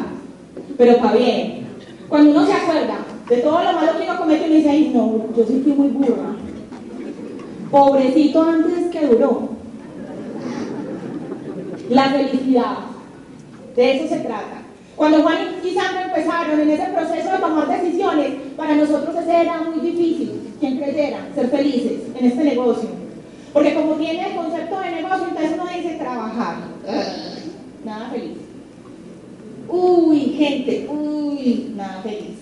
Pero 0.78 0.98
para 0.98 1.18
bien. 1.18 1.65
Cuando 2.08 2.32
uno 2.32 2.46
se 2.46 2.54
acuerda 2.54 2.98
de 3.30 3.38
todo 3.38 3.64
lo 3.64 3.74
malo 3.74 3.98
que 3.98 4.04
uno 4.04 4.18
comete, 4.20 4.46
uno 4.46 4.56
dice, 4.56 4.70
ay, 4.70 4.92
no, 4.94 5.26
yo 5.36 5.46
sí 5.46 5.62
fui 5.64 5.74
muy 5.74 5.88
burra. 5.90 6.36
Pobrecito 7.72 8.42
antes 8.44 8.92
que 8.92 9.08
duró. 9.08 9.50
La 11.90 12.06
felicidad. 12.06 12.78
De 13.76 13.96
eso 13.98 14.08
se 14.08 14.22
trata. 14.22 14.62
Cuando 14.96 15.22
Juan 15.24 15.38
y 15.62 15.72
Sandra 15.72 16.06
empezaron 16.06 16.60
en 16.60 16.70
ese 16.70 16.86
proceso 16.86 17.32
de 17.32 17.38
tomar 17.40 17.68
decisiones, 17.68 18.34
para 18.56 18.76
nosotros 18.76 19.14
ese 19.16 19.42
era 19.42 19.62
muy 19.62 19.80
difícil, 19.80 20.54
quien 20.60 20.78
creyera, 20.78 21.28
ser 21.36 21.50
felices 21.50 22.04
en 22.18 22.26
este 22.26 22.44
negocio. 22.44 22.90
Porque 23.52 23.74
como 23.74 23.94
tiene 23.96 24.30
el 24.30 24.36
concepto 24.36 24.80
de 24.80 24.92
negocio, 24.92 25.28
entonces 25.28 25.52
uno 25.54 25.66
dice 25.66 25.96
trabajar. 25.96 26.56
Nada 27.84 28.10
feliz. 28.10 28.45
Uy, 29.68 30.20
gente, 30.38 30.88
uy, 30.90 31.74
nada 31.76 32.02
feliz. 32.02 32.38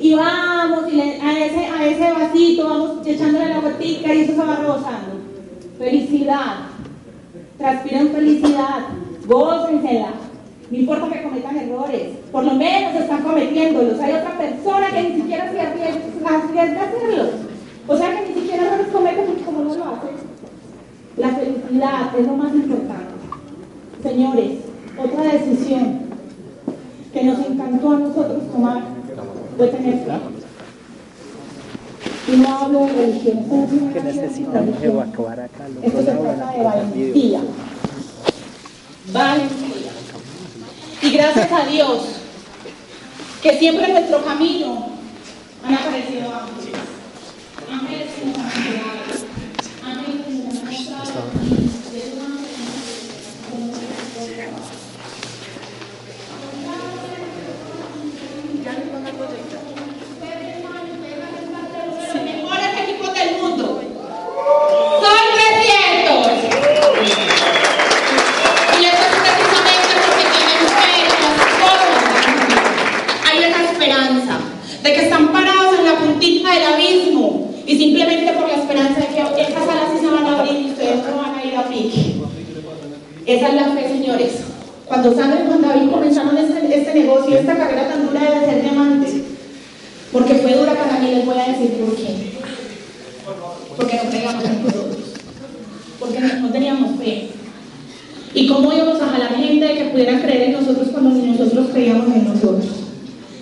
Y 0.00 0.14
vamos 0.14 0.92
y 0.92 1.00
a, 1.00 1.46
ese, 1.46 1.66
a 1.66 1.86
ese 1.86 2.12
vasito 2.12 2.68
vamos 2.68 3.06
echándole 3.06 3.48
la 3.48 3.60
gotica 3.60 4.14
y 4.14 4.20
eso 4.20 4.32
se 4.32 4.38
va 4.38 4.56
rebosando. 4.56 5.18
Felicidad. 5.78 6.56
Transpiran 7.58 8.08
felicidad. 8.10 8.86
Gócensela. 9.26 10.12
No 10.70 10.76
importa 10.76 11.10
que 11.10 11.22
cometan 11.22 11.56
errores, 11.56 12.08
por 12.30 12.44
lo 12.44 12.52
menos 12.52 12.94
están 12.94 13.22
cometiéndolos. 13.22 13.98
Hay 14.00 14.12
otra 14.12 14.36
persona 14.36 14.90
que 14.90 15.02
ni 15.02 15.16
siquiera 15.16 15.50
se 15.50 15.60
arriesga 15.60 16.30
a 16.30 16.84
hacerlos. 16.84 17.28
O 17.86 17.96
sea 17.96 18.10
que 18.10 18.28
ni 18.28 18.34
siquiera 18.34 18.76
los 18.76 18.88
comete 18.88 19.22
porque 19.22 19.42
como 19.42 19.62
no 19.62 19.74
lo 19.74 19.84
hace. 19.84 20.08
La 21.16 21.30
felicidad 21.30 22.18
es 22.18 22.26
lo 22.26 22.36
más 22.36 22.54
importante. 22.54 23.14
Señores, 24.02 24.58
otra 24.98 25.22
decisión 25.32 26.00
que 27.12 27.24
nos 27.24 27.38
encantó 27.38 27.90
a 27.90 27.98
nosotros 27.98 28.52
tomar 28.52 28.82
fue 29.56 29.68
tener 29.68 30.04
fe. 30.04 30.12
Y 32.30 32.36
no 32.36 32.58
hablo 32.58 32.80
de 32.80 32.92
religión, 32.92 33.90
que 33.92 34.00
necesitamos 34.02 34.82
evacuar 34.82 35.40
acá 35.40 35.64
esto 35.82 35.98
se 35.98 36.04
trata 36.04 36.52
de 36.52 36.62
valentía. 36.62 37.40
Valentía. 39.12 39.92
Y 41.00 41.10
gracias 41.10 41.52
a 41.52 41.66
Dios, 41.66 42.02
que 43.42 43.58
siempre 43.58 43.86
en 43.86 43.92
nuestro 43.92 44.24
camino 44.24 44.88
han 45.64 45.74
aparecido 45.74 46.34
ángeles. 46.34 46.80
Ángeles 47.70 48.08
que 48.14 48.26
nos 48.26 48.38
han 48.38 48.46
ayudado. 48.46 48.98
Ángeles 49.84 50.26
que 50.26 50.32
nos 50.32 50.56
han 50.56 50.66
mostrado. 50.66 51.57
De 74.82 74.92
que 74.92 75.02
están 75.02 75.32
parados 75.32 75.78
en 75.78 75.84
la 75.84 75.98
puntita 75.98 76.52
del 76.52 76.64
abismo 76.64 77.52
y 77.66 77.76
simplemente 77.76 78.32
por 78.32 78.48
la 78.48 78.54
esperanza 78.54 79.00
de 79.00 79.06
que 79.08 79.42
estas 79.42 79.62
alas 79.62 79.90
sí 79.92 80.00
se 80.00 80.06
van 80.06 80.24
a 80.24 80.38
abrir 80.38 80.60
y 80.60 80.70
ustedes 80.70 80.96
no 81.04 81.22
van 81.22 81.38
a 81.38 81.44
ir 81.44 81.56
a 81.56 81.68
pique. 81.68 82.14
Esa 83.26 83.48
es 83.48 83.54
la 83.54 83.64
fe, 83.72 83.88
señores. 83.88 84.32
Cuando 84.86 85.14
Sandra 85.14 85.42
y 85.42 85.46
Juan 85.46 85.60
David 85.60 85.90
comenzaron 85.90 86.38
este, 86.38 86.78
este 86.78 86.94
negocio, 86.94 87.36
esta 87.36 87.58
carrera 87.58 87.88
tan 87.88 88.06
dura 88.06 88.22
debe 88.22 88.46
ser 88.46 88.62
diamante. 88.62 89.22
Porque 90.10 90.34
fue 90.36 90.54
dura 90.54 90.72
para 90.72 90.98
mí, 90.98 91.10
les 91.10 91.26
voy 91.26 91.36
a 91.36 91.48
decir 91.48 91.72
por 91.72 91.94
qué. 91.94 92.38
Porque 93.76 94.00
no 94.02 94.10
creíamos 94.10 94.44
en 94.44 94.64
nosotros. 94.64 94.96
Porque 96.00 96.20
no, 96.20 96.34
no 96.40 96.48
teníamos 96.48 96.98
fe. 96.98 97.28
¿Y 98.32 98.46
cómo 98.46 98.72
íbamos 98.72 99.00
a 99.02 99.08
jalar 99.08 99.34
gente 99.34 99.74
que 99.74 99.84
pudiera 99.86 100.20
creer 100.22 100.42
en 100.44 100.52
nosotros 100.52 100.88
cuando 100.90 101.10
ni 101.10 101.32
nosotros 101.32 101.66
creíamos 101.72 102.06
en 102.06 102.28
nosotros? 102.28 102.66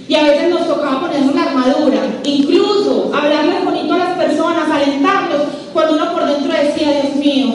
Y 0.08 0.14
a 0.14 0.24
veces 0.24 0.50
nos 0.76 0.84
tocaba 0.84 1.00
ponernos 1.00 1.34
la 1.34 1.42
armadura, 1.44 2.20
incluso 2.24 3.10
hablarles 3.14 3.64
bonito 3.64 3.94
a 3.94 3.98
las 3.98 4.18
personas, 4.18 4.70
alentarlos, 4.70 5.42
cuando 5.72 5.94
uno 5.94 6.12
por 6.12 6.26
dentro 6.26 6.52
decía, 6.52 7.02
Dios 7.02 7.16
mío, 7.16 7.54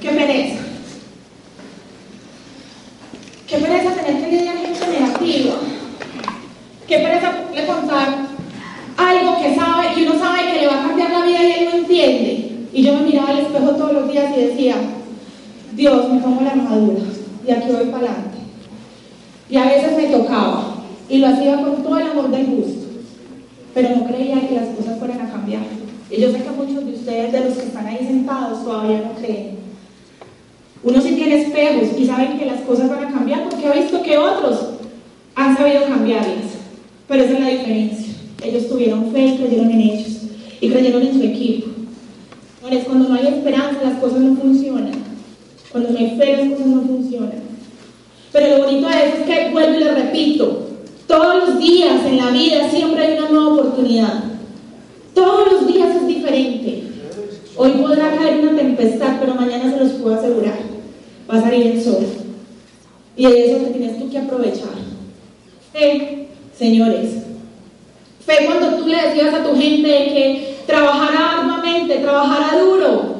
qué 0.00 0.08
pereza. 0.10 0.62
Qué 3.46 3.56
pereza 3.56 3.90
tener 3.94 4.24
que 4.24 4.36
lidiar 4.36 4.56
gente 4.58 4.86
negativa. 4.88 5.54
Qué 6.86 6.98
pereza 6.98 7.32
le 7.54 7.66
contar 7.66 8.26
algo 8.96 9.36
que 9.42 9.54
sabe, 9.54 9.94
que 9.94 10.02
uno 10.06 10.18
sabe 10.18 10.52
que 10.52 10.60
le 10.60 10.66
va 10.66 10.80
a 10.84 10.88
cambiar 10.88 11.10
la 11.10 11.24
vida 11.24 11.42
y 11.42 11.52
él 11.52 11.68
no 11.70 11.78
entiende. 11.78 12.44
Y 12.72 12.82
yo 12.82 12.94
me 12.94 13.02
miraba 13.02 13.30
al 13.30 13.38
espejo 13.38 13.70
todos 13.70 13.92
los 13.92 14.10
días 14.12 14.32
y 14.36 14.40
decía, 14.40 14.74
Dios, 15.72 16.12
me 16.12 16.20
pongo 16.20 16.42
la 16.42 16.50
armadura 16.50 17.00
y 17.46 17.50
aquí 17.50 17.68
voy 17.72 17.86
para 17.86 18.04
adelante. 18.08 18.38
Y 19.48 19.56
a 19.56 19.64
veces 19.64 19.96
me 19.96 20.06
tocaba 20.08 20.74
y 21.08 21.18
lo 21.18 21.28
hacía 21.28 21.56
con 21.62 21.82
todo 21.82 21.98
el 21.98 22.06
amor 22.10 22.30
del 22.30 22.46
gusto, 22.46 22.86
pero 23.72 23.96
no 23.96 24.06
creía 24.06 24.46
que 24.46 24.56
las 24.56 24.68
cosas 24.76 24.98
fueran 24.98 25.22
a 25.22 25.30
cambiar. 25.30 25.62
Y 26.10 26.20
yo 26.20 26.30
sé 26.32 26.42
que 26.42 26.50
muchos 26.50 26.84
de 26.84 26.92
ustedes, 26.92 27.32
de 27.32 27.40
los 27.44 27.54
que 27.56 27.66
están 27.66 27.86
ahí 27.86 27.98
sentados, 28.06 28.62
todavía 28.64 28.98
no 29.00 29.12
creen. 29.18 29.56
Uno 30.82 31.00
sí 31.00 31.14
tiene 31.14 31.42
espejos 31.42 31.88
y 31.98 32.06
saben 32.06 32.38
que 32.38 32.46
las 32.46 32.60
cosas 32.60 32.88
van 32.88 33.04
a 33.06 33.10
cambiar 33.10 33.48
porque 33.48 33.66
ha 33.66 33.72
visto 33.72 34.02
que 34.02 34.16
otros 34.18 34.60
han 35.34 35.56
sabido 35.56 35.84
cambiarlas. 35.86 36.44
Pero 37.08 37.24
esa 37.24 37.32
es 37.34 37.40
la 37.40 37.48
diferencia. 37.48 38.14
Ellos 38.44 38.68
tuvieron 38.68 39.10
fe 39.10 39.26
y 39.26 39.36
creyeron 39.38 39.70
en 39.70 39.80
ellos 39.80 40.08
y 40.60 40.68
creyeron 40.70 41.02
en 41.02 41.14
su 41.14 41.22
equipo. 41.24 41.68
Señores, 42.60 42.84
cuando 42.84 43.08
no 43.08 43.14
hay 43.14 43.26
esperanza, 43.26 43.78
las 43.82 43.98
cosas 43.98 44.20
no 44.20 44.36
funcionan. 44.36 44.92
Cuando 45.72 45.90
no 45.90 45.98
hay 45.98 46.16
fe, 46.16 46.36
las 46.36 46.50
cosas 46.50 46.66
no 46.66 46.82
funcionan. 46.82 47.48
Pero 48.32 48.58
lo 48.58 48.64
bonito 48.66 48.88
de 48.88 48.94
eso 48.94 49.16
es 49.18 49.22
que, 49.26 49.50
vuelvo 49.50 49.74
y 49.74 49.84
le 49.84 49.92
repito, 49.94 50.68
todos 51.06 51.48
los 51.48 51.58
días 51.58 52.04
en 52.06 52.18
la 52.18 52.30
vida 52.30 52.68
siempre 52.70 53.04
hay 53.04 53.18
una 53.18 53.30
nueva 53.30 53.54
oportunidad. 53.54 54.24
Todos 55.14 55.50
los 55.52 55.66
días 55.66 55.96
es 55.96 56.06
diferente. 56.06 56.82
Hoy 57.56 57.70
podrá 57.72 58.14
caer 58.16 58.38
una 58.40 58.56
tempestad, 58.56 59.16
pero 59.18 59.34
mañana 59.34 59.72
se 59.72 59.80
los 59.82 59.92
puedo 59.94 60.14
asegurar. 60.16 60.58
Va 61.30 61.38
a 61.38 61.42
salir 61.42 61.66
el 61.68 61.82
sol. 61.82 62.06
Y 63.16 63.24
de 63.26 63.46
eso 63.50 63.64
que 63.64 63.70
tienes 63.70 63.98
tú 63.98 64.10
que 64.10 64.18
aprovechar. 64.18 64.68
Fe, 65.72 66.28
señores. 66.56 67.10
Fe 68.24 68.44
cuando 68.46 68.76
tú 68.76 68.86
le 68.86 68.96
decías 68.96 69.34
a 69.34 69.42
tu 69.42 69.56
gente 69.56 69.88
que 69.88 70.56
trabajara 70.66 71.40
arduamente, 71.40 71.96
trabajara 71.96 72.60
duro. 72.60 73.14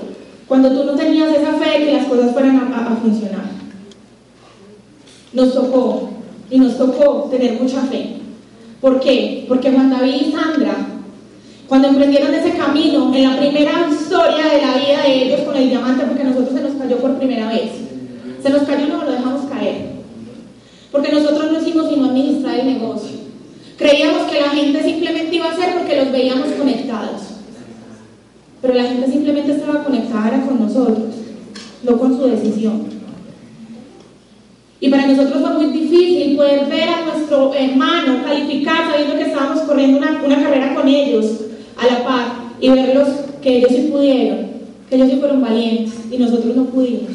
Cuando 0.47 0.71
tú 0.71 0.85
no 0.85 0.93
tenías 0.95 1.35
esa 1.35 1.55
fe 1.55 1.79
de 1.81 1.87
que 1.87 1.93
las 1.95 2.07
cosas 2.07 2.33
fueran 2.33 2.57
a, 2.59 2.77
a- 2.77 2.93
a 2.93 2.97
funcionar. 2.97 3.49
Nos 5.33 5.53
tocó, 5.53 6.11
y 6.51 6.59
nos 6.59 6.79
tocó 6.79 7.28
tener 7.39 7.61
mucha 7.61 7.83
fe. 7.83 8.17
¿Por 8.81 9.01
qué? 9.01 9.45
Porque 9.49 9.71
Juan 9.71 9.91
David 9.91 10.15
y 10.15 10.33
Sandra, 10.33 10.77
cuando 11.69 11.89
emprendieron 11.89 12.35
ese 12.35 12.57
camino, 12.57 13.15
en 13.15 13.25
la 13.25 13.37
primera 13.37 13.89
historia 13.91 14.47
de 14.47 14.63
la 14.63 14.77
vida 14.77 15.03
de 15.05 15.23
ellos 15.25 15.41
con 15.43 15.57
el 15.57 15.69
diamante, 15.69 16.05
porque 16.07 16.23
a 16.23 16.27
nosotros 16.27 16.55
se 16.55 16.63
nos 16.63 16.75
cayó 16.75 16.99
por 16.99 17.19
primera 17.19 17.49
vez. 17.49 17.71
Se 18.43 18.51
nos 18.51 18.63
cayó 18.63 18.87
y 18.87 18.89
no 18.89 19.05
lo 19.05 19.11
dejamos 19.11 19.51
caer. 19.51 19.99
Porque 20.93 21.13
nosotros 21.13 21.53
no 21.53 21.61
hicimos 21.61 21.89
sino 21.91 22.07
administrar 22.07 22.61
el 22.61 22.67
negocio. 22.67 23.19
Creíamos 23.77 24.31
que 24.31 24.41
la 24.41 24.51
gente 24.51 24.83
simplemente 24.83 25.37
iba 25.37 25.47
a 25.47 25.53
hacer 25.53 25.75
porque 25.75 25.97
los 25.97 26.13
veíamos 26.13 26.49
conectados. 26.59 27.23
Pero 28.63 28.75
la 28.75 28.85
gente 28.85 29.11
simplemente 29.11 29.53
estaba 29.53 29.85
conectada 29.85 30.29
era 30.29 30.47
con 30.47 30.61
nosotros, 30.61 31.15
no 31.85 31.99
con 31.99 32.17
su 32.17 32.27
decisión. 32.27 32.98
Y 34.81 34.89
para 34.89 35.07
nosotros 35.07 35.43
fue 35.43 35.51
muy 35.55 35.67
difícil 35.79 36.37
poder 36.37 36.67
ver 36.67 36.89
a 36.89 37.05
nuestro 37.05 37.53
hermano 37.55 38.23
calificar 38.25 38.91
sabiendo 38.91 39.17
que 39.17 39.23
estábamos 39.25 39.63
corriendo 39.63 39.99
una, 39.99 40.23
una 40.25 40.43
carrera 40.43 40.75
con 40.75 40.87
ellos 40.87 41.27
a 41.77 41.87
la 41.87 42.05
par 42.05 42.27
y 42.61 42.69
verlos 42.71 43.09
que 43.43 43.59
ellos 43.59 43.71
sí 43.71 43.89
pudieron, 43.91 44.47
que 44.89 44.97
ellos 44.97 45.09
sí 45.11 45.17
fueron 45.17 45.41
valientes 45.41 45.95
y 46.11 46.19
nosotros 46.19 46.55
no 46.55 46.65
pudimos, 46.67 47.11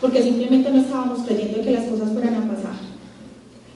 porque 0.00 0.22
simplemente 0.22 0.70
no 0.70 0.78
estábamos 0.80 1.20
creyendo 1.26 1.60
que 1.62 1.70
las 1.72 1.84
cosas 1.84 2.10
fueran 2.12 2.34
a 2.34 2.48
pasar. 2.48 2.72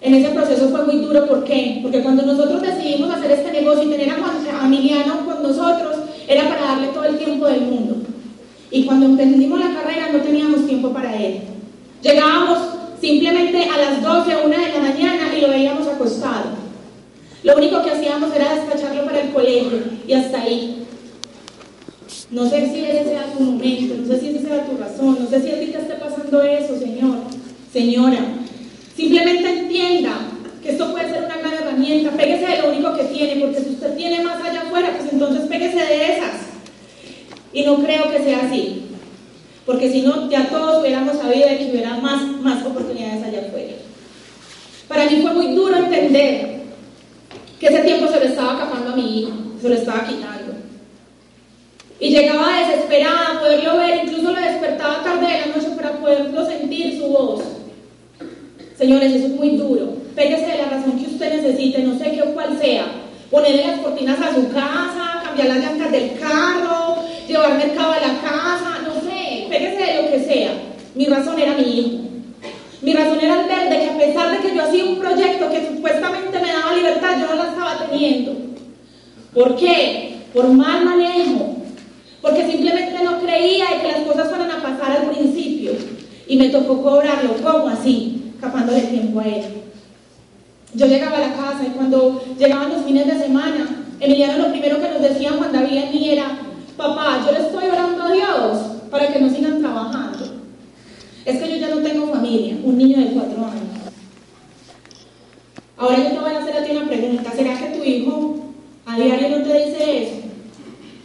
En 0.02 0.14
ese 0.14 0.30
proceso 0.30 0.68
fue 0.70 0.84
muy 0.86 0.96
duro, 1.04 1.26
¿por 1.28 1.44
qué? 1.44 1.80
Porque 1.82 2.02
cuando 2.02 2.22
nosotros 2.24 2.62
decidimos 2.62 3.10
hacer 3.12 3.30
este 3.32 3.52
negocio 3.52 3.84
y 3.84 3.90
tener 3.90 4.10
a, 4.10 4.14
Juan- 4.14 4.60
a 4.60 4.66
Emiliano 4.66 5.26
con 5.26 5.42
nosotros, 5.42 5.96
era 6.26 6.48
para 6.48 6.62
darle 6.62 6.88
todo 6.88 7.04
el 7.04 7.18
tiempo 7.18 7.46
del 7.46 7.60
mundo. 7.62 7.96
Y 8.70 8.84
cuando 8.84 9.06
emprendimos 9.06 9.60
la 9.60 9.74
carrera 9.74 10.08
no 10.12 10.20
teníamos 10.20 10.66
tiempo 10.66 10.90
para 10.90 11.14
él. 11.20 11.40
Llegábamos 12.02 12.58
simplemente 13.00 13.64
a 13.64 13.76
las 13.76 14.02
12 14.02 14.34
o 14.36 14.46
1 14.46 14.58
de 14.58 14.68
la 14.68 14.80
mañana 14.80 15.34
y 15.36 15.40
lo 15.40 15.48
veíamos 15.48 15.86
acostado. 15.88 16.50
Lo 17.42 17.56
único 17.56 17.82
que 17.82 17.90
hacíamos 17.90 18.34
era 18.34 18.54
despacharlo 18.54 19.04
para 19.06 19.20
el 19.20 19.30
colegio 19.30 19.78
y 20.06 20.12
hasta 20.12 20.42
ahí. 20.42 20.84
No 22.30 22.48
sé 22.48 22.70
si 22.70 22.84
ese 22.84 23.04
sea 23.04 23.32
tu 23.32 23.42
momento, 23.42 23.94
no 23.96 24.06
sé 24.06 24.20
si 24.20 24.28
esa 24.28 24.48
sea 24.48 24.66
tu 24.66 24.76
razón, 24.76 25.18
no 25.20 25.28
sé 25.28 25.42
si 25.42 25.50
a 25.50 25.58
ti 25.58 25.66
te 25.66 25.78
esté 25.78 25.94
pasando 25.94 26.42
eso, 26.42 26.78
señor, 26.78 27.16
señora. 27.72 28.18
Simplemente 28.94 29.48
entienda 29.48 30.12
que 30.62 30.72
esto 30.72 30.92
puede 30.92 31.08
ser 31.10 31.24
una 31.24 31.38
gran 31.38 31.54
herramienta. 31.54 32.10
Péguese 32.10 32.46
de 32.46 32.58
lo 32.58 32.68
único 32.70 32.94
que 32.94 33.04
tiene, 33.04 33.40
porque 33.40 33.60
si 33.60 33.70
usted 33.70 33.96
tiene 33.96 34.22
más 34.22 34.44
allá 34.44 34.62
afuera, 34.62 34.94
pues 34.98 35.12
entonces 35.12 35.48
péguese 35.48 35.78
de 35.78 36.12
esas. 36.12 36.34
Y 37.52 37.64
no 37.64 37.76
creo 37.76 38.10
que 38.10 38.22
sea 38.22 38.46
así. 38.46 38.89
Porque 39.70 39.88
si 39.88 40.02
no, 40.02 40.28
ya 40.28 40.48
todos 40.48 40.80
hubiéramos 40.80 41.16
sabido 41.16 41.48
de 41.48 41.58
que 41.58 41.70
hubiera 41.70 41.94
más, 41.94 42.20
más 42.40 42.66
oportunidades 42.66 43.22
allá 43.22 43.46
afuera. 43.46 43.74
Para 44.88 45.08
mí 45.08 45.22
fue 45.22 45.32
muy 45.32 45.54
duro 45.54 45.76
entender 45.76 46.62
que 47.60 47.66
ese 47.68 47.78
tiempo 47.84 48.08
se 48.08 48.18
lo 48.18 48.26
estaba 48.26 48.54
acabando 48.54 48.90
a 48.90 48.96
mi 48.96 49.20
hijo, 49.20 49.30
se 49.62 49.68
lo 49.68 49.76
estaba 49.76 50.04
quitando. 50.08 50.54
Y 52.00 52.10
llegaba 52.10 52.58
desesperada 52.58 53.28
a 53.28 53.40
poderlo 53.40 53.76
ver, 53.76 54.06
incluso 54.06 54.32
lo 54.32 54.40
despertaba 54.40 55.04
tarde 55.04 55.28
de 55.28 55.40
la 55.40 55.46
noche 55.46 55.68
para 55.76 55.92
poderlo 56.00 56.46
sentir 56.46 56.98
su 56.98 57.06
voz. 57.06 57.40
Señores, 58.76 59.12
eso 59.12 59.26
es 59.26 59.34
muy 59.34 59.50
duro. 59.50 59.92
Péguese 60.16 60.46
de 60.46 60.62
la 60.62 60.70
razón 60.70 60.98
que 60.98 61.12
usted 61.12 61.42
necesite, 61.42 61.84
no 61.84 61.96
sé 61.96 62.10
qué 62.10 62.22
o 62.22 62.34
cuál 62.34 62.58
sea, 62.58 62.86
ponerle 63.30 63.68
las 63.68 63.78
cortinas 63.78 64.18
a 64.20 64.34
su 64.34 64.48
casa, 64.48 65.22
cambiar 65.26 65.46
las 65.46 65.58
llantas 65.58 65.92
del 65.92 66.18
carro, 66.18 66.96
llevar 67.28 67.56
mercado 67.56 67.92
a 67.92 68.00
la 68.00 68.20
casa, 68.20 68.79
pégese 69.50 69.84
de 69.84 70.02
lo 70.02 70.10
que 70.10 70.20
sea. 70.20 70.52
Mi 70.94 71.04
razón 71.06 71.38
era 71.38 71.54
mi 71.54 71.62
hijo. 71.62 71.98
Mi 72.82 72.94
razón 72.94 73.18
era 73.20 73.42
el 73.42 73.48
ver 73.48 73.68
de 73.68 73.78
que 73.78 73.90
a 73.90 73.98
pesar 73.98 74.30
de 74.30 74.38
que 74.38 74.54
yo 74.54 74.62
hacía 74.62 74.84
un 74.84 74.98
proyecto 74.98 75.50
que 75.50 75.66
supuestamente 75.66 76.38
me 76.38 76.52
daba 76.52 76.74
libertad, 76.74 77.20
yo 77.20 77.26
no 77.26 77.34
la 77.34 77.50
estaba 77.50 77.86
teniendo. 77.86 78.32
¿Por 79.34 79.56
qué? 79.56 80.20
Por 80.32 80.48
mal 80.48 80.84
manejo. 80.84 81.56
Porque 82.22 82.46
simplemente 82.46 83.02
no 83.04 83.20
creía 83.20 83.66
de 83.66 83.82
que 83.82 83.92
las 83.92 84.00
cosas 84.02 84.28
fueran 84.28 84.50
a 84.50 84.62
pasar 84.62 84.92
al 84.92 85.10
principio. 85.10 85.72
Y 86.26 86.36
me 86.36 86.48
tocó 86.48 86.82
cobrarlo. 86.82 87.34
¿Cómo 87.42 87.68
así? 87.68 88.32
Capándole 88.40 88.80
tiempo 88.82 89.20
a 89.20 89.24
él. 89.24 89.44
Yo 90.72 90.86
llegaba 90.86 91.18
a 91.18 91.20
la 91.20 91.34
casa 91.34 91.64
y 91.66 91.70
cuando 91.70 92.22
llegaban 92.38 92.70
los 92.70 92.84
fines 92.84 93.06
de 93.06 93.18
semana, 93.18 93.84
Emiliano 93.98 94.46
lo 94.46 94.50
primero 94.52 94.80
que 94.80 94.88
nos 94.88 95.02
decía 95.02 95.32
Juan 95.32 95.52
David 95.52 95.92
y 95.92 96.10
era, 96.10 96.38
papá, 96.76 97.22
yo 97.26 97.32
le 97.32 97.40
estoy 97.40 97.68
orando 97.68 98.02
a 98.04 98.12
Dios 98.12 98.79
para 98.90 99.12
que 99.12 99.20
no 99.20 99.30
sigan 99.30 99.60
trabajando. 99.60 100.18
Es 101.24 101.38
que 101.38 101.50
yo 101.50 101.56
ya 101.56 101.74
no 101.74 101.82
tengo 101.82 102.08
familia, 102.08 102.56
un 102.64 102.76
niño 102.76 102.98
de 102.98 103.12
cuatro 103.12 103.44
años. 103.44 103.80
Ahora 105.76 105.96
yo 105.96 106.10
te 106.10 106.18
voy 106.18 106.32
a 106.32 106.38
hacer 106.38 106.56
a 106.56 106.64
ti 106.64 106.72
una 106.72 106.86
pregunta, 106.86 107.32
¿será 107.34 107.58
que 107.58 107.78
tu 107.78 107.84
hijo 107.84 108.36
a 108.84 108.96
diario 108.96 109.38
no 109.38 109.44
te 109.44 109.66
dice 109.66 110.02
eso? 110.02 110.14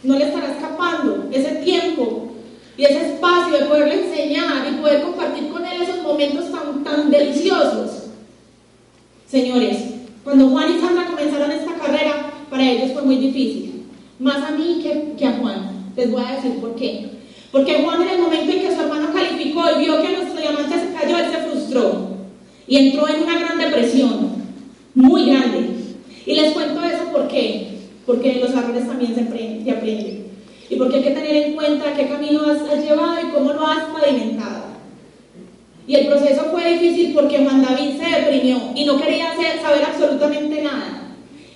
¿No 0.02 0.18
le 0.18 0.26
estará 0.26 0.52
escapando 0.52 1.28
ese 1.32 1.56
tiempo 1.56 2.32
y 2.76 2.84
ese 2.84 3.14
espacio 3.14 3.58
de 3.58 3.64
poderle 3.66 4.06
enseñar 4.06 4.68
y 4.70 4.76
poder 4.76 5.02
compartir 5.02 5.48
con 5.48 5.64
él 5.64 5.82
esos 5.82 6.02
momentos 6.02 6.50
tan, 6.50 6.84
tan 6.84 7.10
deliciosos? 7.10 8.08
Señores, 9.26 9.78
cuando 10.24 10.48
Juan 10.48 10.76
y 10.76 10.80
Sandra 10.80 11.06
comenzaron 11.06 11.50
esta 11.52 11.74
carrera, 11.74 12.32
para 12.50 12.70
ellos 12.70 12.92
fue 12.92 13.02
muy 13.02 13.16
difícil. 13.16 13.86
Más 14.18 14.42
a 14.42 14.50
mí 14.50 14.80
que, 14.82 15.14
que 15.16 15.26
a 15.26 15.32
Juan. 15.32 15.92
Les 15.96 16.10
voy 16.10 16.22
a 16.22 16.36
decir 16.36 16.60
por 16.60 16.74
qué. 16.74 17.15
Porque 17.56 17.82
Juan 17.82 18.02
en 18.02 18.08
el 18.10 18.18
momento 18.18 18.52
en 18.52 18.60
que 18.60 18.74
su 18.74 18.82
hermano 18.82 19.14
calificó 19.14 19.62
y 19.70 19.84
vio 19.84 20.02
que 20.02 20.14
nuestro 20.14 20.38
diamante 20.38 20.78
se 20.78 20.92
cayó, 20.92 21.16
él 21.16 21.30
se 21.32 21.38
frustró. 21.38 22.08
Y 22.68 22.76
entró 22.76 23.08
en 23.08 23.22
una 23.22 23.38
gran 23.38 23.56
depresión. 23.56 24.30
Muy 24.94 25.30
grande. 25.30 25.70
Y 26.26 26.34
les 26.34 26.52
cuento 26.52 26.84
eso 26.84 27.04
por 27.10 27.28
qué. 27.28 27.78
Porque 28.04 28.40
los 28.42 28.50
errores 28.50 28.86
también 28.86 29.14
se, 29.14 29.22
aprenden. 29.70 30.26
Y 30.68 30.76
porque 30.76 30.96
hay 30.96 31.02
que 31.04 31.10
tener 31.12 31.34
en 31.34 31.54
cuenta 31.54 31.94
qué 31.94 32.06
camino 32.08 32.42
has, 32.42 32.84
llevado 32.84 33.26
y 33.26 33.30
cómo 33.32 33.54
lo 33.54 33.66
has 33.66 33.84
pavimentado. 33.84 34.64
Y 35.88 35.94
el 35.94 36.08
proceso 36.08 36.48
fue 36.50 36.74
difícil 36.74 37.14
porque 37.14 37.38
Juan 37.38 37.62
David 37.62 37.92
se 37.98 38.20
deprimió 38.20 38.60
y 38.74 38.84
no 38.84 39.00
quería 39.00 39.32
hacer, 39.32 39.62
saber 39.62 39.82
absolutamente 39.82 40.60
nada. 40.60 41.14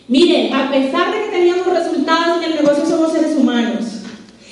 Miren, 0.09 0.51
a 0.55 0.71
pesar 0.71 1.13
de 1.13 1.25
que 1.25 1.31
teníamos 1.31 1.67
resultados 1.67 2.39
en 2.39 2.53
el 2.53 2.57
negocio, 2.57 2.87
somos 2.87 3.13
seres 3.13 3.37
humanos. 3.37 3.85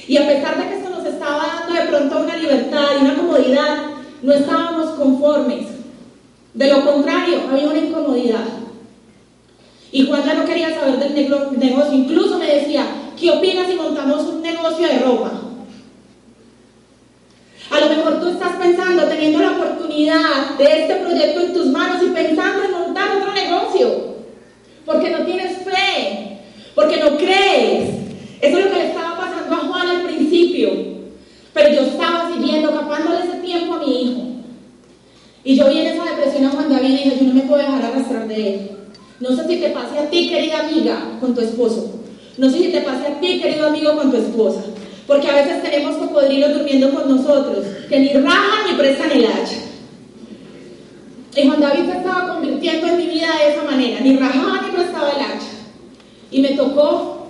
Y 0.06 0.16
a 0.16 0.26
pesar 0.26 0.56
de 0.56 0.68
que 0.70 0.77
estaba 1.08 1.46
dando 1.46 1.74
de 1.74 1.88
pronto 1.88 2.18
una 2.20 2.36
libertad 2.36 2.86
y 2.98 3.04
una 3.04 3.16
comodidad, 3.16 3.78
no 4.22 4.32
estábamos 4.32 4.90
conformes. 4.90 5.66
De 6.54 6.68
lo 6.68 6.84
contrario, 6.84 7.42
había 7.50 7.68
una 7.68 7.78
incomodidad. 7.78 8.44
Y 9.90 10.06
Juan 10.06 10.24
ya 10.24 10.34
no 10.34 10.44
quería 10.44 10.74
saber 10.74 10.98
del 10.98 11.14
negocio. 11.14 11.92
Incluso 11.92 12.38
me 12.38 12.46
decía, 12.46 12.84
¿qué 13.18 13.30
opinas 13.30 13.68
si 13.68 13.74
montamos 13.74 14.26
un 14.26 14.42
negocio 14.42 14.86
de 14.86 14.98
ropa? 14.98 15.32
A 17.70 17.80
lo 17.80 17.88
mejor 17.88 18.20
tú 18.20 18.28
estás 18.28 18.56
pensando, 18.56 19.04
teniendo 19.04 19.40
la 19.40 19.52
oportunidad 19.52 20.56
de 20.58 20.82
este 20.82 20.96
proyecto 20.96 21.40
en 21.40 21.52
tus 21.52 21.66
manos 21.66 22.02
y 22.02 22.10
pensando 22.10 22.64
en 22.64 22.72
montar 22.72 23.16
otro 23.16 23.32
negocio, 23.32 24.14
porque 24.84 25.10
no 25.10 25.24
tienes 25.24 25.58
fe, 25.64 26.40
porque 26.74 26.96
no 26.96 27.16
crees. 27.16 27.90
Eso 28.40 28.58
es 28.58 28.64
lo 28.64 28.70
que 28.70 28.78
le 28.78 28.88
estaba 28.88 29.16
pasando 29.16 29.54
a 29.54 29.58
Juan 29.58 29.88
al 29.88 30.02
principio. 30.02 30.97
Pero 31.58 31.74
yo 31.74 31.80
estaba 31.88 32.32
siguiendo, 32.32 32.70
capándole 32.70 33.18
ese 33.24 33.38
tiempo 33.38 33.74
a 33.74 33.78
mi 33.80 34.02
hijo. 34.02 34.22
Y 35.42 35.56
yo 35.56 35.68
vi 35.68 35.80
en 35.80 35.88
esa 35.88 36.04
depresión 36.04 36.44
a 36.44 36.50
Juan 36.50 36.70
David 36.70 36.88
y 36.88 36.92
dije, 36.92 37.16
yo 37.18 37.26
no 37.26 37.34
me 37.34 37.40
puedo 37.40 37.60
dejar 37.60 37.84
arrastrar 37.84 38.28
de 38.28 38.48
él. 38.48 38.70
No 39.18 39.34
sé 39.34 39.44
si 39.48 39.56
te 39.56 39.70
pase 39.70 39.98
a 39.98 40.08
ti, 40.08 40.28
querida 40.28 40.60
amiga, 40.60 41.18
con 41.18 41.34
tu 41.34 41.40
esposo. 41.40 42.00
No 42.36 42.48
sé 42.48 42.58
si 42.58 42.68
te 42.68 42.82
pase 42.82 43.08
a 43.08 43.18
ti, 43.18 43.40
querido 43.40 43.66
amigo, 43.66 43.96
con 43.96 44.12
tu 44.12 44.18
esposa. 44.18 44.60
Porque 45.08 45.26
a 45.26 45.34
veces 45.34 45.60
tenemos 45.60 45.96
cocodrilos 45.96 46.54
durmiendo 46.54 46.94
con 46.94 47.08
nosotros, 47.08 47.66
que 47.88 47.98
ni 47.98 48.12
rajan 48.12 48.70
ni 48.70 48.78
prestan 48.78 49.10
el 49.10 49.26
hacha. 49.26 49.58
Y 51.34 51.44
Juan 51.44 51.60
David 51.60 51.90
se 51.90 51.98
estaba 51.98 52.34
convirtiendo 52.34 52.86
en 52.86 52.98
mi 52.98 53.06
vida 53.06 53.30
de 53.36 53.52
esa 53.52 53.64
manera, 53.64 53.98
ni 53.98 54.16
rajaba 54.16 54.62
ni 54.62 54.76
prestaba 54.76 55.10
el 55.10 55.22
hacha. 55.22 55.50
Y 56.30 56.40
me 56.40 56.50
tocó 56.50 57.26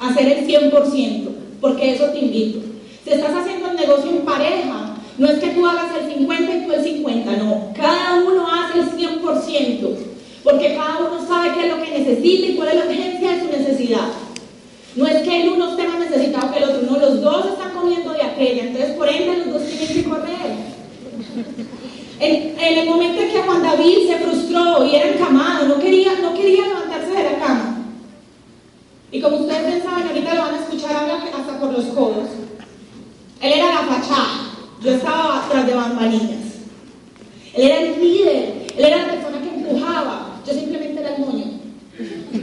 hacer 0.00 0.32
el 0.32 0.46
100%, 0.46 1.28
porque 1.60 1.92
eso 1.92 2.06
te 2.06 2.20
invito. 2.20 2.75
Si 3.06 3.12
estás 3.12 3.36
haciendo 3.36 3.70
el 3.70 3.76
negocio 3.76 4.10
en 4.10 4.24
pareja, 4.24 4.96
no 5.16 5.28
es 5.28 5.38
que 5.38 5.50
tú 5.50 5.64
hagas 5.64 5.94
el 5.94 6.12
50 6.12 6.56
y 6.56 6.66
tú 6.66 6.72
el 6.72 6.82
50, 6.82 7.36
no. 7.36 7.72
Cada 7.72 8.16
uno 8.16 8.48
hace 8.52 8.80
el 8.80 8.90
100%, 8.90 9.96
porque 10.42 10.74
cada 10.74 10.98
uno 10.98 11.24
sabe 11.24 11.54
qué 11.54 11.68
es 11.68 11.72
lo 11.72 11.80
que 11.80 11.98
necesita 12.00 12.46
y 12.48 12.56
cuál 12.56 12.70
es 12.70 12.74
la 12.74 12.86
urgencia 12.86 13.30
de 13.30 13.40
su 13.42 13.46
necesidad. 13.46 14.08
No 14.96 15.06
es 15.06 15.22
que 15.22 15.40
el 15.40 15.50
uno 15.50 15.70
esté 15.70 15.86
más 15.86 16.00
necesitado 16.00 16.52
que 16.52 16.58
el 16.58 16.64
otro, 16.64 16.82
no, 16.82 16.98
los 16.98 17.22
dos 17.22 17.46
están 17.46 17.74
comiendo 17.74 18.12
de 18.12 18.22
aquella, 18.22 18.64
entonces 18.64 18.90
por 18.96 19.08
ende 19.08 19.36
los 19.36 19.54
dos 19.54 19.62
tienen 19.68 19.94
que 19.94 20.10
correr. 20.10 20.76
En, 22.18 22.58
el 22.58 22.86
momento 22.88 23.22
en 23.22 23.30
que 23.30 23.42
Juan 23.42 23.62
David 23.62 23.98
se 24.08 24.18
frustró 24.18 24.84
y 24.84 24.96
era 24.96 25.10
encamado, 25.10 25.68
no 25.68 25.78
quería, 25.78 26.14
no 26.20 26.34
quería 26.34 26.66
levantarse 26.66 27.12
de 27.12 27.22
la 27.22 27.38
cama. 27.38 27.76
Y 29.12 29.20
como 29.20 29.36
ustedes 29.36 29.74
pensaban, 29.74 30.08
ahorita 30.08 30.34
lo 30.34 30.42
van 30.42 30.54
a 30.54 30.60
escuchar 30.60 31.08
hasta 31.08 31.60
por 31.60 31.72
los 31.72 31.84
codos. 31.84 32.45
Él 33.40 33.52
era 33.52 33.74
la 33.74 33.82
fachada, 33.82 34.50
yo 34.82 34.92
estaba 34.92 35.44
atrás 35.44 35.66
de 35.66 35.74
bambalinas. 35.74 36.46
Él 37.54 37.70
era 37.70 37.80
el 37.80 38.00
líder, 38.00 38.66
él 38.76 38.84
era 38.84 38.98
la 38.98 39.12
persona 39.12 39.40
que 39.40 39.48
empujaba, 39.48 40.40
yo 40.46 40.52
simplemente 40.52 41.00
era 41.00 41.16
el 41.16 41.20
moño. 41.20 41.44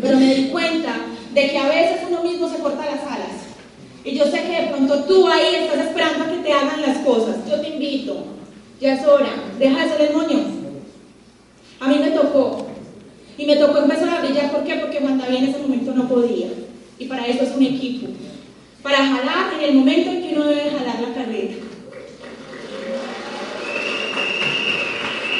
Pero 0.01 0.17
me 0.17 0.35
di 0.35 0.45
cuenta 0.49 0.95
de 1.33 1.49
que 1.49 1.57
a 1.57 1.67
veces 1.67 2.01
uno 2.09 2.23
mismo 2.23 2.49
se 2.49 2.57
corta 2.57 2.85
las 2.85 3.03
alas. 3.03 3.43
Y 4.05 4.15
yo 4.17 4.25
sé 4.25 4.43
que 4.43 4.61
de 4.61 4.67
pronto 4.67 5.03
tú 5.05 5.27
ahí 5.27 5.55
estás 5.55 5.87
esperando 5.87 6.25
a 6.25 6.29
que 6.29 6.43
te 6.43 6.51
hagan 6.51 6.81
las 6.81 6.97
cosas. 6.99 7.37
Yo 7.49 7.59
te 7.61 7.69
invito, 7.69 8.25
ya 8.79 8.95
es 8.95 9.07
hora, 9.07 9.29
deja 9.57 9.83
de 9.83 9.89
ser 9.89 10.01
el 10.01 10.13
moño. 10.13 10.43
A 11.79 11.87
mí 11.87 11.97
me 11.99 12.11
tocó. 12.11 12.67
Y 13.37 13.45
me 13.45 13.55
tocó 13.55 13.79
empezar 13.79 14.09
a 14.09 14.21
brillar, 14.21 14.51
¿por 14.51 14.63
qué? 14.63 14.75
Porque 14.75 14.99
Juan 14.99 15.17
David 15.17 15.37
en 15.37 15.45
ese 15.45 15.59
momento 15.59 15.93
no 15.93 16.07
podía. 16.07 16.47
Y 16.99 17.05
para 17.05 17.25
eso 17.25 17.43
es 17.43 17.55
un 17.55 17.63
equipo. 17.63 18.07
Para 18.83 18.97
jalar 18.97 19.53
en 19.57 19.61
el 19.61 19.75
momento 19.75 20.09
en 20.11 20.21
que 20.21 20.35
uno 20.35 20.43
debe 20.45 20.71
jalar 20.71 20.99
la 20.99 21.13
carrera. 21.15 21.53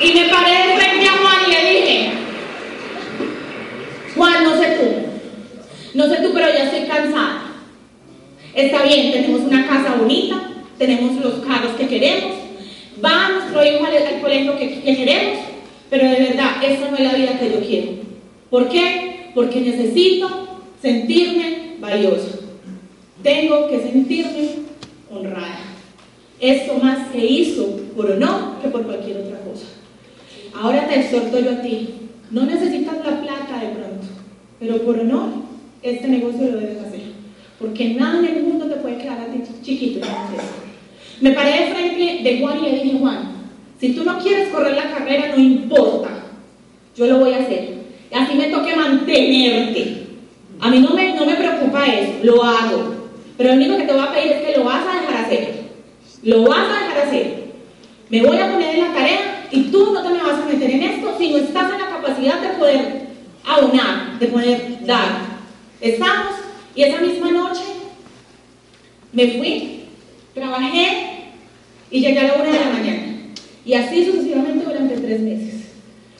Y 0.02 0.14
me 0.14 0.30
paré 0.30 0.78
frente 0.78 1.08
a 1.08 1.18
Juan 1.18 1.36
y 1.46 1.52
le 1.52 1.72
dije, 1.72 2.12
Juan, 4.16 4.44
no 4.46 4.58
sé 4.58 4.78
tú, 4.78 5.98
no 5.98 6.08
sé 6.08 6.22
tú, 6.22 6.32
pero 6.34 6.48
ya 6.48 6.64
estoy 6.64 6.88
cansada. 6.88 7.52
Está 8.54 8.84
bien, 8.84 9.12
tenemos 9.12 9.42
una 9.42 9.68
casa 9.68 9.96
bonita, 9.96 10.52
tenemos 10.78 11.22
los 11.22 11.46
carros 11.46 11.74
que 11.78 11.88
queremos, 11.88 12.34
va 13.04 13.30
nuestro 13.30 13.66
hijo 13.66 13.86
al, 13.86 14.22
colegio 14.22 14.58
que, 14.58 14.82
que 14.82 14.96
queremos, 14.96 15.40
pero 15.90 16.10
de 16.10 16.20
verdad, 16.20 16.64
esa 16.64 16.92
no 16.92 16.98
es 16.98 17.04
la 17.04 17.14
vida 17.14 17.40
que 17.40 17.52
yo 17.52 17.60
quiero. 17.60 17.92
¿Por 18.50 18.70
qué? 18.70 19.32
Porque 19.34 19.60
necesito 19.60 20.62
sentirme 20.82 21.76
valioso. 21.80 22.43
Tengo 23.24 23.70
que 23.70 23.80
sentirme 23.80 24.50
honrada. 25.10 25.60
Esto 26.42 26.74
más 26.76 27.08
que 27.08 27.26
hizo 27.26 27.78
por 27.96 28.12
honor 28.12 28.60
que 28.62 28.68
por 28.68 28.84
cualquier 28.84 29.18
otra 29.18 29.40
cosa. 29.40 29.66
Ahora 30.54 30.88
te 30.88 31.00
exhorto 31.00 31.40
yo 31.40 31.52
a 31.52 31.62
ti. 31.62 31.90
No 32.32 32.46
necesitas 32.46 32.98
la 32.98 33.22
plata 33.22 33.60
de 33.60 33.68
pronto, 33.68 34.08
pero 34.60 34.78
por 34.80 35.00
honor 35.00 35.30
este 35.82 36.08
negocio 36.08 36.52
lo 36.52 36.60
debes 36.60 36.80
hacer. 36.80 37.02
Porque 37.60 37.94
nada 37.94 38.20
en 38.20 38.38
el 38.38 38.44
mundo 38.44 38.66
te 38.66 38.76
puede 38.76 38.98
quedar 38.98 39.22
a 39.22 39.26
ti 39.28 39.42
chiquito. 39.62 40.06
Me 41.22 41.32
paré 41.32 41.52
de 41.52 41.74
frente 41.74 42.24
de 42.24 42.40
Juan 42.40 42.60
y 42.60 42.62
le 42.64 42.84
dije, 42.84 42.98
Juan, 43.00 43.34
si 43.80 43.94
tú 43.94 44.04
no 44.04 44.20
quieres 44.20 44.50
correr 44.50 44.76
la 44.76 44.92
carrera, 44.92 45.34
no 45.36 45.42
importa. 45.42 46.10
Yo 46.98 47.08
lo 47.08 47.20
voy 47.20 47.34
a 47.34 47.40
hacer. 47.40 47.74
Y 48.12 48.16
así 48.16 48.36
me 48.36 48.48
toque 48.48 48.76
mantenerte. 48.76 50.08
A 50.60 50.70
mí 50.70 50.80
no 50.80 50.94
me, 50.94 51.14
no 51.14 51.26
me 51.26 51.36
preocupa 51.36 51.86
eso, 51.86 52.14
lo 52.24 52.44
hago. 52.44 52.93
Pero 53.38 53.50
lo 53.50 53.56
único 53.56 53.78
que 53.78 53.84
te 53.84 53.94
voy 53.94 54.02
a 54.02 54.12
pedir 54.12 54.32
es 54.32 54.42
que 54.44 54.58
lo 54.58 54.64
vas 54.64 54.86
a 54.86 55.02
dejar 55.02 55.26
hacer. 55.26 55.64
Lo 56.24 56.44
vas 56.44 56.70
a 56.70 56.84
dejar 56.84 57.08
hacer. 57.08 57.44
Me 58.10 58.22
voy 58.22 58.38
a 58.38 58.52
poner 58.52 58.76
en 58.76 58.82
la 58.82 58.94
tarea 58.94 59.48
y 59.52 59.64
tú 59.64 59.92
no 59.92 60.04
te 60.04 60.10
me 60.10 60.24
vas 60.24 60.42
a 60.42 60.46
meter 60.46 60.70
en 60.70 60.84
esto 60.84 61.16
si 61.18 61.32
no 61.32 61.38
estás 61.38 61.72
en 61.72 61.80
la 61.80 61.90
capacidad 61.90 62.42
de 62.42 62.50
poder 62.60 63.08
aunar, 63.46 64.20
de 64.20 64.28
poder 64.28 64.86
dar. 64.86 65.34
Estamos 65.82 66.36
y 66.76 66.84
esa 66.84 67.02
misma 67.02 67.32
noche 67.32 67.62
me 69.12 69.28
fui, 69.30 69.82
trabajé 70.34 71.14
y 71.92 72.02
llegué 72.02 72.20
a 72.20 72.24
la 72.24 72.34
una 72.36 72.52
de 72.52 72.60
la 72.60 72.72
mañana. 72.72 73.14
Y 73.66 73.74
así 73.74 74.06
sucesivamente 74.06 74.66
durante 74.66 74.98
tres 74.98 75.22
meses. 75.22 75.54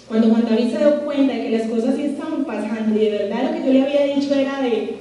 Cuando 0.08 0.30
Juan 0.30 0.46
David 0.46 0.72
se 0.72 0.78
dio 0.78 1.02
cuenta 1.06 1.34
de 1.34 1.44
que 1.44 1.58
las 1.58 1.68
cosas 1.68 1.96
sí 1.96 2.04
estaban 2.04 2.46
pasando 2.46 2.96
y 2.96 3.06
de 3.06 3.12
verdad 3.12 3.52
lo 3.52 3.54
que 3.54 3.66
yo 3.66 3.74
le 3.74 3.84
había 3.84 4.16
dicho 4.16 4.34
era 4.36 4.62
de, 4.62 4.98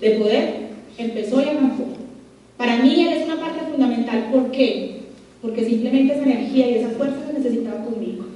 de 0.00 0.10
poder, 0.12 0.67
empezó 0.98 1.40
y 1.40 1.44
arrancó. 1.44 1.86
Para 2.56 2.76
mí 2.76 3.02
él 3.02 3.12
es 3.12 3.24
una 3.26 3.40
parte 3.40 3.60
fundamental. 3.70 4.28
¿Por 4.32 4.50
qué? 4.50 5.02
Porque 5.40 5.64
simplemente 5.64 6.14
esa 6.14 6.24
energía 6.24 6.68
y 6.68 6.74
esa 6.74 6.90
fuerza 6.90 7.16
la 7.26 7.38
necesitaba 7.38 7.84
conmigo. 7.84 8.26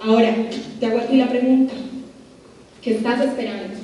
Ahora, 0.00 0.34
te 0.78 0.86
hago 0.86 0.98
aquí 0.98 1.16
la 1.16 1.28
pregunta. 1.28 1.74
¿Qué 2.82 2.92
estás 2.92 3.20
esperando? 3.20 3.74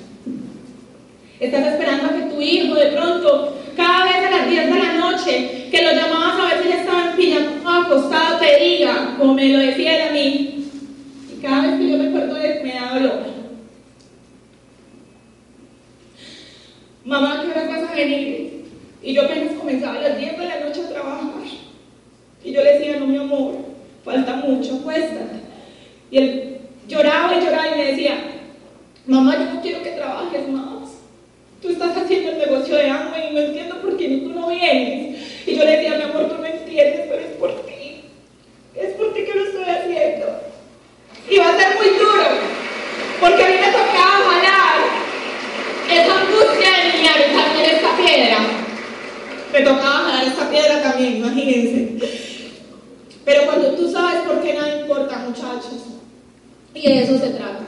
¿Estás 1.40 1.72
esperando 1.72 2.06
a 2.06 2.14
que 2.14 2.34
tu 2.34 2.40
hijo 2.40 2.74
de 2.76 2.92
pronto, 2.92 3.58
cada 3.76 4.04
vez 4.04 4.24
a 4.24 4.30
las 4.30 4.48
10 4.48 4.72
de 4.72 4.78
la 4.78 4.92
noche, 4.92 5.68
que 5.72 5.82
lo 5.82 5.90
llamabas 5.90 6.38
a 6.38 6.54
ver 6.54 6.62
si 6.62 6.68
ya 6.68 6.80
estaba 6.80 7.10
en 7.10 7.16
pijama 7.16 7.84
acostado, 7.84 8.38
te 8.38 8.64
diga, 8.64 9.16
como 9.18 9.34
me 9.34 9.48
lo 9.48 9.58
decía 9.58 9.96
él 9.96 10.08
a 10.08 10.12
mí? 10.12 10.68
Y 11.32 11.42
cada 11.42 11.62
vez 11.62 11.80
que 11.80 11.90
yo 11.90 11.98
me 11.98 12.08
acuerdo 12.08 12.34
de 12.34 12.46
él, 12.46 12.62
me 12.62 12.74
da 12.74 12.94
dolor. 12.94 13.41
Mamá, 17.04 17.42
¿qué 17.42 17.50
hora 17.50 17.68
vas 17.68 17.90
a 17.90 17.94
venir? 17.94 18.64
Y 19.02 19.14
yo 19.14 19.22
apenas 19.22 19.54
comenzaba 19.54 19.98
a 19.98 20.02
las 20.02 20.18
10 20.18 20.38
de 20.38 20.46
la 20.46 20.60
noche 20.60 20.82
a 20.84 20.88
trabajar. 20.88 21.32
Y 22.44 22.52
yo 22.52 22.62
le 22.62 22.72
decía, 22.72 22.96
no, 22.98 23.06
mi 23.06 23.16
amor, 23.16 23.54
falta 24.04 24.34
mucho, 24.36 24.76
acuéstate. 24.76 25.40
Y 26.10 26.18
él 26.18 26.58
lloraba 26.88 27.36
y 27.36 27.44
lloraba 27.44 27.68
y 27.68 27.78
me 27.78 27.86
decía, 27.92 28.18
mamá, 29.06 29.36
yo 29.38 29.54
no 29.54 29.62
quiero 29.62 29.82
que 29.82 29.90
trabajes 29.90 30.48
más. 30.48 30.90
Tú 31.60 31.70
estás 31.70 31.96
haciendo 31.96 32.32
el 32.32 32.38
negocio 32.38 32.76
de 32.76 32.90
hambre 32.90 33.28
y 33.30 33.34
no 33.34 33.40
entiendo 33.40 33.80
por 33.80 33.96
qué 33.96 34.08
tú 34.08 34.30
no 34.30 34.48
vienes. 34.48 35.46
Y 35.46 35.56
yo 35.56 35.64
le 35.64 35.76
decía, 35.76 35.96
mi 35.96 36.02
amor, 36.02 36.28
tú 36.28 36.36
no 36.40 36.46
entiendes, 36.46 37.06
pero 37.08 37.22
es 37.22 37.36
por 37.38 37.66
ti. 37.66 38.04
Es 38.76 38.92
por 38.94 39.14
ti 39.14 39.24
que 39.24 39.34
lo 39.34 39.44
estoy 39.44 39.64
haciendo. 39.64 40.40
Y 41.30 41.38
va 41.38 41.48
a 41.48 41.58
ser 41.58 41.76
muy 41.76 41.88
duro, 41.96 42.24
porque 43.20 43.44
a 43.44 43.48
mí 43.48 43.54
me 43.54 43.72
tocaba 43.72 44.18
jalar 44.26 45.02
esa 45.88 46.20
angustia 46.20 46.91
esta 47.20 47.96
piedra. 47.96 48.38
Me 49.52 49.60
tocaba 49.60 50.04
jalar 50.04 50.26
esta 50.26 50.50
piedra 50.50 50.82
también, 50.82 51.16
imagínense. 51.16 51.98
Pero 53.24 53.46
cuando 53.46 53.68
tú 53.72 53.90
sabes 53.90 54.22
por 54.22 54.40
qué 54.40 54.54
nada 54.54 54.80
importa, 54.80 55.18
muchachos, 55.18 55.92
y 56.74 56.80
de 56.80 57.02
eso 57.02 57.18
se 57.18 57.30
trata. 57.30 57.64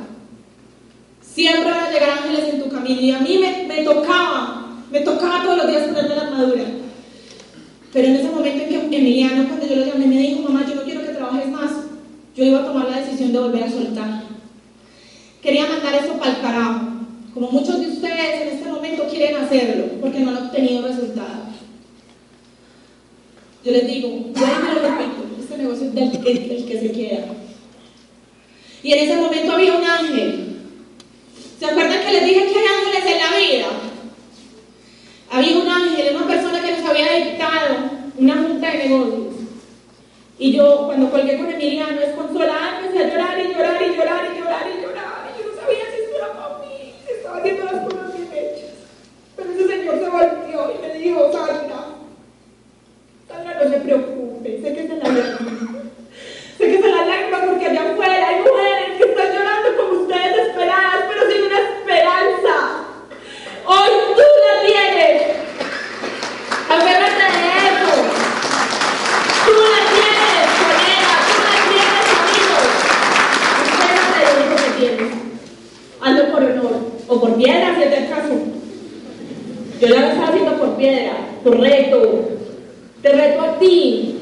Siempre 1.21 1.71
van 1.71 1.85
a 1.85 1.91
llegar 1.91 2.11
ángeles 2.11 2.55
en 2.55 2.63
tu 2.63 2.71
camino. 2.71 3.01
Y 3.01 3.11
a 3.11 3.19
mí 3.19 3.39
me, 3.69 3.83
tocaba, 3.83 4.67
me 4.91 5.01
tocaba 5.01 5.43
todos 5.43 5.59
los 5.59 5.69
días 5.69 5.89
ponerme 5.89 6.15
la 6.15 6.23
armadura. 6.23 6.65
Pero 7.93 8.09
en 8.09 8.17
ese 8.17 8.31
momento 8.31 8.65
en 8.65 8.91
que 8.91 8.97
Emiliano, 8.97 9.49
cuando 9.49 9.67
yo 9.67 9.77
lo 9.77 9.87
llamé, 9.87 10.07
me 10.07 10.19
dijo, 10.19 10.43
mamá, 10.43 10.65
yo 10.67 10.77
no 10.77 10.83
quiero 10.83 11.03
que 11.03 11.09
trabajes 11.09 11.49
más, 11.49 11.71
yo 12.35 12.45
iba 12.45 12.61
a 12.61 12.65
tomar 12.65 12.89
la 12.89 13.01
decisión 13.01 13.33
de 13.33 13.39
volver 13.39 13.65
a 13.65 13.71
soltar. 13.71 14.23
Quería 15.43 15.67
mandar 15.67 15.95
eso 15.95 16.15
para 16.15 16.31
el 16.31 16.41
carajo. 16.41 16.94
Como 17.35 17.51
muchos 17.51 17.81
de 17.81 17.89
ustedes 17.89 18.43
en 18.43 18.49
este 18.49 18.69
momento 18.69 19.09
quieren 19.11 19.35
hacerlo, 19.43 19.87
porque 20.01 20.21
no 20.21 20.31
han 20.31 20.47
obtenido 20.47 20.87
resultados. 20.87 21.49
Yo 23.65 23.73
les 23.73 23.87
digo, 23.89 24.09
yo 24.09 24.47
lo 24.47 24.81
repito, 24.81 25.25
este 25.41 25.59
negocio 25.59 25.87
es 25.87 25.95
del, 25.95 26.27
el 26.27 26.65
que 26.65 26.81
se 26.81 26.93
queda. 26.93 27.25
Y 28.85 28.93
en 28.93 28.99
ese 29.01 29.17
momento 29.17 29.53
había 29.53 29.73
un 29.73 29.85
ángel. 29.85 30.57
¿Se 31.59 31.67
acuerdan 31.67 32.05
que 32.05 32.13
les 32.13 32.25
dije 32.25 32.53
que 32.53 32.59
hay 32.59 32.67
ángeles 32.67 33.13
en 33.13 33.19
la 33.19 33.39
vida? 33.39 33.67
Había 35.31 35.59
un 35.59 35.69
ángel, 35.69 36.17
una 36.17 36.27
persona 36.29 36.63
que 36.63 36.71
nos 36.71 36.89
había 36.89 37.15
dictado 37.15 37.77
una 38.17 38.43
junta 38.43 38.71
de 38.71 38.79
negocios. 38.79 39.35
Y 40.39 40.53
yo, 40.53 40.87
cuando 40.87 41.11
colgué 41.11 41.37
con 41.37 41.51
Emiliano, 41.51 42.01
es 42.01 42.15
consolada, 42.15 42.79
empecé 42.79 43.05
a 43.05 43.09
llorar 43.09 43.41
y 43.41 43.55
llorar 43.55 43.83
y 43.83 43.97
llorar 43.97 44.31
y 44.31 44.39
llorar 44.39 44.67
y 44.69 44.83
llorar. 44.83 45.31
Y 45.35 45.43
yo 45.43 45.51
no 45.51 45.61
sabía 45.61 45.85
si 45.91 46.03
esto 46.03 46.17
era 46.17 46.35
estaba 47.25 47.39
haciendo 47.39 47.65
las 47.65 47.85
cosas 47.85 48.15
bien 48.15 48.29
hechas. 48.35 48.71
Pero 49.35 49.51
ese 49.51 49.67
señor 49.67 49.95
se 49.95 50.09
volvió 50.11 50.75
y 50.75 50.87
me 50.87 50.95
dijo, 50.99 51.33
Sandra, 51.33 51.87
Sandra, 53.27 53.65
no 53.65 53.71
se 53.71 53.81
preocupe, 53.81 54.61
sé 54.61 54.75
que 54.75 54.85
es 54.85 54.91
en 54.91 54.99
la 54.99 55.09
vida. 55.09 55.39
Sé 56.59 56.67
que 56.67 56.83
se 56.83 56.89
la 56.89 57.07
lágrimas 57.07 57.41
porque 57.47 57.67
allá 57.67 57.93
afuera 57.93 58.29
hay 58.29 58.41
mujeres 58.41 58.99
que 58.99 59.05
están 59.05 59.33
llorando 59.33 59.77
como 59.79 60.03
ustedes 60.03 60.37
desesperadas, 60.37 61.05
pero 61.09 61.33
sin 61.33 61.43
una 61.45 61.59
esperanza. 61.61 62.55
Hoy 63.65 63.91
tú 64.15 64.23
la 64.45 64.67
tienes. 64.67 65.23
Aférrate 66.69 67.25
de 67.33 67.49
eso. 67.73 67.91
Tú 69.47 69.53
la 69.73 69.81
tienes, 69.89 70.45
colega, 70.61 71.13
tú 71.27 71.35
la 71.41 71.57
tienes, 71.73 72.07
amigo. 72.21 72.59
Aférrate 73.73 74.19
de 74.21 74.45
eso 74.45 74.57
que 74.63 74.71
tienes. 74.79 75.13
Hazlo 76.03 76.33
por 76.33 76.43
honor 76.43 76.95
por 77.21 77.35
piedra, 77.37 77.75
si 77.77 77.83
es 77.83 77.99
el 77.99 78.09
caso. 78.09 78.35
Yo 79.81 79.89
lo 79.89 79.97
estaba 79.97 80.29
haciendo 80.29 80.53
por 80.59 80.77
piedra, 80.77 81.13
por 81.43 81.61
reto. 81.61 82.29
Te 83.03 83.09
reto 83.11 83.43
a 83.43 83.59
ti 83.59 84.17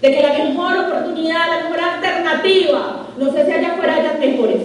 de 0.00 0.14
que 0.14 0.22
la 0.22 0.32
mejor 0.32 0.76
oportunidad, 0.78 1.48
la 1.48 1.68
mejor 1.68 1.80
alternativa, 1.80 3.06
no 3.18 3.32
sé 3.32 3.44
si 3.44 3.52
allá 3.52 3.72
afuera 3.72 3.96
haya 3.96 4.18
mejores. 4.18 4.62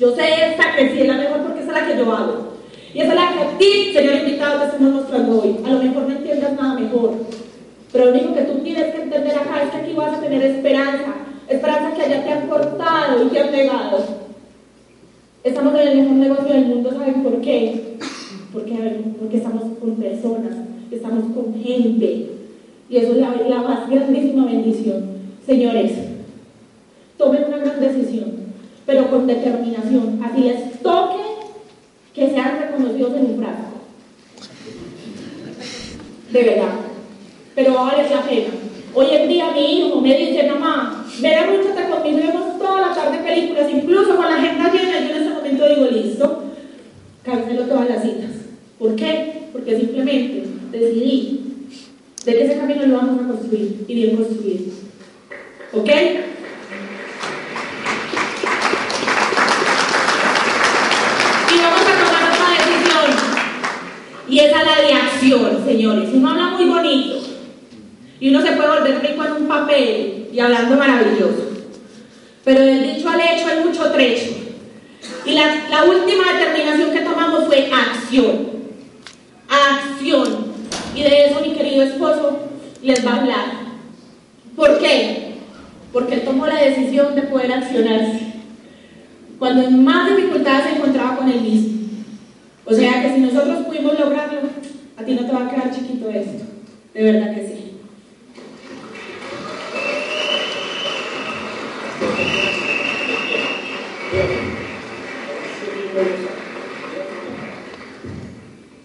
Yo 0.00 0.14
sé 0.16 0.22
esta 0.50 0.74
que 0.74 0.90
sí 0.90 1.00
es 1.02 1.06
la 1.06 1.14
mejor 1.14 1.42
porque 1.42 1.60
es 1.60 1.66
la 1.66 1.86
que 1.86 1.96
yo 1.96 2.12
hago. 2.12 2.52
Y 2.94 3.00
esa 3.00 3.10
es 3.10 3.14
la 3.14 3.32
que 3.32 3.40
a 3.40 3.58
ti, 3.58 3.92
señor 3.92 4.14
invitado, 4.14 4.60
te 4.60 4.66
estamos 4.66 4.92
mostrando 4.94 5.42
hoy. 5.42 5.56
A 5.64 5.70
lo 5.70 5.78
mejor 5.82 6.02
no 6.02 6.16
entiendas 6.16 6.52
nada 6.52 6.74
mejor. 6.74 7.14
Pero 7.92 8.04
lo 8.06 8.10
único 8.12 8.34
que 8.34 8.42
tú 8.42 8.58
tienes 8.60 8.94
que 8.94 9.02
entender 9.02 9.34
acá 9.34 9.62
es 9.62 9.70
que 9.70 9.76
aquí 9.76 9.92
vas 9.92 10.14
a 10.14 10.20
tener 10.20 10.42
esperanza. 10.42 11.14
Esperanza 11.48 11.94
que 11.94 12.02
allá 12.02 12.24
te 12.24 12.30
han 12.30 12.48
cortado 12.48 13.24
y 13.24 13.28
te 13.28 13.40
han 13.40 13.52
negado. 13.52 14.21
Estamos 15.44 15.74
en 15.74 15.88
el 15.88 15.96
mejor 15.96 16.16
negocio 16.16 16.54
del 16.54 16.66
mundo, 16.66 16.92
¿saben 16.92 17.22
por 17.24 17.40
qué? 17.40 17.96
Porque, 18.52 19.36
estamos 19.36 19.62
con 19.80 19.96
personas, 19.96 20.52
estamos 20.88 21.24
con 21.34 21.60
gente 21.60 22.28
y 22.88 22.96
eso 22.96 23.12
es 23.12 23.18
la, 23.18 23.62
más 23.62 23.90
grandísima 23.90 24.46
bendición. 24.46 25.02
Señores, 25.44 25.92
tomen 27.16 27.44
una 27.48 27.56
gran 27.56 27.80
decisión, 27.80 28.34
pero 28.86 29.10
con 29.10 29.26
determinación. 29.26 30.20
Así 30.22 30.42
les 30.42 30.78
toque 30.80 31.22
que 32.14 32.30
sean 32.30 32.60
reconocidos 32.60 33.14
en 33.16 33.26
un 33.26 33.38
frasco. 33.38 33.80
De 36.30 36.42
verdad. 36.44 36.72
Pero 37.56 37.74
va 37.74 37.80
a 37.80 37.92
valer 37.94 38.10
la 38.10 38.22
pena. 38.22 38.61
Hoy 38.94 39.06
en 39.10 39.28
día 39.28 39.50
mi 39.52 39.78
hijo 39.78 40.00
me 40.02 40.14
dice, 40.14 40.50
mamá, 40.50 41.06
ven 41.18 41.38
a 41.38 41.46
conmigo 41.46 42.18
y 42.18 42.26
vemos 42.26 42.58
toda 42.58 42.88
la 42.88 42.94
tarde 42.94 43.18
películas, 43.18 43.70
incluso 43.72 44.16
con 44.16 44.26
la 44.26 44.36
agenda 44.36 44.70
llena. 44.70 45.00
Yo 45.00 45.16
en 45.16 45.22
ese 45.22 45.30
momento 45.30 45.66
digo, 45.66 45.86
listo, 45.86 46.42
cancelo 47.24 47.62
todas 47.62 47.88
las 47.88 48.02
citas. 48.02 48.30
¿Por 48.78 48.94
qué? 48.94 49.48
Porque 49.52 49.78
simplemente 49.78 50.44
decidí 50.70 51.40
de 52.26 52.34
que 52.34 52.44
ese 52.44 52.58
camino 52.58 52.86
lo 52.86 52.96
vamos 52.96 53.24
a 53.24 53.28
construir 53.28 53.84
y 53.88 53.94
bien 53.94 54.16
construido. 54.16 54.72
¿Ok? 55.72 55.88
Y 61.48 61.60
vamos 61.62 61.80
a 61.80 62.04
tomar 62.04 62.24
otra 62.30 62.46
decisión. 62.58 63.08
Y 64.28 64.38
esa 64.38 64.60
es 64.60 64.66
la 64.66 64.86
de 64.86 64.92
acción, 64.92 65.64
señores. 65.64 66.10
Uno 66.12 66.28
habla. 66.28 66.51
Y 68.22 68.28
uno 68.28 68.40
se 68.40 68.52
puede 68.52 68.68
volver 68.68 69.02
rico 69.02 69.24
en 69.24 69.32
un 69.32 69.48
papel 69.48 70.28
y 70.32 70.38
hablando 70.38 70.76
maravilloso. 70.76 71.42
Pero 72.44 72.60
del 72.60 72.94
dicho 72.94 73.08
al 73.08 73.20
hecho 73.20 73.48
hay 73.48 73.64
mucho 73.64 73.90
trecho. 73.90 74.30
Y 75.26 75.32
la, 75.32 75.84
última 75.84 76.32
determinación 76.32 76.92
que 76.92 77.00
tomamos 77.00 77.46
fue 77.46 77.68
acción. 77.72 78.48
Acción. 79.48 80.52
Y 80.94 81.02
de 81.02 81.24
eso 81.24 81.40
mi 81.40 81.54
querido 81.54 81.82
esposo 81.82 82.42
les 82.80 83.04
va 83.04 83.10
a 83.10 83.20
hablar. 83.22 83.46
¿Por 84.54 84.78
qué? 84.78 85.38
Porque 85.92 86.14
él 86.14 86.22
tomó 86.22 86.46
la 86.46 86.62
decisión 86.62 87.16
de 87.16 87.22
poder 87.22 87.52
accionarse. 87.52 88.34
Cuando 89.40 89.64
en 89.64 89.82
más 89.82 90.14
dificultades 90.14 90.66
se 90.68 90.76
encontraba 90.76 91.16
con 91.16 91.28
él 91.28 91.40
mismo. 91.40 91.88
O 92.66 92.72
sea 92.72 93.02
que 93.02 93.16
si 93.16 93.20
nosotros 93.20 93.66
pudimos 93.66 93.98
lograrlo, 93.98 94.42
a 94.96 95.02
ti 95.02 95.14
no 95.14 95.26
te 95.26 95.32
va 95.32 95.44
a 95.44 95.50
quedar 95.50 95.74
chiquito 95.74 96.08
esto. 96.08 96.44
De 96.94 97.02
verdad 97.02 97.34
que 97.34 97.46
sí. 97.48 97.71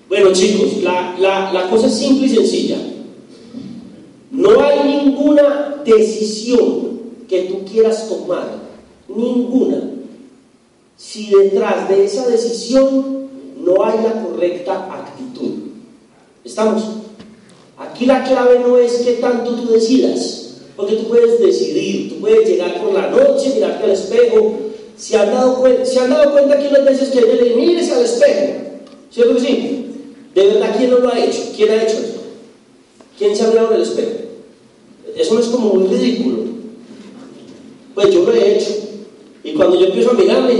Bueno 0.09 0.31
chicos, 0.31 0.81
la, 0.81 1.67
cosa 1.69 1.87
es 1.87 1.93
simple 1.93 2.27
y 2.27 2.29
sencilla. 2.29 2.77
No 4.31 4.61
hay 4.61 5.03
ninguna 5.03 5.81
decisión 5.85 6.99
que 7.27 7.43
tú 7.43 7.65
quieras 7.65 8.07
tomar, 8.07 8.47
ninguna, 9.07 9.91
si 10.95 11.29
detrás 11.29 11.89
de 11.89 12.05
esa 12.05 12.27
decisión 12.27 13.27
no 13.59 13.83
hay 13.83 13.97
la 14.03 14.23
correcta 14.23 14.87
actitud. 14.91 15.53
¿Estamos? 16.43 16.83
Aquí 17.77 18.05
la 18.05 18.23
clave 18.23 18.59
no 18.59 18.77
es 18.77 18.93
que 18.99 19.13
tanto 19.13 19.55
tú 19.55 19.73
decidas, 19.73 20.61
porque 20.75 20.95
tú 20.95 21.09
puedes 21.09 21.39
decidir, 21.39 22.09
tú 22.09 22.21
puedes 22.21 22.47
llegar 22.47 22.81
por 22.81 22.93
la 22.93 23.09
noche, 23.09 23.51
mirarte 23.55 23.83
al 23.83 23.91
espejo 23.91 24.66
¿Se 24.97 25.15
han 25.15 25.31
dado, 25.31 25.63
¿se 25.85 25.99
han 25.99 26.09
dado 26.09 26.31
cuenta 26.31 26.57
que 26.57 26.69
unas 26.69 26.85
veces 26.85 27.09
que 27.09 27.19
ella 27.19 27.35
le 27.35 27.43
dice, 27.43 27.55
mírese 27.55 27.93
al 27.93 28.03
espejo? 28.03 28.53
¿Cierto 29.11 29.35
que 29.35 29.41
sí? 29.41 29.85
¿De 30.33 30.47
verdad 30.47 30.73
quién 30.75 30.89
no 30.89 30.97
lo 30.99 31.13
ha 31.13 31.23
hecho? 31.23 31.51
¿Quién 31.55 31.69
ha 31.69 31.83
hecho 31.83 31.97
eso? 31.97 32.23
¿Quién 33.17 33.35
se 33.35 33.43
ha 33.43 33.49
mirado 33.49 33.69
en 33.69 33.75
el 33.75 33.81
espejo? 33.83 34.11
Eso 35.15 35.35
no 35.35 35.39
es 35.39 35.45
como 35.47 35.75
muy 35.75 35.87
ridículo. 35.87 36.37
Pues 37.93 38.11
yo 38.11 38.23
lo 38.23 38.33
he 38.33 38.55
hecho. 38.55 38.73
Y 39.43 39.53
cuando 39.53 39.79
yo 39.79 39.85
empiezo 39.87 40.11
a 40.11 40.13
mirarme, 40.13 40.55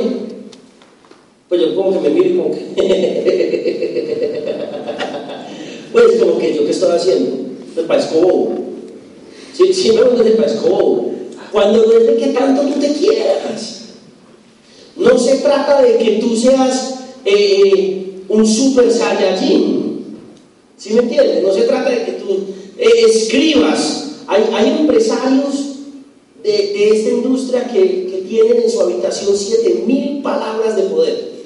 pues 1.50 1.62
yo 1.62 1.76
como 1.76 1.94
que 1.94 2.10
me 2.10 2.12
miro 2.16 2.30
y 2.30 2.38
como 2.38 2.52
que... 2.52 2.66
pues 5.92 6.06
como 6.20 6.38
que 6.38 6.56
yo 6.56 6.64
qué 6.64 6.72
estoy 6.72 6.96
haciendo. 6.96 7.32
Me 7.76 7.84
parezco 7.84 8.20
bobo. 8.20 8.56
Sí, 9.54 9.74
sí, 9.74 9.92
me 9.92 10.32
parezco 10.32 10.70
bobo. 10.70 11.12
Cuando 11.52 11.86
no 11.86 11.94
es 11.94 12.06
de 12.06 12.18
que 12.18 12.28
tanto 12.28 12.62
tú 12.64 12.80
te 12.80 12.94
quieras. 12.94 13.87
No 14.98 15.18
se 15.18 15.38
trata 15.38 15.82
de 15.82 15.98
que 15.98 16.12
tú 16.22 16.36
seas 16.36 16.96
eh, 17.24 18.24
un 18.28 18.46
super 18.46 18.92
saiyajin. 18.92 20.06
¿Sí 20.78 20.94
me 20.94 21.02
entiendes? 21.02 21.44
No 21.44 21.54
se 21.54 21.62
trata 21.62 21.90
de 21.90 22.06
que 22.06 22.12
tú 22.14 22.38
eh, 22.78 22.90
escribas. 23.08 24.04
Hay, 24.28 24.44
hay 24.54 24.80
empresarios 24.80 25.78
de, 26.44 26.52
de 26.52 26.90
esta 26.90 27.10
industria 27.12 27.68
que, 27.72 28.08
que 28.08 28.26
tienen 28.28 28.64
en 28.64 28.70
su 28.70 28.82
habitación 28.82 29.38
7000 29.38 30.22
palabras 30.22 30.76
de 30.76 30.84
poder. 30.84 31.38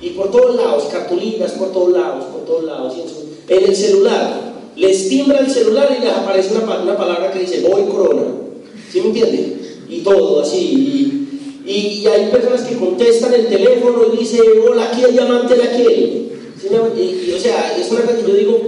Y 0.00 0.10
por 0.10 0.30
todos 0.30 0.56
lados, 0.56 0.84
cartulinas 0.90 1.52
por 1.52 1.72
todos 1.72 1.92
lados, 1.92 2.24
por 2.26 2.44
todos 2.44 2.64
lados. 2.64 2.94
En, 3.48 3.56
en 3.56 3.64
el 3.64 3.76
celular, 3.76 4.54
les 4.76 5.08
timbra 5.08 5.38
el 5.38 5.50
celular 5.50 5.96
y 5.96 6.04
les 6.04 6.12
aparece 6.12 6.54
una, 6.54 6.80
una 6.80 6.96
palabra 6.96 7.32
que 7.32 7.40
dice 7.40 7.66
voy 7.68 7.84
corona. 7.84 8.24
¿Sí 8.92 9.00
me 9.00 9.06
entiende? 9.06 9.56
Y 9.88 10.00
todo 10.00 10.42
así. 10.42 11.15
Y, 11.66 12.06
hay 12.06 12.30
personas 12.30 12.62
que 12.62 12.76
contestan 12.76 13.34
el 13.34 13.48
teléfono 13.48 14.02
y 14.12 14.18
dicen, 14.18 14.42
hola, 14.70 14.90
¿quién 14.94 15.10
llamante 15.14 15.56
la 15.56 15.70
quiere? 15.72 16.28
¿Sí 16.60 16.68
me- 16.70 17.00
y, 17.02 17.28
y, 17.28 17.32
o 17.34 17.38
sea, 17.40 17.76
es 17.76 17.90
una 17.90 18.02
cosa 18.02 18.16
que 18.16 18.22
yo 18.22 18.34
digo, 18.34 18.60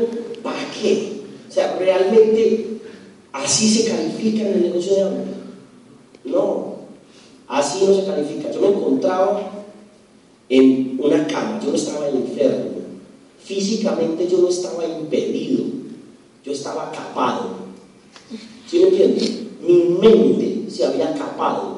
¿para 0.42 0.58
qué? 0.72 1.20
O 1.48 1.52
sea, 1.52 1.76
realmente 1.78 2.66
así 3.32 3.68
se 3.68 3.88
califica 3.88 4.42
en 4.48 4.54
el 4.54 4.62
negocio 4.62 4.94
de 4.96 5.02
hambre. 5.02 5.24
No, 6.24 6.76
así 7.46 7.84
no 7.86 7.94
se 7.94 8.04
califica. 8.04 8.50
Yo 8.50 8.60
me 8.60 8.68
encontraba 8.68 9.48
en 10.48 10.98
una 11.00 11.24
cama, 11.28 11.60
yo 11.62 11.70
no 11.70 11.76
estaba 11.76 12.08
enfermo. 12.08 12.78
Físicamente 13.44 14.26
yo 14.26 14.38
no 14.38 14.48
estaba 14.48 14.84
impedido, 14.84 15.64
yo 16.44 16.52
estaba 16.52 16.90
capado. 16.90 17.50
¿Sí 18.66 18.80
me 18.80 18.88
entienden? 18.88 19.48
Mi 19.62 19.84
mente 20.00 20.70
se 20.70 20.84
había 20.84 21.14
capado. 21.14 21.77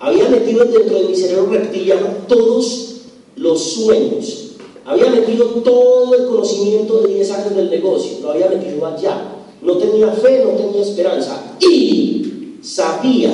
Había 0.00 0.28
metido 0.28 0.64
dentro 0.64 1.00
de 1.00 1.08
mi 1.08 1.16
cerebro 1.16 1.46
reptiliano 1.50 2.06
todos 2.28 2.96
los 3.36 3.62
sueños. 3.62 4.52
Había 4.84 5.10
metido 5.10 5.46
todo 5.62 6.14
el 6.14 6.26
conocimiento 6.26 7.00
de 7.00 7.14
10 7.14 7.30
años 7.32 7.56
del 7.56 7.70
negocio. 7.70 8.18
Lo 8.22 8.30
había 8.30 8.48
metido 8.48 8.86
allá. 8.86 9.34
No 9.60 9.76
tenía 9.76 10.10
fe, 10.12 10.44
no 10.44 10.52
tenía 10.52 10.82
esperanza. 10.82 11.56
Y 11.60 12.54
sabía 12.62 13.30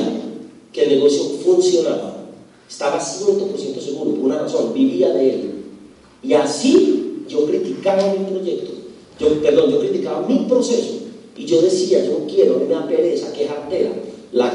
que 0.72 0.82
el 0.82 0.88
negocio 0.90 1.22
funcionaba. 1.44 2.16
Estaba 2.68 2.98
100% 2.98 3.78
seguro, 3.78 4.10
por 4.12 4.24
una 4.24 4.38
razón, 4.38 4.72
vivía 4.72 5.10
de 5.10 5.30
él. 5.30 5.54
Y 6.22 6.32
así 6.32 7.24
yo 7.28 7.46
criticaba 7.46 8.14
mi 8.14 8.24
proyecto. 8.24 8.72
Yo, 9.20 9.40
perdón, 9.40 9.70
yo 9.70 9.80
criticaba 9.80 10.26
mi 10.26 10.46
proceso. 10.48 10.94
Y 11.36 11.44
yo 11.44 11.60
decía, 11.60 12.04
yo 12.04 12.18
no 12.20 12.26
quiero, 12.26 12.58
me 12.58 12.66
da 12.66 12.86
pereza, 12.88 13.32
qué 13.32 13.46
jartera. 13.46 13.90
La, 14.32 14.52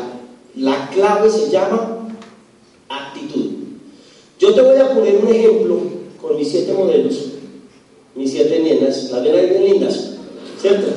la 0.56 0.90
clave 0.90 1.30
se 1.30 1.50
llama. 1.50 1.99
Yo 4.40 4.54
te 4.54 4.62
voy 4.62 4.80
a 4.80 4.94
poner 4.94 5.18
un 5.18 5.28
ejemplo 5.28 5.82
con 6.22 6.38
mis 6.38 6.48
siete 6.50 6.72
modelos, 6.72 7.16
mis 8.16 8.32
siete 8.32 8.60
nenas, 8.60 9.12
las 9.12 9.22
nenas 9.22 9.50
bien 9.50 9.66
lindas, 9.66 10.12
¿cierto? 10.62 10.88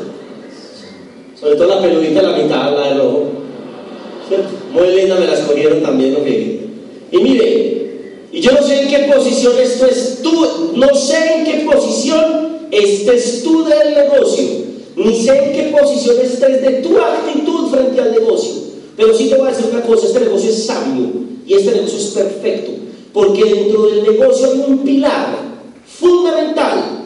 Sobre 1.39 1.57
todo 1.57 1.67
la 1.67 1.83
peludita 1.83 2.23
la 2.23 2.39
mitad, 2.39 2.73
la 2.73 2.89
de 2.89 2.95
rojo. 2.95 3.25
¿Cierto? 4.29 4.49
Muy 4.73 4.95
linda, 4.95 5.17
me 5.19 5.27
las 5.27 5.41
cogieron 5.41 5.83
también, 5.83 6.15
que 6.25 6.69
Y 7.11 7.17
mire, 7.19 7.83
y 8.31 8.41
yo 8.41 8.53
no 8.53 8.63
sé 8.63 8.83
en 8.83 8.89
qué 8.89 9.13
posición 9.13 9.53
esto 9.61 9.87
es 9.87 10.21
tú, 10.23 10.73
no 10.77 10.95
sé 10.95 11.35
en 11.35 11.45
qué 11.45 11.67
posición 11.71 12.59
estés 12.71 13.43
tú 13.43 13.65
del 13.65 13.95
negocio, 13.95 14.45
ni 14.95 15.17
sé 15.17 15.37
en 15.37 15.53
qué 15.53 15.77
posición 15.77 16.17
estés 16.23 16.63
de 16.63 16.71
tu 16.75 16.97
actitud 16.97 17.71
frente 17.71 18.01
al 18.01 18.13
negocio. 18.13 18.53
Pero 18.97 19.13
sí 19.13 19.29
te 19.29 19.35
voy 19.35 19.49
a 19.49 19.51
decir 19.51 19.67
una 19.73 19.83
cosa, 19.83 20.07
este 20.07 20.21
negocio 20.21 20.49
es 20.49 20.65
sabio 20.65 21.11
y 21.45 21.55
este 21.55 21.73
negocio 21.73 21.99
es 21.99 22.07
perfecto, 22.07 22.71
porque 23.13 23.45
dentro 23.45 23.87
del 23.87 24.03
negocio 24.03 24.53
hay 24.53 24.65
un 24.67 24.79
pilar 24.79 25.37
fundamental 25.87 27.03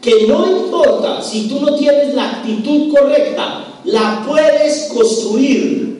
que 0.00 0.26
no 0.26 0.48
importa 0.48 1.20
si 1.22 1.48
tú 1.48 1.60
no 1.60 1.74
tienes 1.74 2.14
la 2.14 2.38
actitud 2.38 2.94
correcta, 2.94 3.80
la 3.84 4.24
puedes 4.26 4.90
construir. 4.94 5.98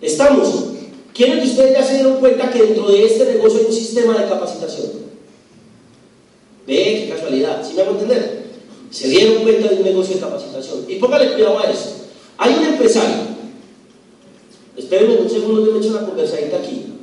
¿Estamos? 0.00 0.64
¿Quiénes 1.14 1.44
de 1.44 1.50
ustedes 1.50 1.78
ya 1.78 1.84
se 1.84 1.94
dieron 1.94 2.16
cuenta 2.16 2.50
que 2.50 2.62
dentro 2.62 2.88
de 2.88 3.04
este 3.04 3.24
negocio 3.24 3.60
hay 3.60 3.66
un 3.66 3.72
sistema 3.72 4.18
de 4.18 4.28
capacitación? 4.28 5.06
Ve, 6.66 7.06
qué 7.06 7.14
casualidad, 7.14 7.66
¿sí 7.66 7.74
me 7.74 7.82
hago 7.82 7.92
entender? 7.92 8.46
Se 8.90 9.08
dieron 9.08 9.42
cuenta 9.42 9.68
de 9.68 9.76
un 9.76 9.82
negocio 9.84 10.16
de 10.16 10.20
capacitación. 10.20 10.84
Y 10.88 10.96
póngale 10.96 11.32
cuidado 11.32 11.58
a 11.60 11.70
eso. 11.70 12.06
Hay 12.38 12.54
un 12.54 12.64
empresario. 12.64 13.36
Espérenme 14.76 15.16
un 15.16 15.30
segundo, 15.30 15.64
yo 15.64 15.72
me 15.72 15.78
echo 15.78 15.90
una 15.90 16.06
conversadita 16.06 16.58
aquí. 16.58 16.95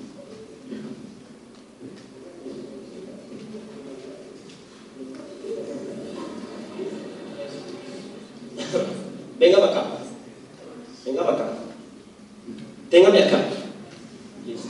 Venga 9.44 9.60
para 9.60 9.72
acá. 9.72 9.88
Venga 11.04 11.24
para 11.26 11.36
acá. 11.36 11.54
Téngame 12.90 13.24
acá. 13.24 13.46
Listo. 14.48 14.70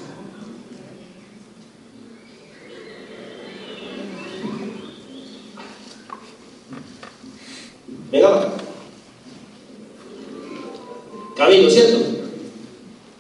Venga 8.12 8.30
para 8.30 8.42
acá. 8.48 8.52
Camilo, 11.38 11.70
¿cierto? 11.70 12.00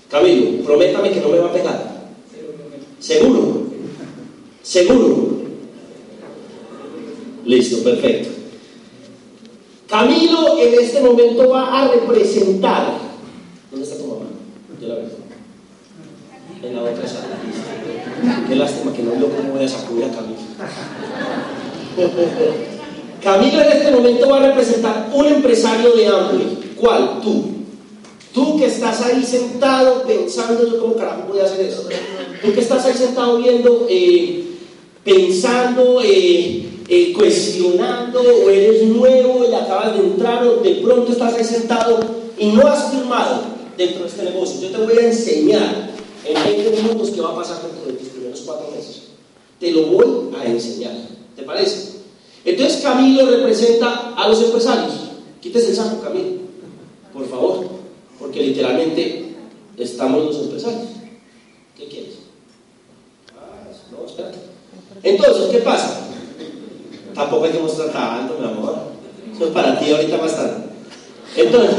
Camilo, 0.10 0.64
prométame 0.64 1.12
que 1.12 1.22
no 1.22 1.30
me 1.30 1.38
va 1.38 1.50
a 1.50 1.54
pegar. 1.54 2.08
¿Seguro? 3.00 3.68
¿Seguro? 4.64 5.44
Listo, 7.46 7.84
perfecto. 7.84 8.43
Camilo 9.94 10.58
en 10.58 10.74
este 10.74 11.02
momento 11.02 11.50
va 11.50 11.82
a 11.82 11.88
representar. 11.88 12.98
¿Dónde 13.70 13.86
está 13.86 14.00
tu 14.02 14.08
mamá? 14.08 14.26
Yo 14.82 14.88
la 14.88 14.96
veo. 14.96 15.06
En 16.64 16.76
la 16.76 16.82
otra 16.82 17.08
sala. 17.08 17.38
Qué 18.50 18.56
lástima 18.56 18.92
que 18.92 19.04
no 19.04 19.12
veo 19.12 19.30
cómo 19.30 19.54
voy 19.54 19.64
a 19.64 19.70
sacudir 19.70 20.06
a 20.06 20.10
Camilo. 20.10 20.40
Camilo 23.24 23.62
en 23.62 23.72
este 23.72 23.92
momento 23.92 24.30
va 24.30 24.38
a 24.38 24.48
representar 24.48 25.12
un 25.14 25.28
empresario 25.28 25.92
de 25.92 26.08
hambre. 26.08 26.44
¿Cuál? 26.76 27.22
Tú. 27.22 27.44
Tú 28.34 28.58
que 28.58 28.66
estás 28.66 29.00
ahí 29.04 29.24
sentado 29.24 30.02
pensando, 30.08 30.68
yo 30.68 30.80
cómo 30.82 30.96
carajo 30.96 31.28
voy 31.30 31.40
a 31.40 31.44
hacer 31.44 31.68
eso. 31.68 31.88
Tú 32.44 32.52
que 32.52 32.62
estás 32.62 32.84
ahí 32.88 32.96
sentado 32.96 33.38
viendo, 33.38 33.86
eh, 33.88 34.44
pensando, 35.04 36.02
eh, 36.04 36.73
eh, 36.88 37.14
cuestionando, 37.14 38.22
o 38.22 38.50
eres 38.50 38.84
nuevo 38.84 39.46
y 39.50 39.54
acabas 39.54 39.98
de 39.98 40.04
entrar, 40.06 40.46
o 40.46 40.58
de 40.58 40.76
pronto 40.76 41.12
estás 41.12 41.34
ahí 41.36 41.44
sentado 41.44 42.00
y 42.38 42.48
no 42.48 42.68
has 42.68 42.92
firmado 42.92 43.42
dentro 43.78 44.04
de 44.04 44.10
este 44.10 44.24
negocio. 44.24 44.62
Yo 44.62 44.78
te 44.78 44.86
voy 44.86 44.98
a 44.98 45.08
enseñar 45.08 45.92
en 46.26 46.44
20 46.44 46.82
minutos 46.82 47.12
qué 47.12 47.22
va 47.22 47.32
a 47.32 47.36
pasar 47.36 47.62
dentro 47.64 47.86
de 47.86 47.94
tus 47.94 48.10
primeros 48.10 48.42
cuatro 48.42 48.70
meses. 48.72 49.04
Te 49.60 49.72
lo 49.72 49.88
voy 49.88 50.36
a 50.36 50.46
enseñar. 50.46 50.94
¿Te 51.36 51.44
parece? 51.44 51.94
Entonces 52.46 52.82
Camilo 52.82 53.26
representa 53.26 54.14
a 54.16 54.28
los 54.28 54.42
empresarios. 54.44 54.94
Quítese 55.42 55.70
el 55.70 55.76
saco, 55.76 56.02
Camilo, 56.02 56.38
por 57.14 57.28
favor, 57.28 57.66
porque 58.20 58.42
literalmente 58.42 59.36
estamos 59.78 60.26
los 60.26 60.38
empresarios. 60.38 60.88
¿Qué 61.78 61.88
quieres? 61.88 62.14
Ah, 63.36 63.70
no, 63.92 64.06
espérate. 64.06 64.38
Entonces, 65.02 65.48
¿qué 65.52 65.58
pasa? 65.60 66.13
Tampoco 67.14 67.46
hay 67.46 67.52
que 67.52 67.60
mostrar 67.60 67.90
tanto, 67.92 68.38
mi 68.40 68.46
amor. 68.48 68.76
Eso 69.36 69.46
es 69.46 69.52
para 69.52 69.80
ti 69.80 69.92
ahorita 69.92 70.18
más 70.18 70.36
tarde. 70.36 70.54
Entonces, 71.36 71.76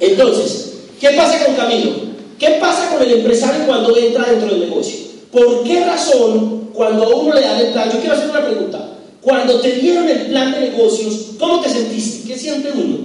entonces, 0.00 0.74
¿qué 1.00 1.10
pasa 1.10 1.44
con 1.44 1.54
Camilo? 1.54 1.90
¿Qué 2.38 2.48
pasa 2.60 2.90
con 2.90 3.02
el 3.02 3.12
empresario 3.18 3.66
cuando 3.66 3.96
entra 3.96 4.24
dentro 4.30 4.48
del 4.50 4.60
negocio? 4.68 4.96
¿Por 5.32 5.64
qué 5.64 5.84
razón 5.84 6.68
cuando 6.72 7.04
a 7.04 7.16
uno 7.16 7.34
le 7.34 7.40
dan 7.40 7.60
el 7.60 7.72
plan? 7.72 7.90
Yo 7.92 7.98
quiero 8.00 8.14
hacer 8.14 8.30
una 8.30 8.44
pregunta. 8.44 8.92
Cuando 9.22 9.60
te 9.60 9.72
dieron 9.72 10.08
el 10.08 10.26
plan 10.26 10.52
de 10.52 10.60
negocios, 10.70 11.30
¿cómo 11.38 11.60
te 11.60 11.68
sentiste? 11.68 12.28
¿Qué 12.28 12.38
siente 12.38 12.70
uno? 12.72 12.98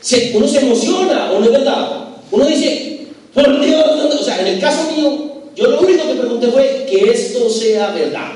Se- 0.00 0.32
uno 0.36 0.46
se 0.46 0.60
emociona, 0.60 1.32
¿o 1.32 1.40
no 1.40 1.46
es 1.46 1.52
verdad? 1.52 2.08
Uno 2.30 2.44
dice, 2.46 3.06
por 3.34 3.60
Dios, 3.60 3.84
¿dónde? 3.96 4.16
o 4.16 4.22
sea, 4.22 4.40
en 4.40 4.46
el 4.46 4.60
caso 4.60 4.92
mío, 4.94 5.32
yo 5.56 5.66
lo 5.66 5.80
único 5.80 6.06
que 6.06 6.14
pregunté 6.14 6.46
fue 6.48 6.86
que 6.88 7.10
esto 7.10 7.50
sea 7.50 7.90
verdad. 7.90 8.28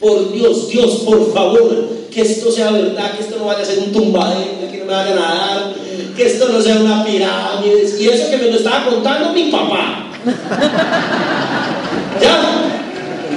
Por 0.00 0.32
Dios, 0.32 0.68
Dios, 0.68 1.02
por 1.04 1.32
favor, 1.32 1.88
que 2.12 2.20
esto 2.20 2.52
sea 2.52 2.70
verdad, 2.70 3.12
que 3.16 3.22
esto 3.22 3.36
no 3.38 3.46
vaya 3.46 3.62
a 3.62 3.64
ser 3.64 3.80
un 3.80 3.92
tumbadero, 3.92 4.70
que 4.70 4.78
no 4.78 4.84
me 4.84 4.92
vayan 4.92 5.18
a 5.18 5.22
dar, 5.22 5.74
que 6.16 6.26
esto 6.26 6.48
no 6.48 6.60
sea 6.60 6.76
una 6.76 7.04
pirámide. 7.04 7.88
Y 7.98 8.08
eso 8.08 8.30
que 8.30 8.36
me 8.36 8.50
lo 8.50 8.56
estaba 8.56 8.84
contando 8.84 9.32
mi 9.32 9.44
papá. 9.44 10.10
¿Ya? 12.22 12.38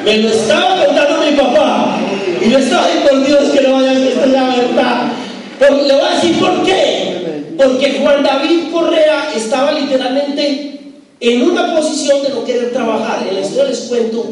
Me 0.06 0.18
lo 0.18 0.30
estaba 0.30 0.86
contando 0.86 1.26
mi 1.26 1.38
papá. 1.38 2.00
Y 2.44 2.50
yo 2.50 2.58
estaba 2.58 2.86
ahí 2.86 3.04
por 3.08 3.26
Dios 3.26 3.50
que 3.50 3.62
no 3.62 3.74
vaya 3.74 3.92
a 3.92 3.94
ser 3.96 4.08
esto 4.08 4.32
sea 4.32 4.56
verdad. 4.56 5.12
Le 5.60 5.94
voy 5.94 6.04
a 6.04 6.16
decir 6.16 6.40
por 6.40 6.64
qué. 6.64 7.54
Porque 7.58 8.00
Juan 8.02 8.24
David 8.24 8.72
Correa 8.72 9.32
estaba 9.36 9.72
literalmente 9.72 10.80
en 11.20 11.42
una 11.44 11.76
posición 11.76 12.24
de 12.24 12.30
no 12.30 12.44
querer 12.44 12.72
trabajar. 12.72 13.28
En 13.28 13.36
la 13.36 13.42
historia 13.42 13.66
les 13.66 13.80
cuento 13.82 14.26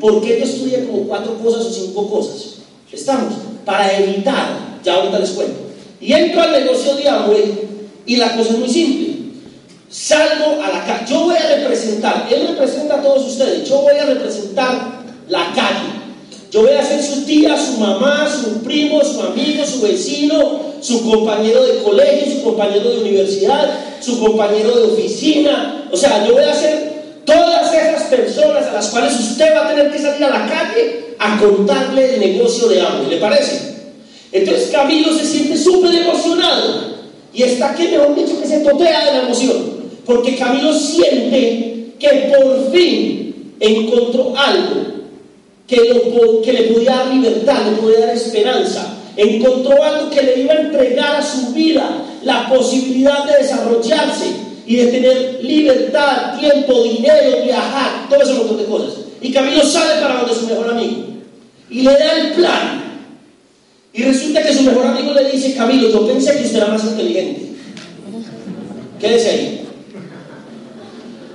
por 0.00 0.22
qué 0.22 0.38
yo 0.38 0.44
estudié 0.44 0.86
como 0.86 1.04
cuatro 1.04 1.34
cosas 1.42 1.66
o 1.66 1.70
cinco 1.70 2.08
cosas. 2.10 2.56
Estamos, 2.92 3.34
para 3.64 3.98
evitar, 3.98 4.78
ya 4.82 4.94
ahorita 4.94 5.18
les 5.18 5.30
cuento. 5.30 5.54
Y 6.00 6.12
entro 6.12 6.42
al 6.42 6.52
negocio 6.52 6.94
de 6.94 7.08
Amway 7.08 7.54
y 8.06 8.16
la 8.16 8.36
cosa 8.36 8.50
es 8.50 8.58
muy 8.58 8.68
simple. 8.68 9.16
Salgo 9.90 10.62
a 10.62 10.68
la 10.68 10.84
calle, 10.84 11.06
yo 11.08 11.24
voy 11.24 11.36
a 11.36 11.56
representar, 11.56 12.28
él 12.30 12.48
representa 12.48 12.96
a 12.96 13.02
todos 13.02 13.26
ustedes, 13.26 13.68
yo 13.68 13.80
voy 13.82 13.96
a 13.96 14.06
representar 14.06 15.02
la 15.28 15.52
calle. 15.54 15.96
Yo 16.50 16.62
voy 16.62 16.72
a 16.72 16.84
ser 16.84 17.02
su 17.02 17.22
tía, 17.24 17.56
su 17.56 17.78
mamá, 17.78 18.26
su 18.30 18.62
primo, 18.62 19.02
su 19.04 19.20
amigo, 19.20 19.66
su 19.66 19.80
vecino, 19.80 20.60
su 20.80 21.04
compañero 21.10 21.64
de 21.64 21.82
colegio, 21.82 22.32
su 22.32 22.44
compañero 22.44 22.88
de 22.90 23.00
universidad, 23.00 23.78
su 24.00 24.20
compañero 24.20 24.74
de 24.76 24.82
oficina. 24.84 25.88
O 25.92 25.96
sea, 25.96 26.26
yo 26.26 26.34
voy 26.34 26.44
a 26.44 26.54
ser 26.54 27.22
todas 27.24 27.72
personas 28.06 28.66
a 28.66 28.72
las 28.72 28.88
cuales 28.88 29.18
usted 29.18 29.54
va 29.54 29.66
a 29.66 29.68
tener 29.68 29.92
que 29.92 29.98
salir 29.98 30.24
a 30.24 30.30
la 30.30 30.46
calle 30.46 31.14
a 31.18 31.38
contarle 31.38 32.14
el 32.14 32.20
negocio 32.20 32.68
de 32.68 32.80
hambre. 32.80 33.08
¿Le 33.10 33.16
parece? 33.18 33.76
Entonces 34.32 34.70
Camilo 34.70 35.12
se 35.12 35.24
siente 35.24 35.56
súper 35.56 35.94
emocionado 35.94 36.96
y 37.32 37.42
está 37.42 37.74
que 37.74 37.88
mejor 37.88 38.14
dicho 38.14 38.40
que 38.40 38.46
se 38.46 38.60
totea 38.60 39.04
de 39.06 39.12
la 39.12 39.22
emoción. 39.22 39.76
Porque 40.04 40.36
Camilo 40.36 40.72
siente 40.72 41.92
que 41.98 42.34
por 42.36 42.70
fin 42.72 43.54
encontró 43.60 44.34
algo 44.36 44.86
que, 45.66 46.52
le 46.52 46.62
podía 46.72 46.96
dar 46.96 47.06
libertad, 47.08 47.56
le 47.70 47.76
podía 47.76 48.06
dar 48.06 48.16
esperanza. 48.16 48.94
Encontró 49.16 49.82
algo 49.82 50.10
que 50.10 50.22
le 50.22 50.40
iba 50.42 50.52
a 50.52 50.60
entregar 50.60 51.16
a 51.16 51.22
su 51.22 51.52
vida 51.52 51.88
la 52.22 52.48
posibilidad 52.48 53.24
de 53.24 53.38
desarrollarse 53.42 54.45
y 54.66 54.76
de 54.76 54.86
tener 54.86 55.38
libertad, 55.44 56.38
tiempo, 56.40 56.82
dinero, 56.82 57.44
viajar, 57.44 58.08
todo 58.08 58.20
ese 58.20 58.34
montón 58.34 58.58
de 58.58 58.64
cosas. 58.64 58.94
Y 59.20 59.32
Camilo 59.32 59.64
sale 59.64 60.00
para 60.00 60.20
donde 60.20 60.34
su 60.34 60.46
mejor 60.48 60.70
amigo 60.70 61.04
y 61.70 61.82
le 61.82 61.92
da 61.92 62.12
el 62.20 62.32
plan. 62.32 62.82
Y 63.92 64.02
resulta 64.02 64.42
que 64.42 64.52
su 64.52 64.62
mejor 64.62 64.86
amigo 64.86 65.12
le 65.14 65.30
dice, 65.30 65.54
Camilo, 65.54 65.88
yo 65.88 66.06
pensé 66.06 66.36
que 66.36 66.44
usted 66.44 66.56
era 66.56 66.66
más 66.68 66.84
inteligente. 66.84 67.42
Quédese 69.00 69.30
ahí. 69.30 69.60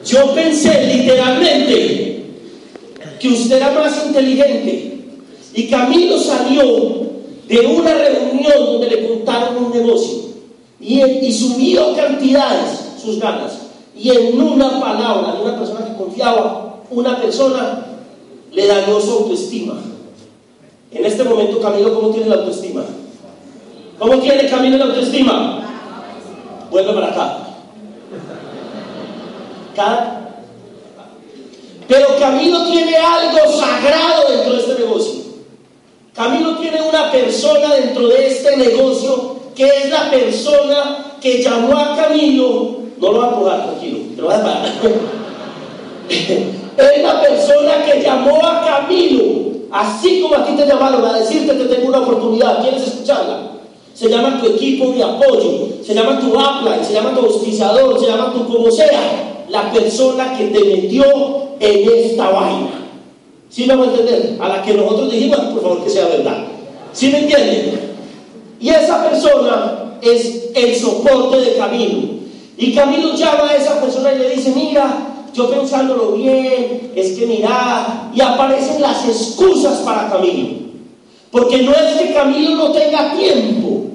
Yo 0.06 0.36
pensé 0.36 0.96
literalmente 0.96 2.24
que 3.20 3.28
usted 3.30 3.56
era 3.56 3.72
más 3.72 4.06
inteligente. 4.06 5.00
Y 5.54 5.68
Camilo 5.68 6.20
salió 6.20 7.12
de 7.48 7.60
una 7.60 7.94
reunión 7.94 8.66
donde 8.66 8.90
le 8.90 9.08
contaron 9.08 9.66
un 9.66 9.72
negocio 9.72 10.20
y, 10.80 11.02
y 11.02 11.34
subió 11.34 11.96
cantidades 11.96 12.81
sus 13.02 13.20
ganas. 13.20 13.54
Y 13.96 14.10
en 14.10 14.42
una 14.42 14.80
palabra 14.80 15.34
de 15.34 15.42
una 15.42 15.58
persona 15.58 15.86
que 15.86 15.96
confiaba, 15.96 16.78
una 16.90 17.20
persona 17.20 17.86
le 18.52 18.68
dañó 18.68 19.00
su 19.00 19.12
autoestima. 19.12 19.74
En 20.92 21.06
este 21.06 21.24
momento, 21.24 21.60
Camilo, 21.62 21.94
¿cómo 21.94 22.10
tiene 22.10 22.30
la 22.30 22.36
autoestima? 22.36 22.84
¿Cómo 23.98 24.18
tiene 24.20 24.50
Camilo 24.50 24.78
la 24.78 24.86
autoestima? 24.86 25.60
Vuelve 26.70 26.94
para 26.94 27.08
acá. 27.08 27.38
Cada 29.76 30.22
pero 31.92 32.18
Camilo 32.18 32.68
tiene 32.68 32.96
algo 32.96 33.52
sagrado 33.52 34.30
dentro 34.30 34.54
de 34.54 34.60
este 34.62 34.76
negocio. 34.76 35.22
Camilo 36.14 36.56
tiene 36.56 36.82
una 36.82 37.12
persona 37.12 37.76
dentro 37.76 38.08
de 38.08 38.28
este 38.28 38.56
negocio 38.56 39.36
que 39.54 39.68
es 39.68 39.90
la 39.90 40.10
persona 40.10 41.18
que 41.22 41.44
llamó 41.44 41.78
a 41.78 41.98
Camilo. 41.98 42.78
No 43.02 43.12
lo 43.12 43.20
va 43.20 43.26
a 43.26 43.30
empujar, 43.30 43.64
tranquilo, 43.66 43.98
lo 44.16 44.26
voy 44.26 44.34
a 44.36 44.44
parar. 44.44 44.66
es 46.78 47.04
la 47.04 47.22
persona 47.22 47.84
que 47.84 48.02
llamó 48.02 48.46
a 48.46 48.64
Camilo, 48.64 49.24
así 49.72 50.22
como 50.22 50.36
a 50.36 50.46
ti 50.46 50.54
te 50.56 50.68
llamaron 50.68 51.04
a 51.04 51.18
decirte 51.18 51.58
que 51.58 51.66
tengo 51.66 51.88
una 51.88 52.02
oportunidad. 52.02 52.62
¿Quieres 52.62 52.84
escucharla? 52.84 53.54
Se 53.96 54.08
llama 54.08 54.40
tu 54.40 54.48
equipo 54.48 54.92
de 54.92 55.04
apoyo, 55.04 55.70
se 55.84 55.96
llama 55.96 56.20
tu 56.20 56.28
upline, 56.28 56.86
se 56.86 56.94
llama 56.94 57.16
tu 57.16 57.26
auspiciador, 57.26 58.00
se 58.00 58.06
llama 58.06 58.32
tu 58.34 58.46
como 58.48 58.70
sea 58.70 59.46
la 59.50 59.72
persona 59.72 60.38
que 60.38 60.46
te 60.46 60.64
metió 60.64 61.04
en 61.60 61.90
esta 61.90 62.30
vaina. 62.30 62.70
¿Sí 63.50 63.66
me 63.66 63.76
vamos 63.76 63.88
a 63.88 64.00
entender? 64.00 64.38
A 64.40 64.48
la 64.48 64.62
que 64.62 64.76
nosotros 64.76 65.12
dijimos, 65.12 65.40
por 65.40 65.62
favor, 65.62 65.84
que 65.84 65.90
sea 65.90 66.06
verdad. 66.06 66.46
¿Sí 66.94 67.08
me 67.08 67.20
entienden? 67.20 67.92
Y 68.60 68.70
esa 68.70 69.04
persona 69.10 69.98
es 70.02 70.52
el 70.54 70.76
soporte 70.76 71.42
de 71.42 71.56
Camilo. 71.58 72.21
Y 72.62 72.76
Camilo 72.76 73.16
llama 73.16 73.50
a 73.50 73.56
esa 73.56 73.82
persona 73.82 74.14
y 74.14 74.20
le 74.20 74.36
dice, 74.36 74.54
mira, 74.56 75.26
yo 75.34 75.50
pensándolo 75.50 76.12
bien, 76.12 76.92
es 76.96 77.18
que 77.18 77.26
mira, 77.26 78.12
y 78.14 78.22
aparecen 78.22 78.80
las 78.80 79.04
excusas 79.04 79.80
para 79.80 80.12
Camilo. 80.12 80.60
Porque 81.32 81.64
no 81.64 81.72
es 81.72 82.00
que 82.00 82.14
Camilo 82.14 82.56
no 82.58 82.72
tenga 82.72 83.16
tiempo. 83.18 83.86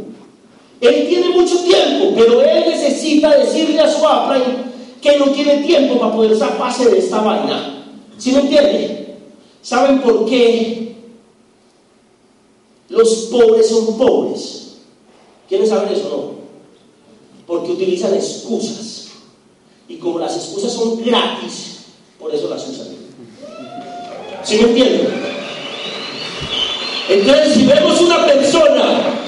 Él 0.80 1.06
tiene 1.08 1.28
mucho 1.28 1.58
tiempo, 1.58 2.12
pero 2.16 2.42
él 2.42 2.64
necesita 2.66 3.38
decirle 3.38 3.78
a 3.78 3.88
su 3.88 3.98
upline, 3.98 4.66
que 5.00 5.16
no 5.16 5.26
tiene 5.26 5.58
tiempo 5.58 6.00
para 6.00 6.12
poder 6.12 6.36
zafarse 6.36 6.90
de 6.90 6.98
esta 6.98 7.20
vaina. 7.20 7.84
¿Sí 8.18 8.32
me 8.32 8.40
entiende? 8.40 9.14
¿Saben 9.62 10.00
por 10.00 10.26
qué 10.26 10.96
los 12.88 13.28
pobres 13.30 13.68
son 13.68 13.96
pobres? 13.96 14.78
¿Quieren 15.48 15.68
saber 15.68 15.92
eso 15.92 16.08
no? 16.10 16.35
Porque 17.46 17.72
utilizan 17.72 18.14
excusas. 18.14 19.08
Y 19.88 19.96
como 19.96 20.18
las 20.18 20.36
excusas 20.36 20.72
son 20.72 21.02
gratis, 21.04 21.76
por 22.18 22.34
eso 22.34 22.48
las 22.48 22.66
usan. 22.68 22.88
¿Sí 24.42 24.56
me 24.56 24.68
entienden? 24.70 25.08
Entonces, 27.08 27.54
si 27.54 27.66
vemos 27.66 28.00
una 28.00 28.24
persona 28.26 29.20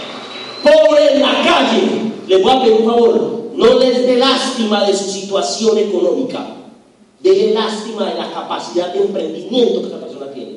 pobre 0.62 1.14
en 1.14 1.20
la 1.20 1.42
calle, 1.44 2.12
le 2.26 2.36
voy 2.38 2.52
a 2.52 2.62
pedir 2.62 2.80
un 2.80 2.86
favor, 2.86 3.50
no 3.54 3.78
les 3.78 4.06
dé 4.06 4.16
lástima 4.16 4.84
de 4.84 4.96
su 4.96 5.10
situación 5.10 5.78
económica, 5.78 6.56
déle 7.20 7.54
lástima 7.54 8.04
de 8.04 8.14
la 8.14 8.32
capacidad 8.32 8.92
de 8.92 9.00
emprendimiento 9.00 9.80
que 9.80 9.88
esa 9.88 10.00
persona 10.00 10.30
tiene. 10.32 10.56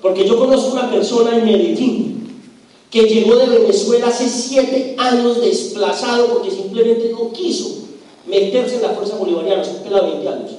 Porque 0.00 0.26
yo 0.26 0.38
conozco 0.38 0.72
una 0.72 0.90
persona 0.90 1.36
en 1.36 1.44
Medellín 1.44 2.25
que 2.90 3.02
llegó 3.02 3.36
de 3.36 3.46
Venezuela 3.46 4.08
hace 4.08 4.28
siete 4.28 4.94
años 4.98 5.40
desplazado 5.40 6.28
porque 6.28 6.50
simplemente 6.50 7.10
no 7.10 7.32
quiso 7.32 7.86
meterse 8.26 8.76
en 8.76 8.82
la 8.82 8.90
fuerza 8.90 9.16
bolivariana, 9.16 9.62
es 9.62 9.68
un 9.68 9.82
de 9.82 10.00
20 10.00 10.28
años. 10.28 10.50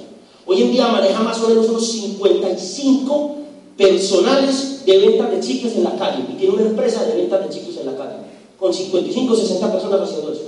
Hoy 0.45 0.61
en 0.61 0.71
día 0.71 0.87
maneja 0.87 1.21
más 1.21 1.41
o 1.41 1.49
menos 1.49 1.67
unos 1.67 1.91
55 1.91 3.35
personales 3.77 4.85
de 4.85 4.97
ventas 4.97 5.31
de 5.31 5.39
chicos 5.41 5.73
en 5.73 5.83
la 5.83 5.95
calle 5.97 6.23
y 6.31 6.33
tiene 6.37 6.55
una 6.55 6.63
empresa 6.63 7.03
de 7.05 7.15
ventas 7.15 7.43
de 7.43 7.53
chicos 7.53 7.77
en 7.77 7.87
la 7.87 7.97
calle, 7.97 8.15
con 8.57 8.73
55 8.73 9.33
o 9.33 9.35
60 9.35 9.71
personas 9.71 10.01
haciendo 10.01 10.31
eso. 10.31 10.43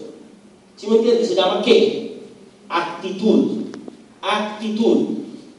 ¿Sí 0.77 0.87
me 0.87 0.97
entiendes? 0.97 1.27
Se 1.27 1.35
llama 1.35 1.61
qué? 1.63 2.19
Actitud. 2.69 3.63
Actitud. 4.21 4.97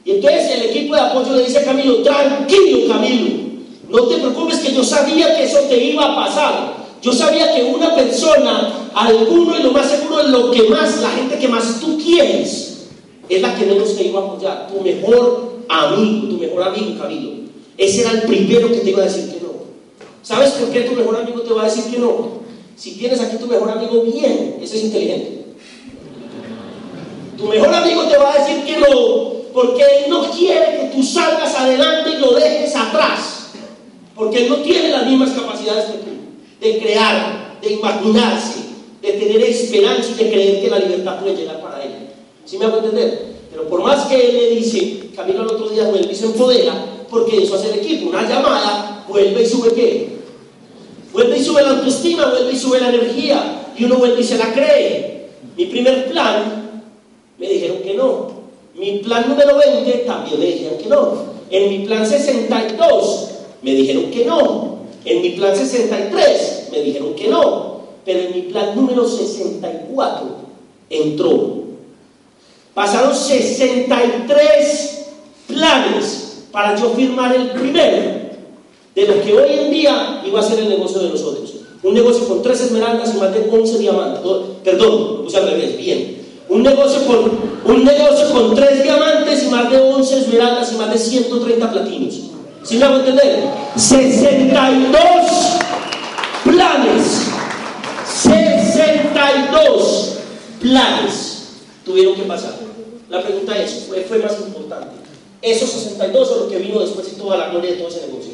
Y 0.03 0.11
entonces 0.11 0.51
el 0.55 0.69
equipo 0.69 0.95
de 0.95 1.01
apoyo 1.01 1.35
le 1.35 1.45
dice 1.45 1.59
a 1.59 1.65
Camilo, 1.65 2.01
tranquilo 2.01 2.87
Camilo, 2.87 3.40
no 3.91 4.03
te 4.07 4.17
preocupes 4.17 4.59
que 4.59 4.73
yo 4.73 4.83
sabía 4.83 5.35
que 5.35 5.43
eso 5.43 5.59
te 5.69 5.77
iba 5.77 6.05
a 6.05 6.15
pasar. 6.15 6.81
Yo 7.01 7.11
sabía 7.11 7.53
que 7.53 7.63
una 7.63 7.95
persona, 7.95 8.89
alguno 8.93 9.57
y 9.57 9.63
lo 9.63 9.71
más 9.71 9.89
seguro 9.89 10.21
es 10.21 10.27
lo 10.27 10.51
que 10.51 10.63
más, 10.63 11.01
la 11.01 11.09
gente 11.09 11.37
que 11.37 11.47
más 11.47 11.79
tú 11.79 11.97
quieres, 11.97 12.87
es 13.27 13.41
la 13.41 13.55
que 13.55 13.65
menos 13.65 13.95
te 13.95 14.03
iba 14.03 14.21
a 14.21 14.23
apoyar. 14.23 14.67
Tu 14.67 14.81
mejor 14.81 15.63
amigo, 15.67 16.27
tu 16.27 16.37
mejor 16.37 16.63
amigo 16.63 17.01
Camilo. 17.01 17.31
Ese 17.77 18.01
era 18.01 18.11
el 18.11 18.21
primero 18.23 18.69
que 18.69 18.77
te 18.77 18.91
iba 18.91 19.01
a 19.01 19.05
decir 19.05 19.31
que 19.31 19.41
no. 19.41 19.51
¿Sabes 20.21 20.51
por 20.51 20.69
qué 20.69 20.81
tu 20.81 20.93
mejor 20.93 21.15
amigo 21.17 21.41
te 21.41 21.53
va 21.53 21.63
a 21.63 21.65
decir 21.65 21.85
que 21.85 21.97
no? 21.97 22.41
Si 22.75 22.91
tienes 22.91 23.19
aquí 23.19 23.37
tu 23.37 23.47
mejor 23.47 23.71
amigo, 23.71 24.03
bien, 24.03 24.57
ese 24.61 24.77
es 24.77 24.83
inteligente. 24.85 25.45
Tu 27.37 27.45
mejor 27.45 27.73
amigo 27.73 28.03
te 28.03 28.17
va 28.17 28.33
a 28.33 28.37
decir 28.37 28.63
que 28.63 28.77
no, 28.77 29.33
porque 29.53 29.81
él 29.81 30.09
no 30.09 30.29
quiere 30.29 30.77
que 30.77 30.91
tú 30.95 31.03
salgas 31.03 31.55
adelante 31.55 32.11
y 32.11 32.19
lo 32.19 32.33
dejes 32.33 32.75
atrás. 32.75 33.40
Porque 34.21 34.47
no 34.47 34.57
tiene 34.57 34.89
las 34.89 35.07
mismas 35.07 35.31
capacidades 35.31 35.85
que 35.85 35.97
tú, 35.97 36.11
de 36.61 36.77
crear, 36.77 37.57
de 37.59 37.73
imaginarse, 37.73 38.59
de 39.01 39.13
tener 39.13 39.41
esperanza 39.41 40.11
y 40.11 40.23
de 40.23 40.31
creer 40.31 40.61
que 40.61 40.69
la 40.69 40.77
libertad 40.77 41.19
puede 41.19 41.37
llegar 41.37 41.59
para 41.59 41.83
él. 41.83 41.89
¿Sí 42.45 42.59
me 42.59 42.65
hago 42.65 42.77
entender? 42.77 43.19
Pero 43.49 43.67
por 43.67 43.81
más 43.81 44.05
que 44.05 44.29
él 44.29 44.35
le 44.35 44.49
dice, 44.57 45.09
Camilo 45.15 45.41
el 45.41 45.47
otro 45.47 45.69
día 45.69 45.85
vuelve 45.85 46.11
y 46.11 46.15
se 46.15 46.27
empodera, 46.27 46.85
porque 47.09 47.41
eso 47.41 47.55
hace 47.55 47.73
el 47.73 47.79
equipo. 47.79 48.09
Una 48.09 48.29
llamada, 48.29 49.05
vuelve 49.09 49.41
y 49.41 49.45
sube 49.47 49.73
qué? 49.73 50.09
Vuelve 51.11 51.39
y 51.39 51.43
sube 51.43 51.63
la 51.63 51.71
autoestima, 51.71 52.29
vuelve 52.29 52.53
y 52.53 52.57
sube 52.57 52.79
la 52.79 52.89
energía. 52.89 53.71
Y 53.75 53.85
uno 53.85 53.95
vuelve 53.95 54.21
y 54.21 54.23
se 54.23 54.37
la 54.37 54.53
cree. 54.53 55.29
Mi 55.57 55.65
primer 55.65 56.11
plan, 56.11 56.83
me 57.39 57.49
dijeron 57.49 57.77
que 57.79 57.95
no. 57.95 58.27
Mi 58.75 58.99
plan 58.99 59.27
número 59.27 59.57
20 59.57 59.91
también 60.05 60.39
me 60.39 60.45
dijeron 60.45 60.77
que 60.77 60.89
no. 60.89 61.25
En 61.49 61.69
mi 61.69 61.87
plan 61.87 62.05
62 62.05 63.30
me 63.61 63.73
dijeron 63.73 64.11
que 64.11 64.25
no. 64.25 64.81
En 65.03 65.21
mi 65.21 65.31
plan 65.31 65.55
63 65.55 66.69
me 66.71 66.81
dijeron 66.81 67.15
que 67.15 67.27
no. 67.27 67.81
Pero 68.05 68.19
en 68.19 68.35
mi 68.35 68.41
plan 68.43 68.75
número 68.75 69.07
64 69.07 70.27
entró. 70.89 71.61
Pasaron 72.73 73.15
63 73.15 75.05
planes 75.47 76.45
para 76.51 76.75
yo 76.75 76.89
firmar 76.91 77.35
el 77.35 77.51
primero 77.51 78.21
de 78.95 79.07
lo 79.07 79.21
que 79.21 79.33
hoy 79.33 79.53
en 79.53 79.71
día 79.71 80.21
iba 80.25 80.39
a 80.39 80.43
ser 80.43 80.59
el 80.59 80.69
negocio 80.69 80.99
de 80.99 81.09
nosotros. 81.09 81.53
Un 81.83 81.93
negocio 81.93 82.27
con 82.27 82.41
tres 82.41 82.61
esmeraldas 82.61 83.13
y 83.15 83.17
más 83.17 83.33
de 83.33 83.49
11 83.49 83.79
diamantes. 83.79 84.21
Perdón, 84.63 85.23
puse 85.23 85.37
al 85.37 85.49
revés, 85.49 85.77
bien. 85.77 86.21
Un 86.49 86.63
negocio, 86.63 87.05
con, 87.07 87.31
un 87.73 87.85
negocio 87.85 88.31
con 88.31 88.55
tres 88.55 88.83
diamantes 88.83 89.43
y 89.43 89.47
más 89.47 89.71
de 89.71 89.77
11 89.77 90.19
esmeraldas 90.19 90.73
y 90.73 90.75
más 90.75 90.91
de 90.91 90.99
130 90.99 91.71
platinos. 91.71 92.19
¿Sí 92.63 92.77
me 92.77 92.85
hago 92.85 92.97
entender? 92.97 93.43
62 93.75 95.59
planes. 96.43 97.27
62 98.05 100.17
planes 100.61 101.47
tuvieron 101.83 102.15
que 102.15 102.23
pasar. 102.23 102.53
La 103.09 103.23
pregunta 103.23 103.57
es, 103.57 103.85
¿cuál 103.87 104.03
fue 104.03 104.19
más 104.19 104.33
importante? 104.39 104.95
¿Esos 105.41 105.71
62 105.71 106.29
o 106.29 106.35
lo 106.41 106.49
que 106.49 106.57
vino 106.57 106.79
después 106.79 107.07
y 107.11 107.19
toda 107.19 107.37
la 107.37 107.49
gloria 107.49 107.71
de 107.71 107.77
todo 107.77 107.89
ese 107.89 108.07
negocio? 108.07 108.33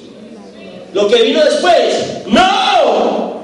Lo 0.94 1.08
que 1.08 1.22
vino 1.22 1.44
después, 1.44 2.28
¡no! 2.28 3.38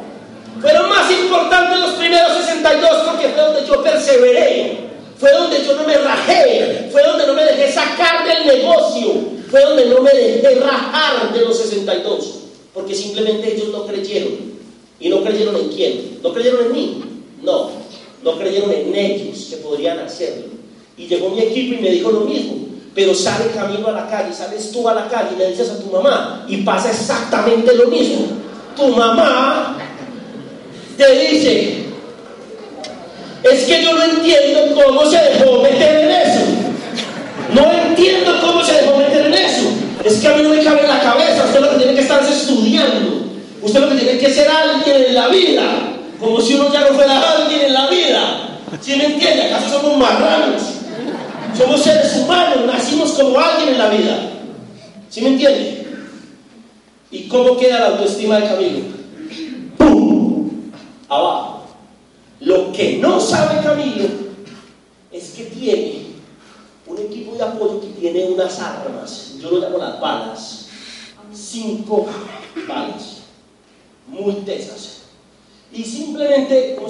Fueron 0.61 0.89
más 0.89 1.09
importantes 1.11 1.79
los 1.79 1.91
primeros 1.91 2.37
62 2.45 2.89
porque 3.09 3.29
fue 3.29 3.41
donde 3.41 3.65
yo 3.65 3.83
perseveré, 3.83 4.77
fue 5.17 5.31
donde 5.31 5.63
yo 5.63 5.75
no 5.75 5.83
me 5.83 5.97
rajé, 5.97 6.89
fue 6.91 7.03
donde 7.03 7.27
no 7.27 7.33
me 7.33 7.43
dejé 7.43 7.71
sacar 7.71 8.25
del 8.25 8.47
negocio, 8.47 9.13
fue 9.53 9.61
donde 9.61 9.85
no 9.85 10.01
me 10.01 10.09
dejé 10.09 10.55
rajar 10.55 11.31
de 11.31 11.41
los 11.41 11.55
62, 11.55 12.39
porque 12.73 12.95
simplemente 12.95 13.53
ellos 13.53 13.67
no 13.67 13.85
creyeron. 13.85 14.31
¿Y 14.99 15.09
no 15.09 15.23
creyeron 15.23 15.55
en 15.55 15.69
quién? 15.69 16.17
¿No 16.23 16.33
creyeron 16.33 16.65
en 16.65 16.71
mí? 16.71 17.03
No, 17.43 17.69
no 18.23 18.39
creyeron 18.39 18.71
en 18.71 18.95
ellos 18.95 19.49
que 19.51 19.57
podrían 19.57 19.99
hacerlo. 19.99 20.45
Y 20.97 21.05
llegó 21.05 21.29
mi 21.29 21.41
equipo 21.41 21.75
y 21.75 21.83
me 21.83 21.91
dijo 21.91 22.09
lo 22.09 22.21
mismo. 22.21 22.65
Pero 22.95 23.13
sale 23.13 23.51
camino 23.51 23.89
a 23.89 23.91
la 23.91 24.09
calle, 24.09 24.33
sales 24.33 24.71
tú 24.71 24.89
a 24.89 24.95
la 24.95 25.07
calle 25.07 25.35
y 25.35 25.37
le 25.37 25.51
dices 25.51 25.69
a 25.69 25.79
tu 25.79 25.85
mamá 25.85 26.47
y 26.49 26.57
pasa 26.63 26.89
exactamente 26.89 27.75
lo 27.75 27.89
mismo. 27.89 28.25
Tu 28.75 28.87
mamá 28.87 29.77
te 30.97 31.29
dice, 31.29 31.75
es 33.43 33.63
que 33.65 33.83
yo 33.83 33.93
no 33.93 34.03
entiendo 34.03 34.83
cómo 34.83 35.05
se 35.05 35.17
dejó 35.17 35.61
meter 35.61 36.05
en 36.05 36.09
eso. 36.09 36.41
No 37.53 37.71
entiendo 37.71 38.32
que 40.23 40.29
a 40.29 40.37
mí 40.37 40.43
no 40.43 40.49
me 40.49 40.63
cabe 40.63 40.81
en 40.81 40.87
la 40.87 41.01
cabeza. 41.01 41.43
Usted 41.45 41.59
lo 41.59 41.69
que 41.71 41.77
tiene 41.77 41.93
que 41.95 42.01
estar 42.01 42.23
es 42.23 42.29
estudiando. 42.29 43.25
Usted 43.61 43.79
lo 43.81 43.89
que 43.89 43.95
tiene 43.95 44.17
que 44.17 44.33
ser 44.33 44.47
alguien 44.49 45.03
en 45.07 45.13
la 45.13 45.27
vida. 45.27 45.63
Como 46.19 46.39
si 46.39 46.55
uno 46.55 46.71
ya 46.71 46.81
no 46.81 46.95
fuera 46.95 47.33
alguien 47.33 47.61
en 47.61 47.73
la 47.73 47.89
vida. 47.89 48.59
¿Sí 48.81 48.95
me 48.95 49.05
entiende? 49.05 49.43
¿Acaso 49.43 49.81
somos 49.81 49.97
marranos? 49.97 50.61
Somos 51.57 51.81
seres 51.81 52.15
humanos, 52.15 52.65
nacimos 52.65 53.11
como 53.11 53.37
alguien 53.37 53.69
en 53.69 53.77
la 53.77 53.89
vida. 53.89 54.29
¿Sí 55.09 55.21
me 55.21 55.29
entiende? 55.29 55.87
¿Y 57.11 57.27
cómo 57.27 57.57
queda 57.57 57.79
la 57.79 57.85
autoestima 57.87 58.39
de 58.39 58.47
Camilo? 58.47 58.79
¡Pum! 59.77 60.49
Abajo. 61.09 61.65
Lo 62.39 62.71
que 62.71 62.97
no 62.97 63.19
sabe 63.19 63.61
Camilo 63.61 64.07
es 65.11 65.29
que 65.31 65.43
tiene 65.43 66.05
un 66.87 66.97
equipo 66.97 67.35
de 67.35 67.43
apoyo 67.43 67.81
que 67.81 67.87
tiene 67.99 68.25
unas 68.25 68.59
armas. 68.59 69.32
Yo 69.43 69.51
lo 69.51 69.59
llamo 69.59 69.77
las 69.77 69.99
balas. 69.99 70.67
Cinco 71.33 72.07
balas. 72.65 73.17
Muy 74.07 74.35
tesas. 74.45 75.01
Y 75.73 75.83
simplemente, 75.83 76.77
¿cómo? 76.79 76.87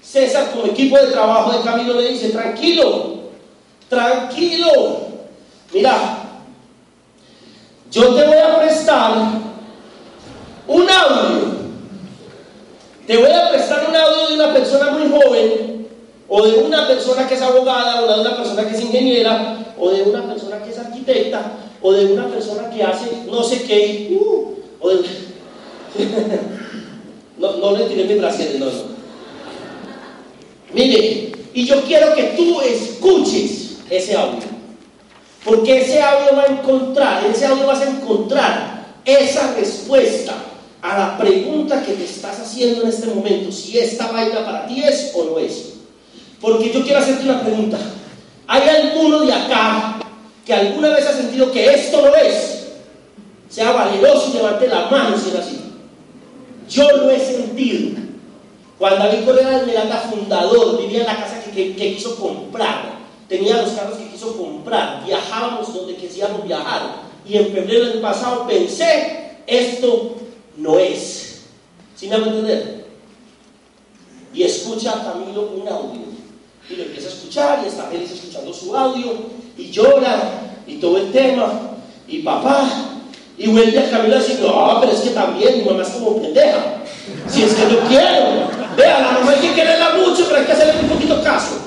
César, 0.00 0.50
como 0.52 0.64
equipo 0.64 0.96
de 0.96 1.08
trabajo 1.08 1.52
de 1.52 1.62
Camilo, 1.62 2.00
le 2.00 2.12
dice, 2.12 2.30
tranquilo, 2.30 3.18
tranquilo. 3.88 5.08
Mira, 5.74 6.18
yo 7.90 8.14
te 8.14 8.26
voy 8.26 8.38
a 8.38 8.58
prestar 8.58 9.12
un 10.66 10.88
audio. 10.88 11.60
Te 13.06 13.16
voy 13.18 13.30
a 13.30 13.50
prestar 13.50 13.86
un 13.88 13.94
audio 13.94 14.28
de 14.28 14.34
una 14.34 14.54
persona 14.54 14.90
muy 14.92 15.10
joven, 15.10 15.79
o 16.32 16.46
de 16.46 16.58
una 16.58 16.86
persona 16.86 17.26
que 17.26 17.34
es 17.34 17.42
abogada, 17.42 18.04
o 18.04 18.14
de 18.14 18.20
una 18.20 18.36
persona 18.36 18.64
que 18.64 18.76
es 18.76 18.82
ingeniera, 18.82 19.74
o 19.76 19.90
de 19.90 20.02
una 20.02 20.28
persona 20.28 20.62
que 20.62 20.70
es 20.70 20.78
arquitecta, 20.78 21.58
o 21.82 21.92
de 21.92 22.06
una 22.06 22.28
persona 22.28 22.70
que 22.70 22.84
hace 22.84 23.24
no 23.28 23.42
sé 23.42 23.64
qué, 23.64 24.16
uh, 24.18 24.54
o 24.78 24.88
de... 24.90 25.00
no, 27.36 27.56
no 27.56 27.76
le 27.76 27.84
tiré 27.86 28.04
mi 28.04 28.14
brasier, 28.14 28.60
no, 28.60 28.66
no. 28.66 28.72
Mire, 30.72 31.32
y 31.52 31.66
yo 31.66 31.82
quiero 31.82 32.14
que 32.14 32.22
tú 32.36 32.60
escuches 32.60 33.78
ese 33.90 34.16
audio. 34.16 34.48
Porque 35.44 35.80
ese 35.80 36.00
audio 36.00 36.36
va 36.36 36.44
a 36.44 36.60
encontrar, 36.60 37.24
en 37.24 37.32
ese 37.32 37.46
audio 37.46 37.66
vas 37.66 37.80
a 37.80 37.90
encontrar 37.90 38.86
esa 39.04 39.52
respuesta 39.54 40.34
a 40.80 40.96
la 40.96 41.18
pregunta 41.18 41.82
que 41.84 41.94
te 41.94 42.04
estás 42.04 42.38
haciendo 42.38 42.82
en 42.82 42.88
este 42.90 43.08
momento, 43.08 43.50
si 43.50 43.80
esta 43.80 44.12
vaina 44.12 44.44
para 44.44 44.68
ti 44.68 44.80
es 44.84 45.10
o 45.16 45.24
no 45.24 45.38
es. 45.40 45.79
Porque 46.40 46.72
yo 46.72 46.82
quiero 46.82 46.98
hacerte 46.98 47.24
una 47.24 47.42
pregunta. 47.42 47.78
¿Hay 48.46 48.68
alguno 48.68 49.20
de 49.20 49.32
acá 49.32 50.00
que 50.44 50.54
alguna 50.54 50.88
vez 50.88 51.06
ha 51.06 51.12
sentido 51.12 51.52
que 51.52 51.72
esto 51.72 52.00
no 52.02 52.14
es? 52.16 52.68
Sea 53.48 53.72
valeroso 53.72 54.30
y 54.30 54.36
levante 54.36 54.68
la 54.68 54.88
mano 54.88 55.18
si 55.18 55.30
es 55.30 55.34
así. 55.36 55.60
Yo 56.68 56.90
lo 56.96 57.10
he 57.10 57.18
sentido. 57.18 58.00
Cuando 58.78 59.04
David 59.04 59.24
Correa 59.26 59.48
era 59.48 59.58
Esmeralda 59.58 59.98
fundador, 60.10 60.80
vivía 60.80 61.00
en 61.00 61.06
la 61.06 61.16
casa 61.16 61.42
que, 61.52 61.74
quiso 61.74 62.16
comprar, 62.16 62.98
tenía 63.28 63.60
los 63.60 63.72
carros 63.72 63.98
que 63.98 64.08
quiso 64.08 64.36
comprar, 64.36 65.04
viajábamos 65.04 65.74
donde 65.74 65.96
quisiéramos 65.96 66.46
viajar. 66.46 67.02
Y 67.28 67.36
en 67.36 67.52
febrero 67.52 67.86
del 67.86 68.00
pasado 68.00 68.46
pensé, 68.46 69.42
esto 69.46 70.16
no 70.56 70.78
es. 70.78 71.42
¿Sí 71.96 72.08
me 72.08 72.16
van 72.16 72.28
entender? 72.28 72.86
Y 74.32 74.44
escucha 74.44 75.04
Camilo 75.04 75.50
un 75.54 75.68
audio. 75.68 76.09
Y 76.70 76.76
lo 76.76 76.84
empieza 76.84 77.08
a 77.08 77.12
escuchar 77.12 77.60
y 77.64 77.68
está 77.68 77.84
feliz 77.84 78.12
escuchando 78.12 78.54
su 78.54 78.76
audio. 78.76 79.12
Y 79.58 79.70
llora 79.70 80.56
y 80.66 80.76
todo 80.76 80.98
el 80.98 81.10
tema. 81.10 81.52
Y 82.06 82.20
papá. 82.20 82.64
Y 83.36 83.48
vuelve 83.48 83.78
a 83.78 83.90
Camilo 83.90 84.16
a 84.16 84.18
decir, 84.18 84.38
no, 84.40 84.78
pero 84.80 84.92
es 84.92 85.00
que 85.00 85.10
también 85.10 85.58
mi 85.58 85.64
mamá 85.64 85.82
es 85.82 85.88
como 85.88 86.20
pendeja. 86.20 86.76
Si 87.28 87.42
es 87.42 87.54
que 87.54 87.62
yo 87.62 87.80
quiero. 87.88 88.50
Vea, 88.76 89.00
la 89.00 89.12
mamá 89.12 89.32
hay 89.32 89.48
que 89.48 89.54
quererla 89.54 89.96
mucho, 89.96 90.24
pero 90.26 90.36
hay 90.38 90.44
que 90.44 90.52
hacerle 90.52 90.80
un 90.82 90.88
poquito 90.88 91.22
caso. 91.22 91.58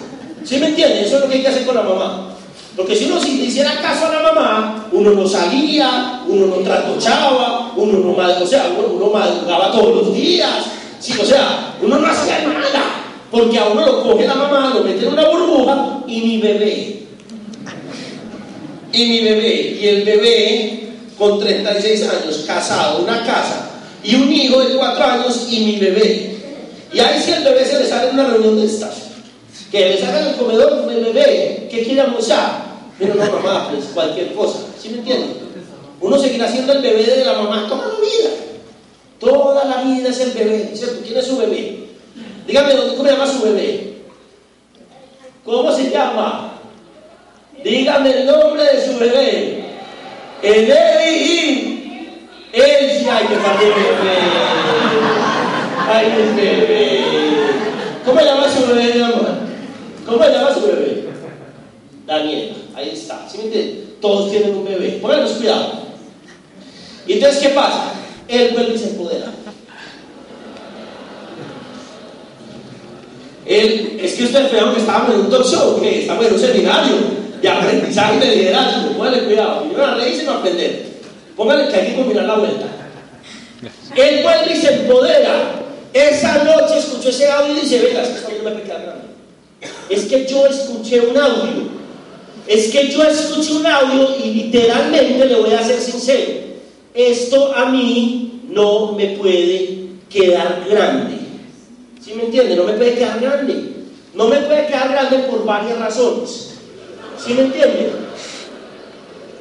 ¿Sí 0.43 0.57
me 0.57 0.67
entiende? 0.67 1.01
Eso 1.01 1.15
es 1.17 1.21
lo 1.23 1.27
que 1.27 1.35
hay 1.35 1.41
que 1.41 1.47
hacer 1.47 1.65
con 1.65 1.75
la 1.75 1.81
mamá. 1.81 2.29
Porque 2.75 2.95
si 2.95 3.05
uno 3.05 3.19
si 3.19 3.37
le 3.37 3.45
hiciera 3.45 3.81
caso 3.81 4.07
a 4.07 4.13
la 4.13 4.21
mamá, 4.21 4.87
uno 4.91 5.11
no 5.11 5.27
salía, 5.27 6.21
uno 6.27 6.47
no 6.47 6.55
trasnochaba, 6.57 7.71
uno 7.75 7.99
no 7.99 8.11
o 8.11 8.47
sea, 8.47 8.71
uno, 8.77 8.87
uno 8.95 9.07
madrugaba 9.11 9.71
todos 9.71 9.95
los 9.95 10.13
días. 10.13 10.65
Sí, 10.99 11.13
o 11.19 11.25
sea, 11.25 11.75
uno 11.81 11.99
no 11.99 12.07
hacía 12.07 12.39
nada. 12.47 13.02
Porque 13.33 13.57
a 13.57 13.65
uno 13.65 13.83
lo 13.83 14.03
coge 14.03 14.27
la 14.27 14.35
mamá, 14.35 14.71
lo 14.75 14.83
mete 14.83 15.07
en 15.07 15.13
una 15.13 15.27
burbuja 15.27 16.03
y 16.05 16.21
mi 16.21 16.37
bebé. 16.37 16.99
Y 18.91 19.05
mi 19.05 19.21
bebé. 19.21 19.77
Y 19.81 19.87
el 19.87 20.03
bebé 20.03 20.89
con 21.17 21.39
36 21.39 22.03
años, 22.03 22.43
casado, 22.45 22.99
una 23.01 23.25
casa, 23.25 23.71
y 24.03 24.13
un 24.13 24.31
hijo 24.31 24.61
de 24.61 24.75
4 24.75 25.03
años 25.03 25.47
y 25.49 25.61
mi 25.61 25.77
bebé. 25.77 26.37
Y 26.93 26.99
ahí 26.99 27.19
si 27.19 27.31
el 27.31 27.43
bebé 27.43 27.65
se 27.65 27.79
le 27.79 27.87
sale 27.87 28.09
en 28.09 28.19
una 28.19 28.27
reunión 28.29 28.61
de 28.61 28.67
estas, 28.67 28.97
que 29.71 29.79
le 29.79 29.97
sacan 29.97 30.27
el 30.27 30.35
comedor, 30.35 30.91
el 30.91 31.03
bebé, 31.05 31.67
¿qué 31.71 31.83
quiere 31.83 32.01
almorzar? 32.01 32.65
Pero 32.99 33.15
no, 33.15 33.31
mamá, 33.31 33.71
pues 33.71 33.85
cualquier 33.95 34.35
cosa, 34.35 34.59
¿sí 34.79 34.89
me 34.89 34.99
entienden? 34.99 35.33
Uno 35.99 36.19
seguirá 36.19 36.51
siendo 36.51 36.73
el 36.73 36.83
bebé 36.83 37.03
de 37.03 37.25
la 37.25 37.33
mamá 37.33 37.65
toda 37.67 37.87
la 37.87 37.99
vida. 37.99 38.29
Toda 39.19 39.65
la 39.65 39.81
vida 39.81 40.09
es 40.09 40.19
el 40.19 40.31
bebé, 40.33 40.71
¿cierto? 40.75 41.01
¿Quién 41.03 41.17
es 41.17 41.25
su 41.25 41.37
bebé? 41.37 41.82
Dígame, 42.47 42.73
¿cómo 42.75 43.03
se 43.03 43.11
llama 43.11 43.27
su 43.27 43.41
bebé? 43.43 43.93
¿Cómo 45.45 45.71
se 45.71 45.89
llama? 45.89 46.53
Dígame 47.63 48.09
el 48.11 48.25
nombre 48.25 48.63
de 48.63 48.85
su 48.85 48.97
bebé. 48.99 49.63
El 50.41 50.67
y 50.67 51.73
él 52.53 52.91
sí 52.99 53.09
hay 53.09 53.25
que 53.27 53.35
bebé. 53.35 53.75
Ay, 55.87 56.13
mi 56.17 56.41
bebé. 56.41 57.03
¿Cómo 58.05 58.19
se 58.19 58.25
llama 58.25 58.49
su 58.49 58.67
bebé, 58.67 58.93
mi 58.93 59.01
amor? 59.01 59.27
¿Cómo 60.05 60.23
se 60.23 60.31
llama 60.31 60.53
su 60.53 60.61
bebé? 60.61 60.93
todos 64.03 64.29
tienen 64.29 64.53
un 64.53 64.65
bebé. 64.65 64.99
Pónganos 65.01 65.31
cuidado. 65.31 65.71
Y 67.07 67.13
entonces, 67.13 67.41
¿qué 67.41 67.49
pasa? 67.49 67.93
Él 68.27 68.51
vuelve 68.53 68.75
y 68.75 68.77
se 68.77 68.89
empodera. 68.89 69.31
Él, 73.45 73.99
es 74.01 74.13
que 74.13 74.23
ustedes 74.23 74.49
creo 74.49 74.73
que 74.73 74.79
estábamos 74.79 75.15
en 75.15 75.21
un 75.21 75.29
talk 75.29 75.45
show, 75.45 75.81
que 75.81 76.01
estamos 76.01 76.25
en 76.25 76.33
un 76.33 76.39
seminario 76.39 76.95
de 77.41 77.49
aprendizaje 77.49 78.19
de 78.19 78.35
liderazgo. 78.35 78.91
Pónganle 78.93 79.23
cuidado. 79.23 79.67
Y 79.69 79.75
van 79.75 79.89
a 79.89 79.95
reírse 79.95 80.23
y 80.23 80.25
no 80.25 80.31
aprender. 80.33 80.85
Pónganle 81.35 81.67
que 81.67 81.75
hay 81.75 81.87
que 81.87 81.95
combinar 81.95 82.25
la 82.25 82.35
vuelta. 82.35 82.65
Él 83.95 84.23
vuelve 84.23 84.53
y 84.53 84.55
se 84.55 84.73
empodera. 84.73 85.59
Esa 85.93 86.43
noche 86.43 86.79
escuchó 86.79 87.09
ese 87.09 87.29
audio 87.29 87.55
y 87.55 87.61
dice, 87.61 87.79
venga, 87.79 88.01
es 88.01 88.09
que 88.09 88.17
esto 88.17 88.31
no 88.43 88.49
me 88.49 88.61
quedar 88.63 88.81
grande. 88.81 89.07
Es 89.89 90.05
que 90.05 90.25
yo 90.25 90.47
escuché 90.47 91.01
un 91.01 91.17
audio. 91.17 91.83
Es 92.47 92.71
que 92.71 92.89
yo 92.89 93.03
escuché 93.03 93.53
un 93.53 93.65
audio 93.65 94.15
y 94.23 94.31
literalmente 94.31 95.25
le 95.25 95.35
voy 95.35 95.53
a 95.53 95.63
ser 95.63 95.79
sincero. 95.79 96.31
Esto 96.93 97.53
a 97.55 97.65
mí 97.67 98.41
no 98.49 98.93
me 98.93 99.07
puede 99.17 99.87
quedar 100.09 100.65
grande. 100.69 101.22
¿Sí 102.03 102.13
me 102.15 102.23
entiende? 102.23 102.55
No 102.55 102.65
me 102.65 102.73
puede 102.73 102.95
quedar 102.95 103.19
grande. 103.19 103.73
No 104.13 104.27
me 104.27 104.37
puede 104.41 104.67
quedar 104.67 104.89
grande 104.89 105.19
por 105.29 105.45
varias 105.45 105.79
razones. 105.79 106.51
¿Sí 107.17 107.33
me 107.33 107.43
entiende? 107.43 107.91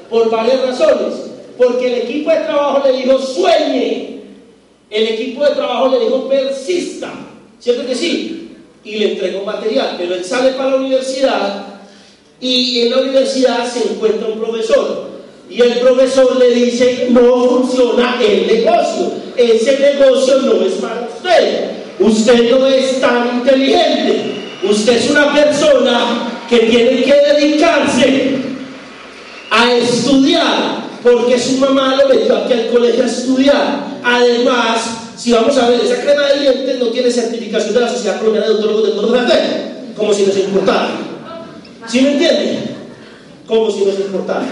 Por 0.09 0.31
varias 0.31 0.63
razones. 0.63 1.15
Porque 1.59 1.87
el 1.87 2.03
equipo 2.03 2.31
de 2.31 2.37
trabajo 2.37 2.87
le 2.87 2.97
dijo 2.99 3.19
sueñe. 3.19 4.21
El 4.91 5.09
equipo 5.09 5.45
de 5.45 5.55
trabajo 5.55 5.89
le 5.89 6.01
dijo 6.01 6.29
persista. 6.29 7.13
¿Cierto 7.59 7.87
que 7.87 7.95
sí? 7.95 8.57
Y 8.85 8.99
le 8.99 9.13
entregó 9.13 9.45
material. 9.45 9.97
Pero 9.99 10.15
él 10.15 10.25
sale 10.25 10.53
para 10.53 10.71
la 10.71 10.77
universidad 10.77 11.67
y 12.41 12.81
en 12.83 12.91
la 12.91 12.99
universidad 12.99 13.73
se 13.73 13.93
encuentra 13.93 14.29
un 14.29 14.41
profesor. 14.41 15.11
Y 15.49 15.61
el 15.61 15.79
profesor 15.81 16.37
le 16.37 16.51
dice, 16.51 17.09
no 17.11 17.45
funciona 17.45 18.21
el 18.21 18.47
negocio. 18.47 19.13
Ese 19.37 19.79
negocio 19.79 20.39
no 20.39 20.65
es 20.65 20.73
para 20.75 21.09
usted. 21.15 21.82
Usted 21.99 22.51
no 22.51 22.67
es 22.67 23.01
tan 23.01 23.39
inteligente. 23.39 24.33
Usted 24.69 24.97
es 24.97 25.11
una 25.11 25.33
persona 25.33 26.45
que 26.49 26.59
tiene 26.61 27.03
que 27.03 27.15
dedicarse 27.15 28.37
a 29.51 29.73
estudiar, 29.73 30.83
porque 31.03 31.39
su 31.39 31.59
mamá 31.59 31.97
lo 31.97 32.09
metió 32.09 32.37
aquí 32.37 32.53
al 32.53 32.69
colegio 32.69 33.05
a 33.05 33.07
estudiar. 33.07 33.85
Además, 34.05 34.81
si 35.17 35.33
vamos 35.33 35.57
a 35.59 35.69
ver, 35.69 35.81
esa 35.81 36.03
crema 36.03 36.23
de 36.29 36.41
dientes 36.41 36.79
no 36.79 36.87
tiene 36.87 37.11
certificación 37.11 37.75
de 37.75 37.81
la 37.81 37.89
Sociedad 37.89 38.19
Colombiana 38.19 38.49
de 38.49 38.55
Odontólogos 38.55 38.87
del 38.87 38.95
Mundo 38.95 39.33
como 39.97 40.13
si 40.13 40.27
nos 40.27 40.37
importara. 40.37 40.91
¿Sí 41.87 42.01
me 42.01 42.13
entiende? 42.13 42.59
Como 43.47 43.71
si 43.71 43.85
nos 43.85 43.99
importara. 43.99 44.47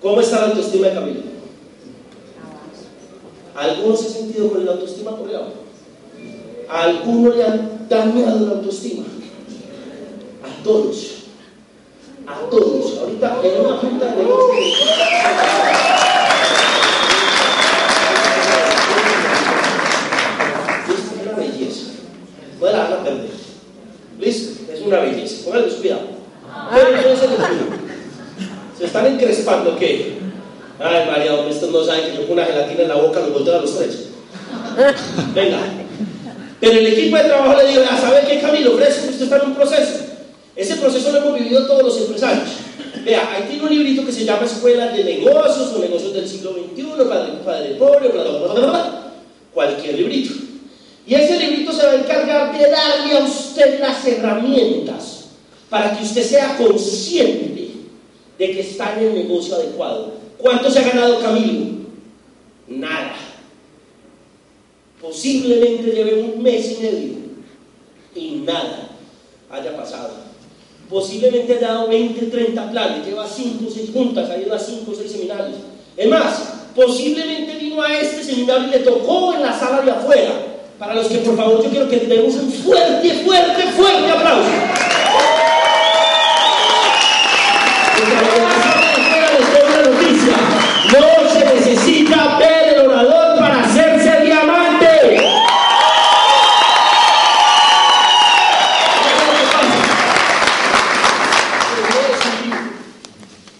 ¿Cómo 0.00 0.20
está 0.20 0.40
la 0.40 0.46
autoestima 0.48 0.88
de 0.88 0.94
Camilo? 0.94 1.37
¿Algunos 3.58 3.98
se 3.98 4.06
han 4.06 4.12
sentido 4.12 4.52
con 4.52 4.64
la 4.64 4.70
autoestima 4.70 5.10
agua? 5.10 5.48
¿A 6.68 6.82
alguno 6.84 7.34
le 7.34 7.44
han 7.44 7.88
dañado 7.88 8.46
la 8.46 8.52
autoestima? 8.52 9.04
A 10.44 10.62
todos. 10.62 11.24
A 12.24 12.48
todos. 12.48 12.98
Ahorita 12.98 13.40
en 13.42 13.66
una 13.66 13.76
junta 13.78 14.04
de 14.14 14.22
Es 20.88 21.26
una 21.26 21.32
belleza. 21.32 21.86
Voy 22.60 22.68
a 22.68 22.72
dejarla 22.72 23.02
perder. 23.02 23.30
¿Listo? 24.20 24.72
Es 24.72 24.80
una 24.82 25.00
belleza. 25.00 25.44
Pónganle 25.44 25.74
cuidado. 25.74 26.00
Pero 26.74 26.96
entonces 26.96 27.30
se 28.78 28.84
están 28.84 29.06
encrespando 29.06 29.76
¿qué? 29.76 30.27
Ay, 30.80 31.06
María, 31.10 31.34
hombre, 31.34 31.54
estos 31.54 31.70
no 31.70 31.84
saben 31.84 32.10
que 32.10 32.16
yo 32.16 32.22
con 32.22 32.32
una 32.32 32.44
gelatina 32.44 32.82
en 32.82 32.88
la 32.88 32.94
boca 32.94 33.20
los 33.20 33.32
volteo 33.32 33.58
a 33.58 33.62
los 33.62 33.76
tres. 33.76 34.08
Venga. 35.34 35.58
Pero 36.60 36.78
el 36.78 36.86
equipo 36.86 37.16
de 37.16 37.24
trabajo 37.24 37.60
le 37.60 37.68
dijo, 37.68 37.82
a 37.88 38.00
saber 38.00 38.26
qué 38.26 38.40
Camilo, 38.40 38.74
ofrece 38.74 39.08
usted 39.08 39.22
está 39.22 39.36
en 39.38 39.46
un 39.46 39.54
proceso. 39.54 40.04
Ese 40.54 40.76
proceso 40.76 41.12
lo 41.12 41.18
hemos 41.18 41.38
vivido 41.38 41.66
todos 41.66 41.84
los 41.84 42.00
empresarios. 42.00 42.48
Vea, 43.04 43.30
ahí 43.32 43.44
tiene 43.48 43.62
un 43.62 43.70
librito 43.70 44.04
que 44.04 44.12
se 44.12 44.24
llama 44.24 44.44
Escuela 44.44 44.88
de 44.88 45.04
Negocios 45.04 45.72
o 45.74 45.78
Negocios 45.78 46.12
del 46.14 46.28
siglo 46.28 46.52
XXI, 46.52 46.84
Padre, 47.08 47.32
padre 47.44 47.74
Pobre, 47.74 48.08
bla, 48.08 48.22
bla, 48.24 48.52
bla, 48.52 48.66
bla, 48.66 49.12
cualquier 49.54 49.94
librito. 49.94 50.34
Y 51.06 51.14
ese 51.14 51.38
librito 51.38 51.72
se 51.72 51.86
va 51.86 51.92
a 51.92 51.96
encargar 51.96 52.58
de 52.58 52.70
darle 52.70 53.18
a 53.18 53.24
usted 53.24 53.80
las 53.80 54.06
herramientas 54.06 55.24
para 55.70 55.96
que 55.96 56.04
usted 56.04 56.22
sea 56.22 56.56
consciente 56.56 57.70
de 58.38 58.52
que 58.52 58.60
está 58.60 58.94
en 58.98 59.08
el 59.08 59.14
negocio 59.14 59.54
adecuado. 59.54 60.17
¿Cuánto 60.38 60.70
se 60.70 60.78
ha 60.78 60.88
ganado 60.88 61.20
Camilo? 61.20 61.66
Nada. 62.68 63.14
Posiblemente 65.00 65.90
lleve 65.90 66.22
un 66.22 66.42
mes 66.42 66.78
y 66.78 66.82
medio 66.82 67.18
y 68.14 68.30
nada 68.44 68.88
haya 69.50 69.76
pasado. 69.76 70.10
Posiblemente 70.88 71.56
haya 71.56 71.68
dado 71.68 71.88
20, 71.88 72.26
30 72.26 72.70
planes, 72.70 73.06
lleva 73.06 73.26
5 73.26 73.64
o 73.66 73.70
6 73.70 73.90
juntas, 73.92 74.30
ha 74.30 74.38
ido 74.38 74.54
a 74.54 74.58
5 74.58 74.90
o 74.90 74.94
6 74.94 75.10
seminarios. 75.10 75.58
Es 75.96 76.08
más, 76.08 76.54
posiblemente 76.74 77.58
vino 77.58 77.82
a 77.82 77.92
este 77.92 78.22
seminario 78.22 78.68
y 78.68 78.70
le 78.70 78.78
tocó 78.78 79.34
en 79.34 79.42
la 79.42 79.58
sala 79.58 79.82
de 79.82 79.90
afuera. 79.90 80.32
Para 80.78 80.94
los 80.94 81.08
que 81.08 81.18
por 81.18 81.36
favor 81.36 81.62
yo 81.62 81.70
quiero 81.70 81.88
que 81.88 81.98
demos 81.98 82.34
un 82.34 82.52
fuerte, 82.52 83.10
fuerte, 83.24 83.62
fuerte 83.72 84.10
aplauso. 84.10 84.48
No 90.92 91.30
se 91.30 91.44
necesita 91.54 92.38
ver 92.38 92.74
el 92.74 92.86
orador 92.86 93.38
para 93.38 93.62
hacerse 93.62 94.24
diamante. 94.24 94.86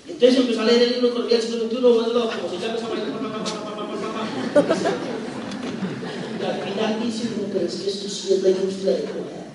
Entonces 0.08 0.40
empezó 0.40 0.60
a 0.62 0.64
leer 0.64 0.82
el 0.82 0.92
libro 0.94 1.08
Economía 1.08 1.36
del 1.36 1.46
siglo 1.46 1.68
XXI, 1.68 1.76
como 1.76 2.50
se 2.50 2.58
llama 2.58 2.78
esa 2.78 2.88
vaina. 2.88 3.04
Y 6.40 6.44
al 6.44 6.60
final 6.62 7.00
dice, 7.04 7.24
no, 7.36 7.52
pero 7.52 7.66
es 7.66 7.74
que 7.74 7.90
esto 7.90 8.08
sí 8.08 8.32
es 8.32 8.42
la 8.42 8.48
industria 8.50 8.92
de 8.92 9.02
moda. 9.02 9.46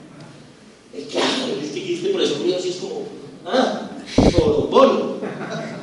Es 0.93 1.07
que, 1.07 1.17
ah, 1.17 1.47
es 1.61 1.69
que 1.71 1.79
dijiste 1.79 2.09
por 2.09 2.21
eso 2.21 2.37
mío, 2.39 2.55
así 2.57 2.69
es 2.69 2.75
como, 2.75 3.07
ah, 3.45 3.89
por 4.31 4.69
bono, 4.69 5.15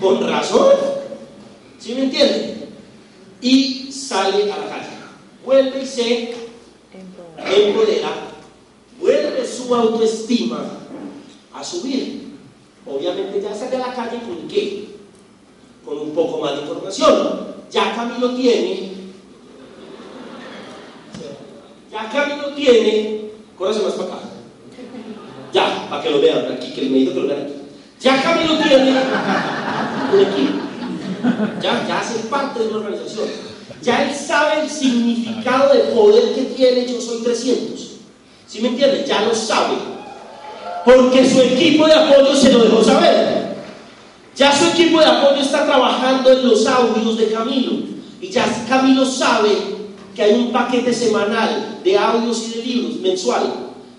con 0.01 0.29
razón. 0.29 1.01
¿Sí 1.79 1.95
me 1.95 2.05
entiende? 2.05 2.69
Y 3.41 3.91
sale 3.91 4.45
a 4.53 4.59
la 4.59 4.69
calle. 4.69 4.89
Vuelve 5.45 5.83
y 5.83 5.87
se 5.87 6.35
empodera. 7.39 8.11
Vuelve 9.01 9.47
su 9.47 9.75
autoestima 9.75 10.63
a 11.55 11.65
subir. 11.65 12.35
Obviamente 12.87 13.41
ya 13.41 13.55
sale 13.55 13.77
a 13.77 13.89
la 13.89 13.95
calle 13.95 14.21
con 14.23 14.47
qué? 14.47 14.91
Con 15.85 15.99
un 15.99 16.11
poco 16.11 16.39
más 16.39 16.57
de 16.57 16.63
información. 16.63 17.47
Ya 17.71 17.95
Camilo 17.95 18.35
tiene. 18.35 18.93
Ya 21.91 22.11
Camilo 22.11 22.55
tiene. 22.55 23.31
Córrese 23.57 23.83
más 23.83 23.95
para 23.95 24.09
acá. 24.09 24.19
Ya, 25.53 25.87
para 25.89 26.03
que 26.03 26.11
lo 26.11 26.21
vean 26.21 26.53
aquí, 26.53 26.73
que 26.73 26.83
me 26.83 26.99
dijo 26.99 27.15
que 27.15 27.21
lo 27.21 27.27
vean 27.29 27.43
aquí. 27.43 27.55
Ya 28.01 28.23
Camilo 28.23 28.59
tiene 28.59 28.91
un 30.13 30.21
equipo. 30.21 30.71
Ya, 31.61 31.87
ya 31.87 32.01
hace 32.01 32.21
parte 32.29 32.61
de 32.61 32.69
una 32.69 32.79
organización. 32.79 33.29
Ya 33.83 34.05
él 34.05 34.15
sabe 34.15 34.63
el 34.63 34.71
significado 34.71 35.73
de 35.73 35.81
poder 35.95 36.35
que 36.35 36.43
tiene 36.57 36.87
Yo 36.87 37.01
Soy 37.01 37.23
300. 37.23 37.91
¿Sí 38.91 38.97
me 38.97 38.99
entiende? 38.99 39.05
Ya 39.07 39.23
lo 39.23 39.35
sabe. 39.35 39.77
Porque 40.85 41.29
su 41.29 41.41
equipo 41.41 41.87
de 41.87 41.95
apoyo 41.95 42.35
se 42.35 42.53
lo 42.53 42.65
dejó 42.65 42.83
saber. 42.83 43.57
Ya 44.37 44.57
su 44.57 44.67
equipo 44.67 45.01
de 45.01 45.07
apoyo 45.07 45.41
está 45.43 45.67
trabajando 45.67 46.33
en 46.33 46.49
los 46.49 46.67
audios 46.67 47.19
de 47.19 47.31
Camilo. 47.31 47.73
Y 48.21 48.29
ya 48.29 48.47
Camilo 48.69 49.05
sabe 49.05 49.51
que 50.15 50.23
hay 50.23 50.35
un 50.35 50.53
paquete 50.53 50.93
semanal 50.93 51.81
de 51.85 51.99
audios 51.99 52.49
y 52.49 52.59
de 52.59 52.65
libros, 52.65 52.97
mensual, 53.01 53.43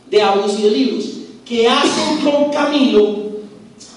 de 0.09 0.21
audios 0.21 0.59
y 0.59 0.63
de 0.63 0.71
libros, 0.71 1.05
que 1.45 1.67
hacen 1.67 2.17
con 2.23 2.51
Camilo 2.51 3.31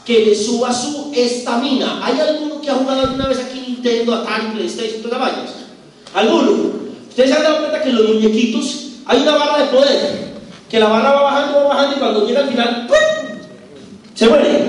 que 0.04 0.26
le 0.26 0.34
suba 0.34 0.72
su 0.72 1.10
estamina. 1.14 2.04
¿Hay 2.04 2.20
alguno 2.20 2.60
que 2.60 2.70
ha 2.70 2.74
jugado 2.74 3.02
alguna 3.02 3.28
vez 3.28 3.38
aquí 3.38 3.64
Nintendo, 3.66 4.14
Atari, 4.14 4.48
PlayStation, 4.54 5.02
todas 5.02 5.18
las 5.18 5.32
vainas? 5.32 5.54
¿Alguno? 6.14 6.50
Ustedes 7.08 7.30
se 7.30 7.36
han 7.36 7.42
dado 7.42 7.58
cuenta 7.60 7.82
que 7.82 7.92
los 7.92 8.08
muñequitos 8.08 8.84
hay 9.06 9.22
una 9.22 9.36
barra 9.36 9.58
de 9.58 9.70
poder, 9.70 10.33
que 10.74 10.80
la 10.80 10.88
barra 10.88 11.12
va 11.12 11.22
bajando, 11.22 11.58
va 11.60 11.68
bajando 11.68 11.96
y 11.96 11.98
cuando 12.00 12.26
llega 12.26 12.40
al 12.40 12.48
final, 12.48 12.86
¡pum! 12.88 13.38
se 14.12 14.28
muere. 14.28 14.64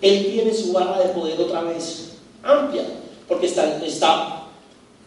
Él 0.00 0.26
tiene 0.32 0.52
su 0.52 0.72
barra 0.72 0.98
de 0.98 1.10
poder 1.10 1.40
otra 1.40 1.62
vez 1.62 2.14
amplia, 2.42 2.82
porque 3.28 3.46
está, 3.46 3.80
está 3.86 4.42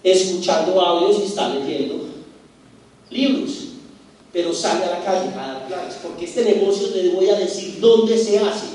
escuchando 0.02 0.80
audios 0.80 1.20
y 1.20 1.26
está 1.26 1.50
leyendo 1.50 2.06
libros, 3.10 3.52
pero 4.32 4.54
sale 4.54 4.86
a 4.86 4.92
la 4.92 5.04
calle 5.04 5.34
a 5.38 5.48
dar 5.48 5.68
clases, 5.68 6.00
porque 6.02 6.24
este 6.24 6.46
negocio 6.46 6.88
les 6.96 7.14
voy 7.14 7.30
a 7.30 7.36
decir 7.36 7.82
dónde 7.82 8.18
se 8.18 8.40
hace. 8.40 8.68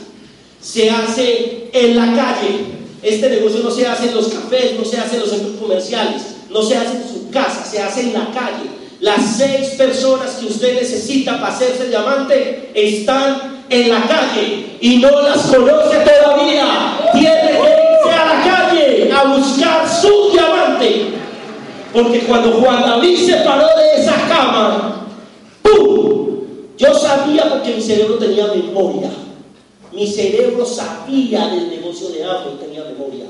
se 0.60 0.90
hace 0.90 1.70
en 1.72 1.96
la 1.96 2.14
calle. 2.14 2.66
Este 3.02 3.30
negocio 3.30 3.60
no 3.62 3.70
se 3.70 3.86
hace 3.86 4.10
en 4.10 4.14
los 4.14 4.28
cafés, 4.28 4.78
no 4.78 4.84
se 4.84 4.98
hace 4.98 5.14
en 5.14 5.20
los 5.22 5.30
centros 5.30 5.56
comerciales, 5.56 6.22
no 6.50 6.62
se 6.62 6.76
hace 6.76 6.98
en 6.98 7.08
su 7.08 7.30
casa, 7.30 7.64
se 7.64 7.80
hace 7.80 8.02
en 8.02 8.12
la 8.12 8.30
calle. 8.30 8.80
Las 9.00 9.36
seis 9.38 9.68
personas 9.78 10.32
que 10.32 10.46
usted 10.46 10.74
necesita 10.74 11.40
para 11.40 11.54
hacerse 11.54 11.88
diamante 11.88 12.70
están 12.74 13.64
en 13.70 13.88
la 13.88 14.02
calle 14.02 14.76
y 14.80 14.98
no 14.98 15.22
las 15.22 15.38
conoce 15.46 15.96
todavía. 16.00 16.66
Tiene 17.14 17.40
que 17.40 17.52
irse 17.52 18.12
a 18.12 18.26
la 18.26 18.44
calle 18.44 19.10
a 19.10 19.24
buscar 19.24 19.88
su 19.88 20.30
diamante. 20.32 21.06
Porque 21.94 22.20
cuando 22.20 22.52
Juan 22.52 22.82
David 22.82 23.16
se 23.26 23.36
paró 23.36 23.66
de 23.76 24.02
esa 24.02 24.16
cama, 24.28 25.06
¡pum! 25.62 26.40
Yo 26.76 26.94
sabía 26.94 27.48
porque 27.48 27.74
mi 27.76 27.82
cerebro 27.82 28.16
tenía 28.16 28.48
memoria. 28.48 29.10
Mi 29.92 30.06
cerebro 30.06 30.64
sabía 30.66 31.46
del 31.48 31.70
negocio 31.70 32.10
de 32.10 32.22
Amway, 32.22 32.58
tenía 32.60 32.84
memoria. 32.84 33.24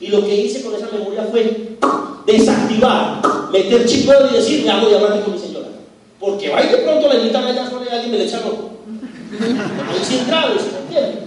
Y 0.00 0.08
lo 0.08 0.24
que 0.24 0.34
hice 0.34 0.62
con 0.62 0.74
esa 0.74 0.88
memoria 0.92 1.26
fue 1.30 1.76
desactivar, 2.26 3.22
meter 3.50 3.86
chico 3.86 4.12
y 4.30 4.34
decir, 4.34 4.64
me 4.64 4.70
hago 4.70 4.88
diamante 4.88 5.20
con 5.20 5.34
mi 5.34 5.38
señora. 5.38 5.68
Porque 6.20 6.48
va 6.50 6.62
y 6.62 6.68
de 6.68 6.78
pronto 6.78 7.08
le 7.08 7.20
invitan 7.20 7.44
allá 7.44 7.66
alguien 7.66 8.06
y 8.06 8.10
me 8.10 8.18
le 8.18 8.24
echan 8.24 8.40
ojo. 8.40 8.70
Ahí 9.90 10.00
sí 10.02 10.18
entrado, 10.18 10.54
¿se 10.58 10.76
entiende? 10.78 11.26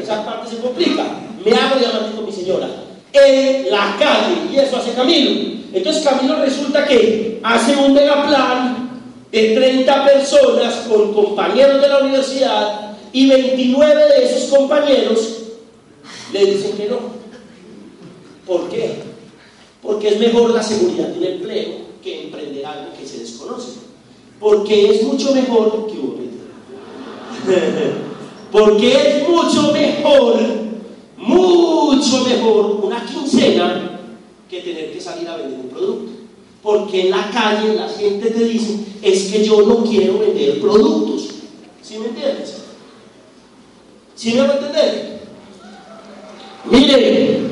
Esa 0.00 0.24
parte 0.24 0.50
se 0.50 0.58
complica. 0.58 1.04
Me 1.44 1.52
hago 1.52 1.78
diamante 1.78 2.16
con 2.16 2.26
mi 2.26 2.32
señora. 2.32 2.68
En 3.12 3.70
la 3.70 3.96
calle. 3.98 4.52
Y 4.52 4.58
eso 4.58 4.76
hace 4.76 4.92
Camilo. 4.92 5.58
Entonces 5.72 6.04
Camilo 6.04 6.36
resulta 6.40 6.86
que 6.86 7.40
hace 7.42 7.76
un 7.76 7.94
mega 7.94 8.26
plan 8.26 8.88
de 9.30 9.54
30 9.54 10.06
personas 10.06 10.74
con 10.88 11.12
compañeros 11.12 11.82
de 11.82 11.88
la 11.88 11.98
universidad 11.98 12.96
y 13.12 13.28
29 13.28 14.04
de 14.04 14.24
esos 14.24 14.50
compañeros 14.50 15.38
le 16.32 16.46
dicen 16.46 16.76
que 16.76 16.88
no. 16.88 17.17
¿Por 18.48 18.70
qué? 18.70 18.94
Porque 19.82 20.08
es 20.08 20.18
mejor 20.18 20.50
la 20.50 20.62
seguridad 20.62 21.08
de 21.08 21.18
un 21.18 21.24
empleo 21.24 21.68
que 22.02 22.24
emprender 22.24 22.64
algo 22.64 22.92
que 22.98 23.06
se 23.06 23.18
desconoce. 23.18 23.72
Porque 24.40 24.90
es 24.90 25.02
mucho 25.02 25.34
mejor 25.34 25.86
que 25.86 25.98
Porque 28.52 28.92
es 28.92 29.28
mucho 29.28 29.72
mejor, 29.72 30.36
mucho 31.18 32.24
mejor 32.24 32.80
una 32.82 33.04
quincena 33.04 34.00
que 34.48 34.60
tener 34.60 34.92
que 34.92 35.00
salir 35.00 35.28
a 35.28 35.36
vender 35.36 35.60
un 35.60 35.68
producto. 35.68 36.12
Porque 36.62 37.02
en 37.02 37.10
la 37.10 37.30
calle 37.30 37.74
la 37.74 37.88
gente 37.88 38.30
te 38.30 38.44
dice, 38.44 38.78
es 39.02 39.30
que 39.30 39.44
yo 39.44 39.62
no 39.62 39.84
quiero 39.84 40.20
vender 40.20 40.58
productos. 40.60 41.28
¿Sí 41.82 41.98
me 41.98 42.06
entiendes? 42.06 42.62
¿Sí 44.14 44.32
me 44.32 44.40
va 44.40 44.54
a 44.54 44.56
entender? 44.56 45.18
Mire, 46.70 47.47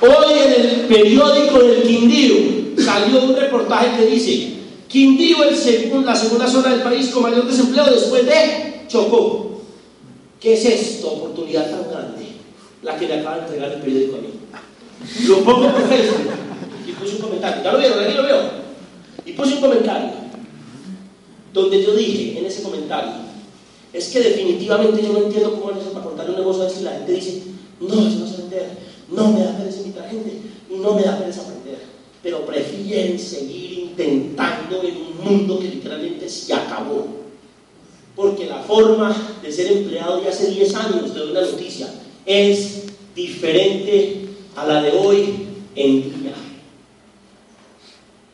hoy 0.00 0.32
en 0.32 0.60
el 0.60 0.80
periódico 0.86 1.58
del 1.58 1.82
Quindío 1.82 2.36
salió 2.78 3.24
un 3.24 3.36
reportaje 3.36 3.98
que 3.98 4.06
dice, 4.10 4.52
Quindío 4.88 5.44
es 5.44 5.66
la 6.04 6.14
segunda 6.14 6.48
zona 6.48 6.70
del 6.70 6.82
país 6.82 7.08
con 7.08 7.24
mayor 7.24 7.46
desempleo 7.46 7.86
después 7.86 8.24
de 8.24 8.84
Chocó. 8.88 9.62
¿Qué 10.40 10.54
es 10.54 10.64
esto? 10.64 11.12
Oportunidad 11.12 11.70
tan 11.70 11.90
grande, 11.90 12.26
la 12.82 12.98
que 12.98 13.08
le 13.08 13.14
acaba 13.14 13.36
de 13.36 13.42
entregar 13.42 13.72
el 13.72 13.80
periódico 13.80 14.16
a 14.16 14.20
mí. 14.20 14.28
Lo 15.26 15.38
pongo 15.40 15.72
por 15.72 15.88
Facebook 15.88 16.30
y 16.86 16.92
puse 16.92 17.16
un 17.16 17.22
comentario. 17.22 17.62
¿Ya 17.62 17.72
lo 17.72 17.78
vieron? 17.78 18.04
Aquí 18.04 18.14
lo 18.14 18.22
veo. 18.22 18.42
Y 19.24 19.32
puse 19.32 19.54
un 19.54 19.60
comentario 19.60 20.10
donde 21.52 21.82
yo 21.82 21.94
dije 21.94 22.38
en 22.38 22.46
ese 22.46 22.62
comentario, 22.62 23.12
es 23.92 24.08
que 24.08 24.20
definitivamente 24.20 25.02
yo 25.02 25.12
no 25.14 25.24
entiendo 25.24 25.54
cómo 25.54 25.70
es 25.70 25.78
eso 25.78 25.92
para 25.92 26.04
contar 26.04 26.28
un 26.28 26.36
negocio 26.36 26.64
así. 26.64 26.82
La 26.82 26.92
gente 26.92 27.12
dice, 27.12 27.42
no, 27.80 27.88
yo 27.88 28.18
no 28.18 28.26
sé 28.26 28.36
vender, 28.42 28.70
no 29.08 29.32
me 29.32 29.40
da 29.40 29.56
pereza 29.56 29.78
invitar 29.78 30.10
gente 30.10 30.56
no 30.70 30.94
me 30.94 31.02
da 31.02 31.18
pereza 31.18 31.42
aprender. 31.42 31.78
Pero 32.22 32.44
prefieren 32.44 33.18
seguir 33.18 33.78
intentando 33.78 34.82
en 34.82 34.96
un 34.96 35.24
mundo 35.24 35.58
que 35.58 35.68
literalmente 35.68 36.28
se 36.28 36.52
acabó. 36.52 37.06
Porque 38.14 38.46
la 38.46 38.62
forma 38.62 39.14
de 39.42 39.52
ser 39.52 39.70
empleado 39.70 40.20
de 40.20 40.28
hace 40.28 40.50
10 40.50 40.74
años, 40.74 41.14
de 41.14 41.30
una 41.30 41.42
noticia, 41.42 41.88
es 42.24 42.84
diferente 43.14 44.28
a 44.56 44.66
la 44.66 44.82
de 44.82 44.90
hoy 44.92 45.46
en 45.74 46.02
día. 46.02 46.32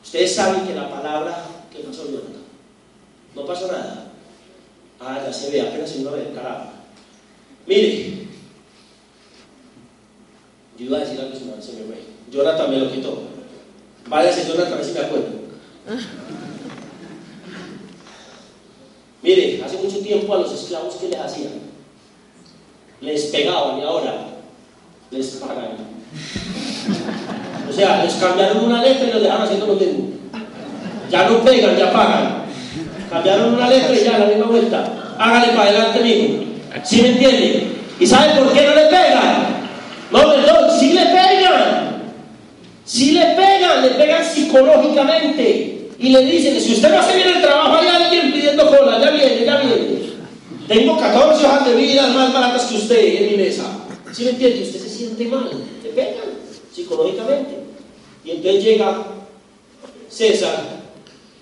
Ustedes 0.03 0.35
saben 0.35 0.66
que 0.66 0.75
la 0.75 0.89
palabra 0.89 1.45
que 1.73 1.81
pasó, 1.81 2.05
no 3.35 3.47
pasó 3.47 3.66
nada. 3.66 4.12
Ah, 5.01 5.20
ya 5.27 5.33
se 5.33 5.51
ve, 5.51 5.61
apenas 5.62 5.91
se 5.91 6.01
iba 6.01 6.12
a 6.12 6.14
ver, 6.14 6.33
carajo. 6.33 6.70
Mire, 7.66 8.22
iba 10.93 10.99
a 10.99 11.05
decir 11.05 11.20
algo, 11.20 11.34
se 11.34 11.45
me, 11.45 11.62
se 11.62 11.72
me 11.72 11.86
fue. 11.86 12.03
Jonathan 12.30 12.70
me 12.70 12.78
lo 12.78 12.93
quitó. 12.93 13.22
Váyase, 14.09 14.47
Jonathan, 14.47 14.74
a 14.74 14.76
ver 14.76 14.84
si 14.84 14.93
me 14.93 15.01
acuerdo. 15.01 15.26
Mire, 19.22 19.62
hace 19.64 19.76
mucho 19.78 20.01
tiempo 20.01 20.34
a 20.34 20.38
los 20.38 20.53
esclavos, 20.53 20.97
¿qué 20.97 21.09
les 21.09 21.20
hacían? 21.20 21.53
Les 23.01 23.22
pegaban 23.26 23.78
y 23.78 23.82
ahora 23.82 24.26
les 25.11 25.26
pagan. 25.36 25.76
O 27.68 27.74
sea, 27.74 28.05
les 28.05 28.12
cambiaron 28.14 28.64
una 28.64 28.82
letra 28.82 29.09
y 29.09 29.12
los 29.12 29.22
dejaron 29.22 29.45
haciendo 29.47 29.66
lo 29.68 29.74
mismo. 29.76 30.09
Ya 31.11 31.26
no 31.26 31.43
pegan, 31.43 31.74
ya 31.74 31.90
pagan. 31.90 32.45
Cambiaron 33.09 33.55
una 33.55 33.70
letra 33.70 33.95
y 33.95 34.05
ya 34.05 34.18
la 34.18 34.26
misma 34.26 34.45
vuelta. 34.45 34.84
Hágale 35.18 35.55
para 35.55 35.70
adelante, 35.70 36.01
mijo. 36.03 36.45
¿Sí 36.84 37.01
me 37.01 37.09
entiende? 37.12 37.70
¿Y 37.99 38.07
sabe 38.07 38.38
por 38.38 38.53
qué 38.53 38.66
no 38.66 38.74
le 38.74 38.86
pegan? 38.86 39.47
No, 40.11 40.18
perdón. 40.18 40.53
Sí 42.93 43.12
le 43.12 43.24
pegan, 43.34 43.80
le 43.80 43.88
pegan 43.95 44.22
psicológicamente. 44.22 45.88
Y 45.99 46.11
le 46.11 46.26
dicen, 46.26 46.61
si 46.61 46.74
usted 46.74 46.90
no 46.90 46.99
hace 46.99 47.16
bien 47.16 47.28
el 47.36 47.40
trabajo, 47.40 47.76
hay 47.76 47.86
alguien 47.88 48.30
pidiendo 48.30 48.66
cola, 48.66 49.01
ya 49.01 49.11
viene, 49.11 49.47
ya 49.47 49.57
viene. 49.62 50.12
Tengo 50.68 50.99
14 51.01 51.47
hojas 51.47 51.66
de 51.68 51.74
vida 51.74 52.07
más 52.09 52.34
baratas 52.34 52.66
que 52.66 52.76
usted 52.76 52.99
en 52.99 53.30
mi 53.30 53.36
mesa. 53.45 53.64
¿Sí 54.12 54.24
me 54.24 54.30
entiende? 54.32 54.64
Usted 54.64 54.80
se 54.80 54.90
siente 54.90 55.24
mal, 55.24 55.49
le 55.82 55.88
pegan 55.88 56.16
psicológicamente. 56.70 57.61
Y 58.26 58.32
entonces 58.32 58.62
llega 58.62 59.07
César 60.11 60.82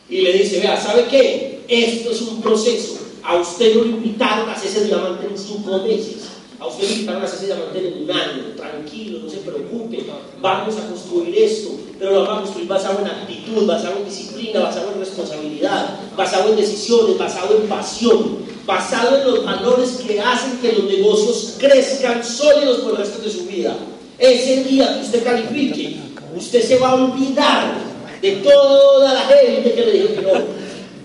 y 0.08 0.20
le 0.20 0.32
dice, 0.34 0.60
vea, 0.60 0.80
¿sabe 0.80 1.06
qué? 1.10 1.64
Esto 1.66 2.12
es 2.12 2.20
un 2.22 2.40
proceso. 2.40 2.96
A 3.24 3.34
usted 3.34 3.74
le 3.74 3.88
invitaron 3.88 4.48
a 4.48 4.52
hacerse 4.52 4.84
diamante 4.84 5.26
en 5.26 5.36
cinco 5.36 5.78
meses. 5.78 6.29
A 6.60 6.66
usted 6.66 6.86
le 6.86 6.92
invitaron 6.92 7.22
a 7.22 7.24
hacerse 7.24 7.46
diamante 7.46 7.78
en 7.78 8.02
un 8.04 8.10
año. 8.10 8.42
Tranquilo, 8.54 9.20
no 9.20 9.30
se 9.30 9.38
preocupe. 9.38 10.04
Vamos 10.40 10.76
a 10.76 10.86
construir 10.88 11.34
esto. 11.36 11.70
Pero 11.98 12.12
lo 12.12 12.20
vamos 12.24 12.36
a 12.38 12.42
construir 12.42 12.68
basado 12.68 12.98
en 13.00 13.06
actitud, 13.06 13.66
basado 13.66 13.96
en 13.96 14.04
disciplina, 14.04 14.60
basado 14.60 14.92
en 14.92 15.00
responsabilidad, 15.00 16.00
basado 16.16 16.50
en 16.50 16.56
decisiones, 16.56 17.18
basado 17.18 17.56
en 17.56 17.68
pasión, 17.68 18.38
basado 18.66 19.16
en 19.16 19.24
los 19.24 19.44
valores 19.44 20.02
que 20.06 20.20
hacen 20.20 20.58
que 20.60 20.72
los 20.72 20.84
negocios 20.84 21.56
crezcan 21.58 22.22
sólidos 22.22 22.80
por 22.80 22.92
el 22.92 22.98
resto 22.98 23.22
de 23.22 23.30
su 23.30 23.44
vida. 23.44 23.76
Ese 24.18 24.64
día 24.64 24.94
que 24.94 25.06
usted 25.06 25.24
califique, 25.24 25.96
usted 26.36 26.62
se 26.62 26.78
va 26.78 26.90
a 26.90 26.94
olvidar 26.94 27.74
de 28.20 28.32
toda 28.32 29.14
la 29.14 29.20
gente 29.20 29.72
que 29.72 29.86
le 29.86 29.92
dijo 29.92 30.14
que 30.14 30.20
no. 30.20 30.32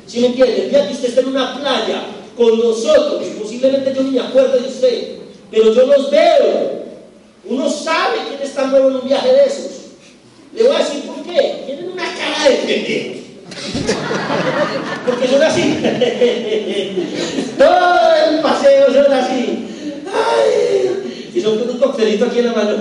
¿Sí 0.06 0.20
me 0.20 0.28
entiende? 0.28 0.66
El 0.66 0.70
día 0.70 0.88
que 0.88 0.93
usted 0.93 1.10
está 1.10 1.22
en 1.22 1.28
una 1.28 1.58
playa 1.58 2.03
con 2.36 2.60
nosotros, 2.60 3.24
posiblemente 3.41 3.93
yo 3.95 4.03
ni 4.03 4.12
me 4.12 4.20
acuerdo 4.20 4.60
de 4.60 4.68
usted, 4.68 5.16
pero 5.56 5.74
yo 5.74 5.86
los 5.86 6.12
veo. 6.12 6.84
Uno 7.45 7.70
sabe 7.70 8.18
quién 8.28 8.41
está 8.41 8.68
nuevo 8.68 8.89
en 8.89 8.95
un 8.97 9.08
viaje 9.08 9.32
de 9.32 9.45
esos. 9.45 9.72
Le 10.53 10.64
voy 10.64 10.76
a 10.76 10.80
decir 10.80 11.03
por 11.03 11.24
qué. 11.24 11.64
Tienen 11.66 11.91
una 11.93 12.03
cara 12.03 12.49
de 12.49 12.56
pendejos. 12.58 13.22
Porque 15.06 15.28
son 15.30 15.41
así. 15.41 15.80
Todo 17.58 18.16
el 18.30 18.39
paseo 18.41 18.93
son 18.93 19.14
así. 19.14 19.68
Ay. 20.14 21.32
Y 21.34 21.41
son 21.41 21.58
con 21.60 21.70
un 21.70 21.78
coctelito 21.78 22.26
aquí 22.26 22.39
en 22.39 22.47
la 22.47 22.53
mano. 22.53 22.76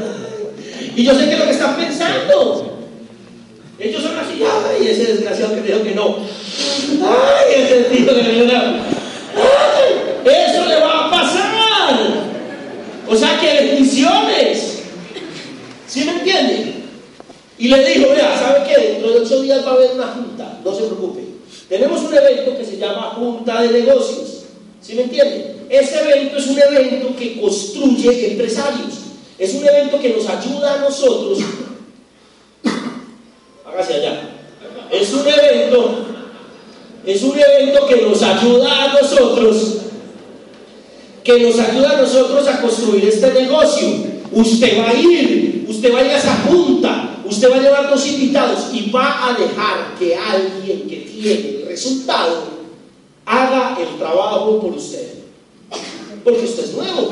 Y 0.97 1.05
yo 1.05 1.15
sé 1.15 1.27
que 1.27 1.33
es 1.35 1.39
lo 1.39 1.45
que 1.45 1.53
están 1.53 1.77
pensando. 1.77 2.73
Ellos 3.79 4.03
son 4.03 4.19
así, 4.19 4.43
ay, 4.43 4.89
ese 4.89 5.13
desgraciado 5.13 5.55
que 5.55 5.63
dijo 5.63 5.83
que 5.83 5.95
no. 5.95 6.17
Ay, 6.17 7.55
ese 7.55 7.85
tío 7.85 8.15
que 8.15 8.23
me 8.23 8.29
dijo 8.31 8.47
que 8.47 10.31
Eso 10.31 10.65
le 10.65 10.81
va 10.81 11.07
a 11.07 11.11
pasar. 11.11 11.45
O 13.15 13.17
sea 13.17 13.39
que 13.41 13.67
bendiciones. 13.67 14.83
¿Sí 15.87 16.05
me 16.05 16.13
entienden? 16.13 16.85
Y 17.59 17.69
le 17.69 17.85
dijo, 17.85 18.11
vea, 18.11 18.37
¿sabe 18.37 18.65
qué? 18.67 18.93
Dentro 18.93 19.13
de 19.13 19.21
ocho 19.21 19.41
días 19.43 19.65
va 19.65 19.71
a 19.71 19.75
haber 19.75 19.93
una 19.93 20.09
junta, 20.09 20.59
no 20.65 20.75
se 20.75 20.83
preocupe. 20.83 21.23
Tenemos 21.69 22.01
un 22.03 22.13
evento 22.13 22.59
que 22.59 22.65
se 22.65 22.77
llama 22.77 23.13
Junta 23.17 23.63
de 23.63 23.81
Negocios. 23.81 24.47
¿Sí 24.81 24.95
me 24.95 25.03
entienden? 25.03 25.67
Ese 25.71 26.01
evento 26.01 26.39
es 26.39 26.47
un 26.49 26.59
evento 26.59 27.15
que 27.17 27.41
construye 27.41 28.33
empresarios. 28.33 28.95
Es 29.39 29.55
un 29.55 29.67
evento 29.67 30.01
que 30.01 30.11
nos 30.11 30.29
ayuda 30.29 30.75
a 30.75 30.79
nosotros 30.79 31.39
hágase 33.75 33.95
allá. 33.95 34.21
Es 34.91 35.13
un 35.13 35.27
evento, 35.27 36.07
es 37.05 37.23
un 37.23 37.39
evento 37.39 37.87
que 37.87 37.97
nos 38.03 38.23
ayuda 38.23 38.85
a 38.85 39.01
nosotros 39.01 39.84
que 41.25 41.41
nos 41.41 41.59
ayuda 41.59 41.99
a 41.99 42.03
nosotros 42.03 42.47
a 42.47 42.61
construir 42.61 43.07
este 43.07 43.33
negocio. 43.33 43.89
Usted 44.31 44.79
va 44.79 44.91
a 44.91 44.95
ir, 44.95 45.65
usted 45.67 45.93
va 45.93 46.01
a 46.01 46.05
ir 46.05 46.11
a 46.11 46.19
esa 46.19 46.37
junta, 46.47 47.19
usted 47.25 47.51
va 47.51 47.57
a 47.57 47.63
llevar 47.63 47.91
dos 47.91 48.07
invitados 48.07 48.67
y 48.73 48.91
va 48.91 49.31
a 49.31 49.33
dejar 49.33 49.95
que 49.99 50.15
alguien 50.15 50.87
que 50.87 50.97
tiene 50.97 51.33
el 51.33 51.67
resultado 51.67 52.43
haga 53.25 53.79
el 53.81 53.99
trabajo 53.99 54.61
por 54.61 54.75
usted. 54.75 55.15
Porque 56.23 56.45
usted 56.45 56.65
es 56.65 56.75
nuevo, 56.75 57.11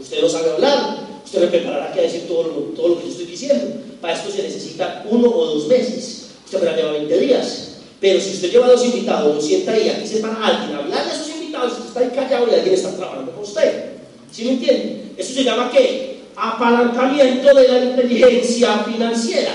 usted 0.00 0.22
no 0.22 0.28
sabe 0.28 0.52
hablar, 0.52 1.06
usted 1.22 1.40
me 1.42 1.46
preparará 1.48 1.92
que 1.92 2.00
decir 2.00 2.26
todo 2.26 2.44
lo, 2.44 2.52
todo 2.74 2.88
lo 2.88 2.98
que 2.98 3.04
yo 3.04 3.10
estoy 3.10 3.26
diciendo. 3.26 3.76
Para 4.00 4.14
esto 4.14 4.30
se 4.30 4.42
necesita 4.42 5.04
uno 5.10 5.28
o 5.28 5.46
dos 5.54 5.66
meses, 5.68 6.30
usted 6.46 6.58
apenas 6.58 6.76
lleva 6.76 6.92
20 6.92 7.18
días. 7.18 7.68
Pero 8.00 8.20
si 8.20 8.30
usted 8.30 8.50
lleva 8.50 8.68
dos 8.68 8.84
invitados, 8.84 9.34
lo 9.34 9.40
sienta 9.40 9.72
ahí, 9.72 9.88
aquí 9.88 10.06
se 10.08 10.18
para 10.18 10.44
alguien, 10.44 10.76
hablar 10.76 11.04
de 11.04 11.31
invitados, 11.52 11.72
usted 11.72 11.86
está 11.88 12.00
ahí 12.00 12.10
callado 12.14 12.46
y 12.50 12.54
alguien 12.54 12.74
está 12.74 12.96
trabajando 12.96 13.32
con 13.32 13.44
usted. 13.44 13.92
¿Sí 14.30 14.44
me 14.44 14.52
entiende? 14.52 15.12
Eso 15.16 15.34
se 15.34 15.44
llama 15.44 15.70
¿qué? 15.70 16.22
Apalancamiento 16.34 17.54
de 17.54 17.68
la 17.68 17.84
inteligencia 17.84 18.78
financiera. 18.78 19.52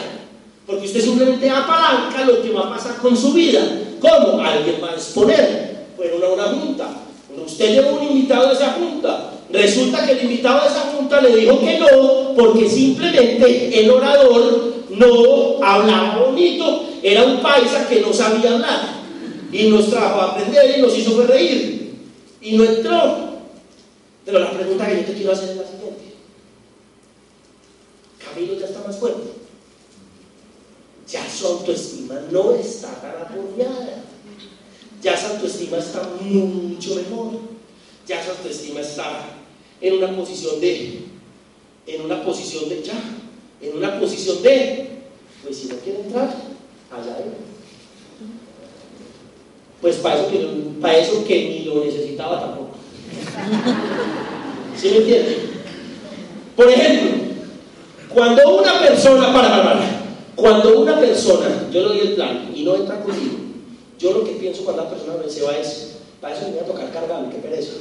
Porque 0.66 0.86
usted 0.86 1.02
simplemente 1.02 1.50
apalanca 1.50 2.26
lo 2.26 2.42
que 2.42 2.52
va 2.52 2.68
a 2.68 2.76
pasar 2.76 2.98
con 2.98 3.18
su 3.18 3.34
vida. 3.34 3.62
¿Cómo? 4.00 4.40
Alguien 4.42 4.76
va 4.84 4.92
a 4.92 4.94
exponer. 4.94 5.88
Fueron 5.96 6.24
a 6.24 6.28
una 6.28 6.44
junta. 6.44 6.88
Usted 7.46 7.74
lleva 7.74 7.92
un 7.92 8.04
invitado 8.04 8.50
de 8.50 8.54
esa 8.54 8.74
junta. 8.74 9.32
Resulta 9.50 10.06
que 10.06 10.12
el 10.12 10.24
invitado 10.24 10.62
de 10.62 10.68
esa 10.68 10.82
junta 10.82 11.22
le 11.22 11.36
dijo 11.36 11.60
que 11.60 11.80
no, 11.80 12.34
porque 12.36 12.70
simplemente 12.70 13.80
el 13.80 13.90
orador 13.90 14.74
no 14.90 15.64
hablaba 15.64 16.26
bonito, 16.26 16.84
era 17.02 17.24
un 17.24 17.38
paisa 17.38 17.88
que 17.88 18.02
no 18.02 18.12
sabía 18.12 18.54
hablar. 18.54 18.98
Y 19.52 19.70
nos 19.70 19.90
trajo 19.90 20.22
a 20.22 20.32
aprender 20.32 20.78
y 20.78 20.82
nos 20.82 20.98
hizo 20.98 21.24
reír. 21.26 21.77
Y 22.48 22.56
no 22.56 22.64
entró. 22.64 23.40
Pero 24.24 24.40
la 24.40 24.52
pregunta 24.52 24.88
que 24.88 25.02
yo 25.02 25.06
te 25.06 25.14
quiero 25.16 25.34
hacer 25.34 25.50
es 25.50 25.58
la 25.58 25.68
siguiente. 25.68 26.14
Camilo 28.24 28.58
ya 28.58 28.68
está 28.68 28.88
más 28.88 28.98
fuerte. 28.98 29.32
Ya 31.10 31.30
su 31.30 31.46
autoestima 31.46 32.22
no 32.32 32.56
está 32.56 33.02
tan 33.02 33.22
apoyada. 33.22 34.02
Ya 35.02 35.18
su 35.18 35.28
autoestima 35.28 35.78
está 35.78 36.04
mucho 36.22 36.96
mejor. 36.96 37.40
Ya 38.08 38.24
su 38.24 38.32
autoestima 38.32 38.80
está 38.80 39.26
en 39.82 39.94
una 39.96 40.16
posición 40.16 40.62
de, 40.62 41.02
en 41.86 42.02
una 42.02 42.24
posición 42.24 42.70
de 42.70 42.82
ya, 42.82 43.00
en 43.62 43.76
una 43.76 44.00
posición 44.00 44.42
de, 44.42 44.88
pues 45.44 45.58
si 45.58 45.68
no 45.68 45.76
quiere 45.80 46.00
entrar, 46.00 46.34
allá 46.92 47.18
él. 47.18 47.57
Pues 49.82 49.98
para 49.98 50.16
eso, 50.16 50.30
que, 50.30 50.48
para 50.82 50.98
eso 50.98 51.24
que 51.26 51.50
ni 51.50 51.66
lo 51.66 51.84
necesitaba 51.84 52.40
tampoco. 52.40 52.70
¿Sí 54.76 54.90
me 54.90 54.98
entiende? 54.98 55.38
Por 56.56 56.70
ejemplo, 56.70 57.12
cuando 58.14 58.58
una 58.58 58.80
persona, 58.80 59.32
para, 59.32 59.64
para, 59.64 59.80
cuando 60.36 60.80
una 60.80 61.00
persona, 61.00 61.68
yo 61.72 61.82
le 61.82 61.88
doy 61.88 62.00
el 62.00 62.14
plan 62.14 62.50
y 62.56 62.64
no 62.64 62.76
entra 62.76 63.00
conmigo, 63.02 63.38
yo 64.00 64.12
lo 64.12 64.24
que 64.24 64.32
pienso 64.34 64.64
cuando 64.64 64.84
la 64.84 64.90
persona 64.90 65.14
me 65.24 65.30
se 65.30 65.44
va 65.44 65.56
es, 65.56 65.98
para 66.20 66.36
eso 66.36 66.46
me 66.48 66.54
voy 66.54 66.60
a 66.60 66.66
tocar 66.66 66.92
cargarme, 66.92 67.30
qué 67.30 67.38
pereza. 67.38 67.74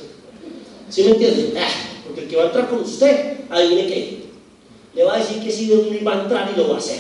¿Sí 0.89 1.03
me 1.05 1.11
entiende? 1.11 1.55
Ah, 1.59 1.69
porque 2.07 2.23
el 2.23 2.29
que 2.29 2.37
va 2.37 2.45
a 2.45 2.47
entrar 2.47 2.69
con 2.69 2.81
usted, 2.81 3.41
adivine 3.51 3.87
qué, 3.87 4.27
le 4.95 5.05
va 5.05 5.15
a 5.15 5.19
decir 5.19 5.43
que 5.43 5.51
sí 5.51 5.67
de 5.67 5.77
un 5.77 6.07
va 6.07 6.13
a 6.13 6.23
entrar 6.23 6.51
y 6.53 6.59
lo 6.59 6.69
va 6.69 6.77
a 6.77 6.79
hacer. 6.79 6.99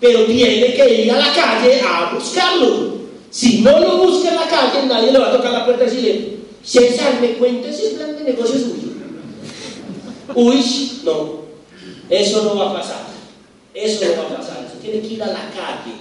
Pero 0.00 0.24
tiene 0.24 0.74
que 0.74 1.02
ir 1.02 1.10
a 1.10 1.18
la 1.18 1.34
calle 1.34 1.80
a 1.80 2.14
buscarlo. 2.14 2.98
Si 3.30 3.60
no 3.60 3.78
lo 3.78 3.98
busca 3.98 4.30
en 4.30 4.36
la 4.36 4.48
calle, 4.48 4.86
nadie 4.86 5.12
le 5.12 5.18
va 5.18 5.28
a 5.28 5.36
tocar 5.36 5.52
la 5.52 5.64
puerta 5.64 5.84
y 5.84 5.86
decirle, 5.86 6.38
César, 6.62 7.20
me 7.20 7.34
cuenta 7.34 7.68
ese 7.68 7.90
plan 7.90 8.16
de 8.16 8.24
negocio 8.24 8.58
suyo. 8.58 8.88
Uy, 10.34 11.00
no, 11.04 11.40
eso 12.08 12.44
no 12.44 12.56
va 12.56 12.70
a 12.70 12.74
pasar. 12.74 13.08
Eso 13.74 14.04
no 14.06 14.22
va 14.22 14.34
a 14.34 14.36
pasar. 14.38 14.64
Usted 14.66 14.78
tiene 14.80 15.06
que 15.06 15.14
ir 15.14 15.22
a 15.22 15.28
la 15.28 15.50
calle. 15.50 15.94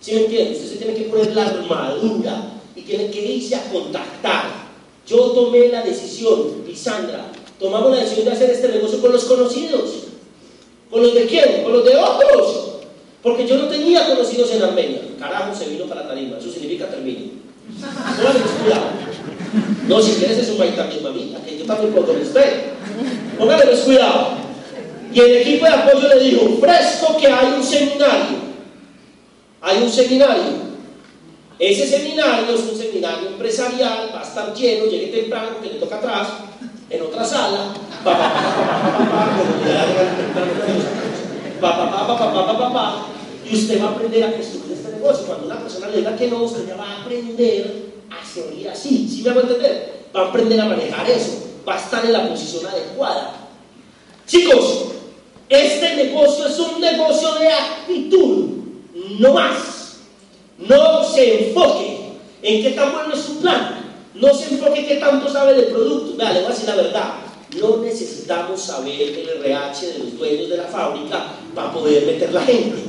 ¿Sí 0.00 0.12
me 0.12 0.20
entiende? 0.24 0.58
Usted 0.58 0.78
tiene 0.78 0.94
que 0.94 1.04
poner 1.04 1.34
la 1.34 1.46
armadura 1.46 2.52
y 2.76 2.82
tiene 2.82 3.10
que 3.10 3.24
irse 3.24 3.54
a 3.54 3.70
contactar. 3.70 4.64
Yo 5.06 5.18
tomé 5.30 5.68
la 5.68 5.82
decisión, 5.82 6.64
y 6.68 6.74
Sandra, 6.74 7.30
tomamos 7.58 7.90
la 7.90 8.02
decisión 8.02 8.26
de 8.26 8.32
hacer 8.32 8.50
este 8.50 8.68
negocio 8.68 9.00
con 9.00 9.12
los 9.12 9.24
conocidos. 9.24 9.90
¿Con 10.90 11.02
los 11.02 11.14
de 11.14 11.26
quién? 11.26 11.62
Con 11.62 11.72
los 11.72 11.84
de 11.84 11.96
otros. 11.96 12.74
Porque 13.22 13.46
yo 13.46 13.56
no 13.56 13.68
tenía 13.68 14.06
conocidos 14.06 14.50
en 14.52 14.62
Armenia. 14.62 15.00
Carajo, 15.24 15.54
se 15.54 15.70
vino 15.70 15.86
para 15.86 16.06
tarima. 16.06 16.36
Eso 16.36 16.50
significa 16.50 16.86
termino. 16.86 17.30
Póngale 18.16 18.40
cuidado. 18.62 18.90
No, 19.88 20.02
si 20.02 20.12
quieres 20.16 20.36
es 20.38 20.50
un 20.50 20.58
también, 20.58 21.02
mamita, 21.02 21.40
que 21.42 21.58
yo 21.58 21.64
también 21.64 21.94
puedo 21.94 22.06
con. 22.08 22.74
Póngale 23.38 23.72
cuidado. 23.80 24.28
Y 25.14 25.20
el 25.20 25.36
equipo 25.36 25.64
de 25.64 25.72
apoyo 25.72 26.08
le 26.08 26.20
dijo, 26.20 26.58
fresco 26.60 27.16
que 27.16 27.26
hay 27.28 27.54
un 27.56 27.62
seminario. 27.62 28.36
Hay 29.62 29.82
un 29.82 29.90
seminario. 29.90 30.74
Ese 31.58 31.86
seminario 31.86 32.54
es 32.54 32.60
un 32.60 32.76
seminario 32.76 33.28
empresarial, 33.28 34.10
va 34.14 34.20
a 34.20 34.24
estar 34.24 34.52
lleno, 34.52 34.86
llegue 34.86 35.06
temprano 35.06 35.50
porque 35.54 35.72
le 35.72 35.78
toca 35.78 35.96
atrás, 35.96 36.28
en 36.90 37.02
otra 37.02 37.24
sala. 37.24 37.72
Y 43.48 43.54
usted 43.54 43.80
va 43.80 43.86
a 43.86 43.90
aprender 43.90 44.24
a 44.24 44.32
construir 44.32 44.72
este 44.72 44.93
negocio. 45.04 45.26
Cuando 45.26 45.46
una 45.46 45.60
persona 45.60 45.88
le 45.88 45.98
diga 45.98 46.16
que 46.16 46.28
no, 46.28 46.42
usted 46.42 46.66
ya 46.66 46.76
va 46.76 46.90
a 46.90 47.02
aprender 47.02 47.92
a 48.10 48.24
seguir 48.24 48.68
así. 48.68 49.08
¿Sí 49.08 49.22
me 49.22 49.30
va 49.30 49.40
a 49.40 49.42
entender? 49.42 50.04
Va 50.14 50.20
a 50.22 50.28
aprender 50.28 50.60
a 50.60 50.64
manejar 50.66 51.08
eso. 51.10 51.32
Va 51.66 51.76
a 51.76 51.80
estar 51.80 52.04
en 52.04 52.12
la 52.12 52.28
posición 52.28 52.66
adecuada. 52.66 53.34
Chicos, 54.26 54.84
este 55.48 55.96
negocio 55.96 56.46
es 56.46 56.58
un 56.58 56.80
negocio 56.80 57.34
de 57.34 57.48
actitud, 57.48 58.48
no 59.18 59.34
más. 59.34 59.98
No 60.58 61.04
se 61.04 61.48
enfoque 61.48 62.12
en 62.42 62.62
qué 62.62 62.70
tan 62.70 62.92
bueno 62.92 63.14
es 63.14 63.20
su 63.20 63.38
plan. 63.38 63.80
No 64.14 64.32
se 64.32 64.54
enfoque 64.54 64.80
en 64.80 64.86
qué 64.86 64.96
tanto 64.96 65.30
sabe 65.30 65.54
del 65.54 65.66
producto. 65.66 66.16
Vea, 66.16 66.32
le 66.32 66.40
voy 66.40 66.48
a 66.48 66.54
decir 66.54 66.68
la 66.68 66.76
verdad. 66.76 67.14
No 67.60 67.76
necesitamos 67.78 68.62
saber 68.62 69.00
el 69.00 69.28
RH 69.44 69.86
de 69.86 69.98
los 69.98 70.18
dueños 70.18 70.48
de 70.48 70.56
la 70.56 70.64
fábrica 70.64 71.26
para 71.54 71.72
poder 71.72 72.06
meter 72.06 72.32
la 72.32 72.42
gente. 72.42 72.82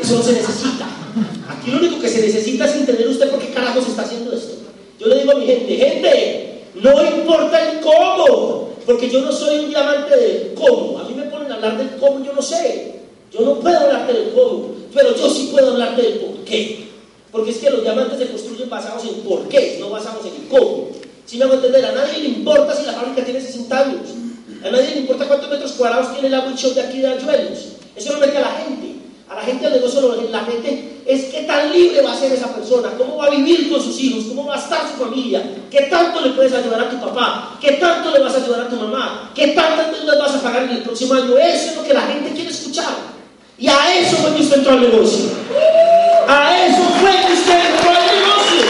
Eso 0.00 0.16
no 0.16 0.22
se 0.22 0.32
necesita. 0.32 1.01
Aquí 1.48 1.70
lo 1.70 1.78
único 1.78 2.00
que 2.00 2.08
se 2.08 2.22
necesita 2.22 2.64
es 2.64 2.74
entender 2.74 3.08
usted 3.08 3.30
por 3.30 3.40
qué 3.40 3.48
carajos 3.52 3.88
está 3.88 4.02
haciendo 4.02 4.32
esto. 4.32 4.54
Yo 4.98 5.08
le 5.08 5.20
digo 5.20 5.32
a 5.32 5.34
mi 5.36 5.46
gente, 5.46 5.76
gente, 5.76 6.64
no 6.74 7.04
importa 7.04 7.70
el 7.70 7.80
cómo, 7.80 8.70
porque 8.86 9.10
yo 9.10 9.20
no 9.20 9.32
soy 9.32 9.64
un 9.64 9.68
diamante 9.70 10.16
del 10.16 10.54
cómo. 10.54 10.98
A 10.98 11.04
mí 11.04 11.14
me 11.14 11.24
ponen 11.24 11.50
a 11.52 11.56
hablar 11.56 11.76
del 11.76 11.98
cómo, 11.98 12.24
yo 12.24 12.32
no 12.32 12.42
sé. 12.42 13.00
Yo 13.32 13.40
no 13.40 13.60
puedo 13.60 13.78
hablarte 13.78 14.12
del 14.12 14.30
cómo, 14.32 14.70
pero 14.94 15.16
yo 15.16 15.28
sí 15.30 15.48
puedo 15.52 15.72
hablarte 15.72 16.02
del 16.02 16.14
por 16.14 16.44
qué. 16.44 16.88
Porque 17.30 17.50
es 17.50 17.58
que 17.58 17.70
los 17.70 17.82
diamantes 17.82 18.18
se 18.18 18.26
construyen 18.26 18.68
basados 18.68 19.04
en 19.04 19.22
por 19.22 19.48
qué, 19.48 19.78
no 19.80 19.90
basados 19.90 20.24
en 20.26 20.42
el 20.42 20.48
cómo. 20.48 20.88
Si 21.24 21.38
me 21.38 21.44
hago 21.44 21.54
entender, 21.54 21.84
a 21.84 21.92
nadie 21.92 22.18
le 22.18 22.28
importa 22.28 22.74
si 22.74 22.84
la 22.84 22.92
fábrica 22.92 23.24
tiene 23.24 23.40
60 23.40 23.78
años. 23.78 24.00
A 24.64 24.70
nadie 24.70 24.94
le 24.94 25.00
importa 25.00 25.26
cuántos 25.26 25.50
metros 25.50 25.72
cuadrados 25.72 26.12
tiene 26.12 26.28
el 26.28 26.34
agua 26.34 26.52
de 26.52 26.80
aquí 26.80 26.98
de 26.98 27.06
Ayuelos. 27.08 27.58
Eso 27.96 28.12
no 28.12 28.18
mete 28.18 28.36
a 28.36 28.42
la 28.42 28.52
gente. 28.52 28.91
A 29.28 29.34
la 29.36 29.42
gente 29.42 29.64
del 29.64 29.74
negocio, 29.74 30.28
la 30.30 30.44
gente 30.44 31.02
es 31.06 31.24
qué 31.24 31.42
tan 31.42 31.72
libre 31.72 32.02
va 32.02 32.12
a 32.12 32.18
ser 32.18 32.32
esa 32.32 32.54
persona, 32.54 32.90
cómo 32.98 33.16
va 33.16 33.26
a 33.26 33.30
vivir 33.30 33.70
con 33.70 33.82
sus 33.82 33.98
hijos, 33.98 34.24
cómo 34.28 34.46
va 34.46 34.56
a 34.56 34.58
estar 34.58 34.82
su 34.82 35.02
familia, 35.02 35.42
qué 35.70 35.82
tanto 35.82 36.20
le 36.20 36.30
puedes 36.30 36.52
ayudar 36.52 36.82
a 36.82 36.90
tu 36.90 37.00
papá, 37.00 37.56
qué 37.60 37.72
tanto 37.72 38.10
le 38.10 38.20
vas 38.20 38.34
a 38.34 38.36
ayudar 38.36 38.60
a 38.62 38.68
tu 38.68 38.76
mamá, 38.76 39.30
qué 39.34 39.48
tantas 39.48 39.90
deudas 39.90 40.18
vas 40.18 40.34
a 40.34 40.42
pagar 40.42 40.64
en 40.64 40.70
el 40.70 40.82
próximo 40.82 41.14
año. 41.14 41.36
Eso 41.38 41.70
es 41.70 41.76
lo 41.76 41.82
que 41.82 41.94
la 41.94 42.02
gente 42.02 42.32
quiere 42.32 42.50
escuchar. 42.50 42.94
Y 43.58 43.68
a 43.68 43.98
eso 43.98 44.16
fue 44.16 44.34
que 44.34 44.42
usted 44.42 44.58
entró 44.58 44.72
al 44.72 44.80
negocio. 44.80 45.30
A 46.28 46.66
eso 46.66 46.82
fue 47.00 47.10
que 47.10 47.32
usted 47.32 47.58
entró 47.70 47.90
al 47.90 48.06
negocio. 48.06 48.62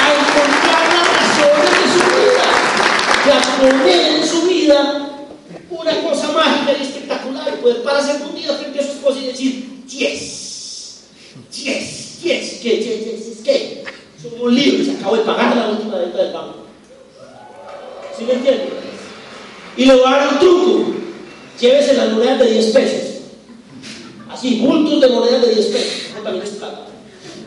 A 0.00 0.06
encontrar 0.14 0.82
las 0.94 1.06
razones 1.20 1.70
de 1.78 1.86
su 1.92 2.00
vida. 2.16 2.44
Y 3.26 3.30
a 3.30 3.40
poner 3.60 4.16
en 4.16 4.26
su 4.26 4.42
vida 4.42 5.08
una 5.70 6.02
cosa 6.02 6.28
mágica 6.32 6.72
y 6.78 6.82
espectacular. 6.82 7.54
Poder 7.56 7.82
pararse 7.82 8.12
un 8.12 8.30
frente 8.56 8.80
a 8.80 8.82
su 8.82 8.90
esposa 8.92 9.18
y 9.18 9.26
decir, 9.26 9.69
yes, 9.90 11.02
yes, 11.52 12.20
yes, 12.22 12.60
que, 12.60 12.76
yes, 12.76 13.04
yes, 13.04 13.26
yes, 13.26 13.38
que. 13.44 13.84
Somos 14.22 14.52
libres, 14.52 14.88
acabo 14.96 15.16
de 15.16 15.22
pagar 15.22 15.56
la 15.56 15.68
última 15.68 15.96
deuda 15.96 16.22
del 16.22 16.32
banco. 16.32 16.56
¿Sí 18.16 18.24
me 18.24 18.34
entiende? 18.34 18.68
Y 19.76 19.86
le 19.86 19.94
voy 19.94 20.12
un 20.30 20.38
truco. 20.38 20.94
Llévese 21.58 21.94
las 21.94 22.12
monedas 22.12 22.38
de 22.38 22.50
10 22.50 22.66
pesos. 22.66 23.08
Así, 24.30 24.60
bultos 24.60 25.00
de 25.00 25.08
monedas 25.08 25.42
de 25.42 25.54
10 25.54 25.66
pesos. 25.66 25.92
Eso 26.10 26.22
también 26.22 26.44
es 26.44 26.50
plata. 26.50 26.80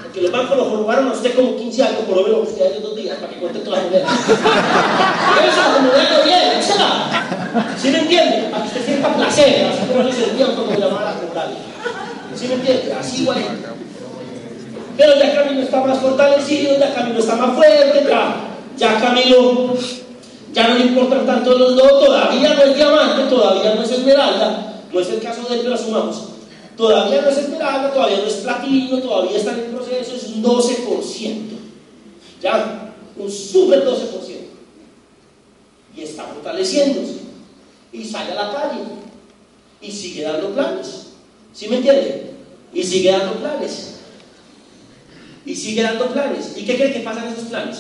Porque 0.02 0.22
los 0.22 0.32
bancos 0.32 0.58
lo 0.58 0.78
robaron 0.78 1.10
a 1.10 1.14
usted 1.14 1.36
como 1.36 1.56
15 1.56 1.84
años, 1.84 2.00
por 2.08 2.18
lo 2.18 2.24
menos 2.24 2.50
usted 2.50 2.72
hace 2.72 2.80
dos 2.80 2.96
días, 2.96 3.18
para 3.18 3.32
que 3.32 3.40
cuente 3.40 3.60
todas 3.60 3.84
las 3.84 3.92
monedas. 3.92 4.12
Llévese 5.36 5.58
las 5.58 5.82
monedas 5.82 6.10
de 6.10 6.24
10, 6.24 6.70
échala. 6.70 7.76
¿Sí 7.80 7.90
me 7.90 8.00
entiende? 8.00 8.50
Para 8.50 8.64
que 8.64 8.70
usted 8.70 8.86
sienta 8.86 9.16
placer, 9.16 9.66
así 9.66 9.86
como 9.92 10.04
le 10.04 10.14
sentían 10.14 10.56
cuando 10.56 10.80
llamaba 10.80 11.12
a 11.12 11.20
cobrar. 11.20 11.50
¿Sí 12.44 12.50
me 12.50 12.56
entiende? 12.56 12.94
Así. 12.94 13.28
Pero 14.98 15.18
ya 15.18 15.34
Camilo 15.34 15.62
está 15.62 15.80
más 15.86 15.98
fortalecido, 16.00 16.78
ya 16.78 16.94
Camilo 16.94 17.20
está 17.20 17.38
más 17.38 17.56
fuerte, 17.56 18.04
ya, 18.06 18.36
ya 18.78 19.00
Camilo 19.00 19.74
Ya 20.54 20.68
no 20.68 20.76
le 20.76 20.86
importan 20.88 21.26
tanto 21.26 21.58
los 21.58 21.78
dos, 21.78 22.06
todavía 22.06 22.54
no 22.54 22.64
es 22.64 22.76
diamante, 22.76 23.24
todavía 23.30 23.76
no 23.76 23.84
es 23.84 23.92
esmeralda, 23.92 24.82
no 24.92 25.00
es 25.00 25.10
el 25.10 25.22
caso 25.22 25.48
de 25.48 25.56
él, 25.56 25.62
pero 25.64 25.76
asumamos. 25.76 26.22
Todavía 26.76 27.22
no 27.22 27.30
es 27.30 27.38
esmeralda, 27.38 27.94
todavía 27.94 28.18
no 28.18 28.28
es 28.28 28.34
platino, 28.34 29.00
todavía 29.00 29.38
está 29.38 29.54
en 29.54 29.60
el 29.60 29.66
proceso, 29.68 30.14
es 30.14 30.24
un 30.28 30.44
12%. 30.44 31.38
Ya, 32.42 32.94
un 33.16 33.32
super 33.32 33.86
12%. 33.86 33.94
Y 35.96 36.02
está 36.02 36.24
fortaleciéndose. 36.26 37.22
Y 37.94 38.04
sale 38.04 38.34
a 38.34 38.36
la 38.36 38.54
calle. 38.54 38.82
Y 39.82 39.92
sigue 39.92 40.24
dando 40.24 40.50
planes. 40.50 41.04
¿Sí 41.54 41.68
me 41.68 41.78
entienden? 41.78 42.33
Y 42.74 42.84
sigue 42.84 43.12
dando 43.12 43.36
planes. 43.36 43.96
Y 45.46 45.56
sigue 45.56 45.84
dando 45.84 46.12
planes. 46.12 46.54
¿Y 46.58 46.66
qué 46.66 46.76
cree 46.76 46.94
que 46.94 47.00
pasa 47.02 47.26
en 47.26 47.34
esos 47.34 47.50
planes? 47.50 47.78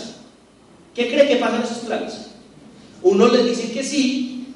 ¿Qué 0.93 1.07
cree 1.07 1.27
que 1.27 1.37
pasa 1.37 1.57
en 1.57 1.63
esos 1.63 1.77
planes? 1.79 2.13
Unos 3.01 3.33
les 3.33 3.45
dicen 3.45 3.71
que 3.71 3.83
sí, 3.83 4.47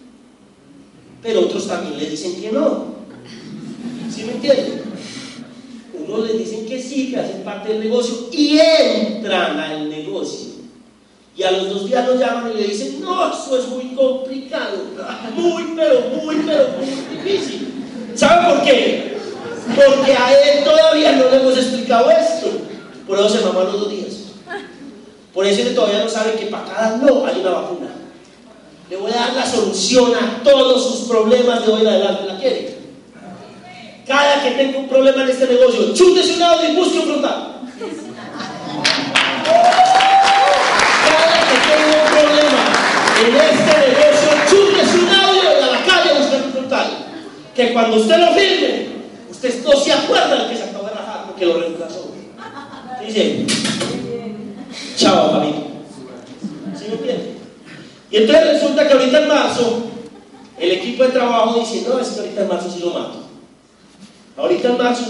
pero 1.22 1.42
otros 1.42 1.68
también 1.68 1.98
les 1.98 2.12
dicen 2.12 2.40
que 2.40 2.52
no. 2.52 2.96
¿Sí 4.14 4.24
me 4.24 4.34
entienden? 4.34 4.84
Unos 5.94 6.28
les 6.28 6.38
dicen 6.38 6.66
que 6.66 6.82
sí, 6.82 7.12
que 7.12 7.20
hacen 7.20 7.44
parte 7.44 7.70
del 7.70 7.80
negocio 7.80 8.30
y 8.32 8.60
entran 8.60 9.60
al 9.60 9.90
negocio. 9.90 10.58
Y 11.36 11.44
a 11.44 11.52
los 11.52 11.70
dos 11.70 11.88
días 11.88 12.08
lo 12.08 12.16
llaman 12.16 12.52
y 12.52 12.62
le 12.62 12.68
dicen, 12.68 13.02
no, 13.02 13.32
eso 13.32 13.60
es 13.60 13.68
muy 13.68 13.94
complicado, 13.94 14.86
muy, 15.36 15.74
pero 15.76 16.10
muy, 16.16 16.36
pero 16.46 16.70
muy 16.80 16.88
difícil. 17.18 17.68
¿Sabe 18.16 18.56
por 18.56 18.64
qué? 18.64 19.17
Porque 19.76 20.14
a 20.14 20.32
él 20.32 20.64
todavía 20.64 21.12
no 21.14 21.30
le 21.30 21.38
hemos 21.38 21.58
explicado 21.58 22.10
esto. 22.10 22.48
Por 23.08 23.20
eso 23.20 23.30
se 23.30 23.46
mamó 23.46 23.62
los 23.62 23.80
dos 23.80 23.90
días. 23.90 24.14
Por 25.34 25.46
eso 25.46 25.62
él 25.62 25.76
todavía 25.76 26.04
no 26.04 26.10
sabe 26.10 26.34
que 26.34 26.48
para 26.48 26.66
cada 26.66 26.98
no 26.98 27.26
hay 27.26 27.40
una 27.40 27.52
vacuna. 27.52 27.88
Le 28.90 28.96
voy 28.96 29.12
a 29.12 29.16
dar 29.16 29.34
la 29.34 29.46
solución 29.46 30.14
a 30.16 30.42
todos 30.44 30.84
sus 30.84 31.08
problemas 31.08 31.66
de 31.66 31.72
hoy 31.72 31.82
en 31.82 31.88
adelante. 31.88 32.26
¿La 32.26 32.38
quiere? 32.38 32.78
Cada 34.08 34.42
que 34.42 34.52
tenga 34.52 34.80
un 34.80 34.88
problema 34.88 35.24
en 35.24 35.30
este 35.30 35.48
negocio, 35.48 35.94
chútese 35.94 36.34
un 36.34 36.40
lado 36.40 36.64
y 36.64 36.76
busque 36.76 37.00
un 37.00 37.06
frontal. 37.06 37.60
Cada 41.04 41.40
que 41.50 41.58
tenga 41.68 42.04
un 42.04 42.10
problema 42.10 42.62
en 43.26 43.36
este 43.36 43.74
negocio, 43.90 44.30
chútese 44.50 44.98
un 44.98 45.10
audio 45.10 45.44
y 45.44 45.64
a 45.64 45.68
la 45.68 45.86
calle 45.86 46.18
buscar 46.18 46.42
un 46.46 46.52
frontal. 46.54 46.88
Que 47.54 47.74
cuando 47.74 47.98
usted 47.98 48.18
lo 48.18 48.34
firme, 48.34 48.87
usted 49.38 49.64
no 49.64 49.72
se 49.74 49.94
acuerda 49.94 50.44
de 50.44 50.50
que 50.50 50.58
se 50.58 50.64
acabó 50.64 50.88
de 50.88 50.94
rajar 50.96 51.26
porque 51.28 51.46
lo 51.46 51.60
reemplazó. 51.60 52.12
Dice, 53.06 53.46
chao, 54.96 55.36
amigo. 55.36 55.68
¿Sí 56.76 56.86
me 56.88 56.94
entiende? 56.94 57.38
Y 58.10 58.18
entonces 58.18 58.54
resulta 58.54 58.88
que 58.88 58.94
ahorita 58.94 59.20
en 59.20 59.28
marzo, 59.28 59.84
el 60.58 60.72
equipo 60.72 61.04
de 61.04 61.10
trabajo 61.10 61.60
dice, 61.60 61.86
no, 61.88 62.00
es 62.00 62.08
que 62.08 62.20
ahorita 62.22 62.42
en 62.42 62.48
marzo 62.48 62.72
sí 62.72 62.80
lo 62.80 62.94
mato. 62.94 63.26
Ahorita 64.36 64.70
en 64.70 64.78
marzo, 64.78 65.06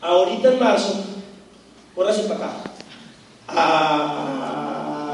ahorita 0.00 0.52
en 0.52 0.58
marzo, 0.60 0.94
córrase 1.96 2.22
para 2.22 2.46
acá. 2.46 2.52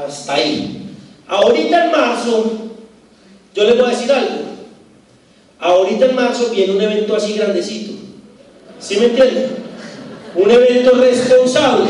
Hasta 0.05 0.33
ahí. 0.33 0.95
Ahorita 1.27 1.85
en 1.85 1.91
marzo, 1.91 2.51
yo 3.55 3.63
les 3.63 3.77
voy 3.77 3.85
a 3.87 3.89
decir 3.89 4.11
algo. 4.11 4.48
Ahorita 5.59 6.05
en 6.05 6.15
marzo 6.15 6.49
viene 6.51 6.73
un 6.73 6.81
evento 6.81 7.15
así 7.15 7.33
grandecito. 7.33 7.93
¿Sí 8.79 8.95
me 8.97 9.07
entienden? 9.07 9.49
Un 10.35 10.49
evento 10.49 10.91
responsable. 10.91 11.89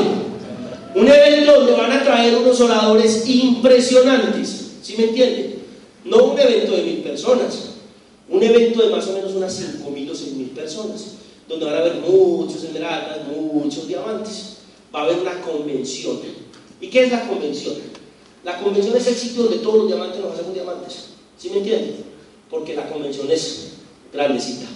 Un 0.96 1.08
evento 1.08 1.54
donde 1.54 1.74
van 1.74 1.92
a 1.92 2.04
traer 2.04 2.36
unos 2.36 2.60
oradores 2.62 3.30
impresionantes. 3.30 4.72
¿Sí 4.82 4.96
me 4.98 5.06
entienden? 5.06 5.60
No 6.04 6.26
un 6.26 6.40
evento 6.40 6.72
de 6.72 6.82
mil 6.82 6.98
personas. 7.04 7.76
Un 8.28 8.42
evento 8.42 8.82
de 8.82 8.90
más 8.90 9.08
o 9.08 9.14
menos 9.14 9.34
unas 9.34 9.54
5 9.54 9.90
mil 9.92 10.10
o 10.10 10.16
6 10.16 10.34
mil 10.34 10.50
personas. 10.50 11.14
Donde 11.48 11.66
van 11.66 11.76
a 11.76 11.80
haber 11.80 11.96
muchos 11.96 12.64
esmeraldas, 12.64 13.20
muchos 13.28 13.88
diamantes. 13.88 14.58
Va 14.94 15.02
a 15.02 15.04
haber 15.04 15.20
una 15.20 15.40
convención. 15.42 16.20
¿Y 16.82 16.88
qué 16.88 17.04
es 17.04 17.12
la 17.12 17.28
convención? 17.28 17.76
La 18.44 18.58
convención 18.58 18.98
es 18.98 19.06
el 19.06 19.16
sitio 19.16 19.44
donde 19.44 19.60
todos 19.60 19.76
los 19.76 19.88
diamantes 19.88 20.20
nos 20.22 20.34
hacemos 20.34 20.56
diamantes. 20.56 21.06
¿Sí 21.38 21.52
me 21.52 21.58
entienden? 21.58 22.09
Porque 22.50 22.76
la 22.76 22.90
convención 22.90 23.30
es 23.32 23.74
grandecita. 24.12 24.68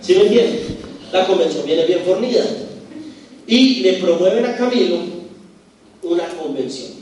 ¿Sí 0.00 0.14
me 0.14 0.22
entienden? 0.22 0.78
La 1.12 1.26
convención 1.26 1.64
viene 1.64 1.86
bien 1.86 2.00
fornida. 2.04 2.44
Y 3.46 3.80
le 3.80 3.94
promueven 3.94 4.44
a 4.46 4.56
Camilo 4.56 4.98
una 6.02 6.26
convención. 6.28 6.92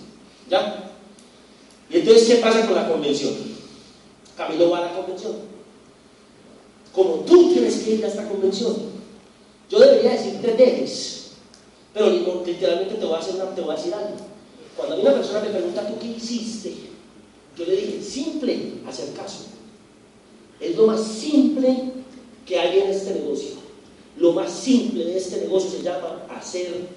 ¿Ya? 0.51 0.93
Y 1.91 1.99
entonces, 1.99 2.29
¿qué 2.29 2.35
pasa 2.37 2.67
con 2.67 2.75
la 2.75 2.89
convención? 2.89 3.35
Camilo 4.37 4.71
va 4.71 4.79
a 4.79 4.87
la 4.87 4.93
convención. 4.95 5.33
Como 6.93 7.17
tú 7.21 7.53
tienes 7.53 7.77
que 7.77 7.95
ir 7.95 8.05
a 8.05 8.09
esta 8.09 8.29
convención, 8.29 8.77
yo 9.71 9.79
debería 9.79 10.13
decirte 10.13 10.55
debes, 10.55 11.31
pero 11.95 12.11
literalmente 12.45 12.97
te 12.97 13.05
voy, 13.05 13.15
a 13.15 13.19
hacer 13.19 13.37
una, 13.37 13.55
te 13.55 13.61
voy 13.61 13.73
a 13.73 13.77
decir 13.77 13.95
algo. 13.95 14.17
Cuando 14.77 14.95
a 14.95 14.99
mí 14.99 15.03
una 15.03 15.15
persona 15.15 15.41
me 15.41 15.51
pregunta, 15.51 15.87
¿tú 15.87 15.95
qué 16.01 16.09
hiciste? 16.09 16.90
Yo 17.61 17.67
le 17.67 17.77
dije, 17.77 18.03
simple, 18.03 18.73
hacer 18.89 19.13
caso. 19.13 19.45
Es 20.59 20.77
lo 20.77 20.87
más 20.87 21.07
simple 21.07 21.93
que 22.47 22.59
hay 22.59 22.79
en 22.79 22.89
este 22.89 23.15
negocio. 23.17 23.51
Lo 24.17 24.33
más 24.33 24.51
simple 24.51 25.05
de 25.05 25.19
este 25.19 25.43
negocio 25.43 25.71
se 25.71 25.83
llama 25.83 26.25
hacer 26.31 26.89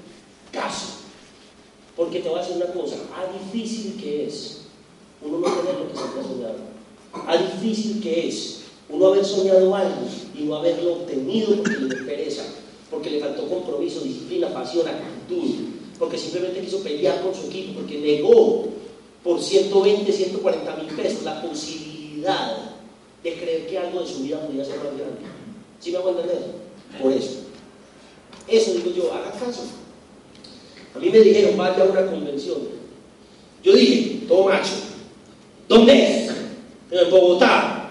caso. 0.53 0.85
Porque 1.97 2.21
te 2.21 2.29
voy 2.29 2.39
a 2.39 2.43
decir 2.43 2.55
una 2.55 2.71
cosa, 2.71 2.95
a 3.13 3.25
difícil 3.33 4.01
que 4.01 4.25
es 4.25 4.61
uno 5.21 5.39
no 5.39 5.47
tener 5.47 5.75
lo 5.75 5.89
que 5.89 5.97
se 5.97 6.01
ha 6.01 6.23
soñado. 6.23 6.55
A 7.27 7.37
difícil 7.37 8.01
que 8.01 8.29
es 8.29 8.61
uno 8.89 9.07
haber 9.07 9.25
soñado 9.25 9.75
algo 9.75 10.07
y 10.37 10.43
no 10.43 10.55
haberlo 10.55 10.93
obtenido 10.93 11.57
porque 11.57 11.77
le 11.77 11.95
pereza, 12.03 12.43
porque 12.89 13.09
le 13.09 13.19
faltó 13.19 13.49
compromiso, 13.49 13.99
disciplina, 13.99 14.53
pasión, 14.53 14.87
actitud, 14.87 15.55
porque 15.99 16.17
simplemente 16.17 16.61
quiso 16.61 16.79
pelear 16.79 17.21
con 17.21 17.35
su 17.35 17.47
equipo, 17.47 17.81
porque 17.81 17.99
negó 17.99 18.73
por 19.23 19.41
120, 19.41 20.11
140 20.11 20.75
mil 20.75 20.87
pesos 20.87 21.23
la 21.23 21.41
posibilidad 21.41 22.57
de 23.23 23.33
creer 23.33 23.67
que 23.67 23.77
algo 23.77 24.01
de 24.01 24.07
su 24.07 24.23
vida 24.23 24.45
podía 24.45 24.65
ser 24.65 24.77
más 24.77 24.97
grande. 24.97 25.21
¿Sí 25.79 25.91
me 25.91 25.97
hago 25.97 26.09
entender? 26.09 26.39
Por 27.01 27.11
eso. 27.11 27.39
Eso 28.47 28.73
digo 28.73 28.91
yo, 28.91 29.13
haga 29.13 29.31
caso. 29.31 29.63
A 30.95 30.99
mí 30.99 31.09
me 31.09 31.19
dijeron, 31.19 31.57
vaya 31.57 31.83
a 31.83 31.87
una 31.87 32.05
convención. 32.05 32.57
Yo 33.63 33.73
dije, 33.73 34.25
todo 34.27 34.45
macho, 34.45 34.73
¿dónde 35.69 35.93
es? 35.93 36.31
En 36.91 37.09
Bogotá. 37.09 37.89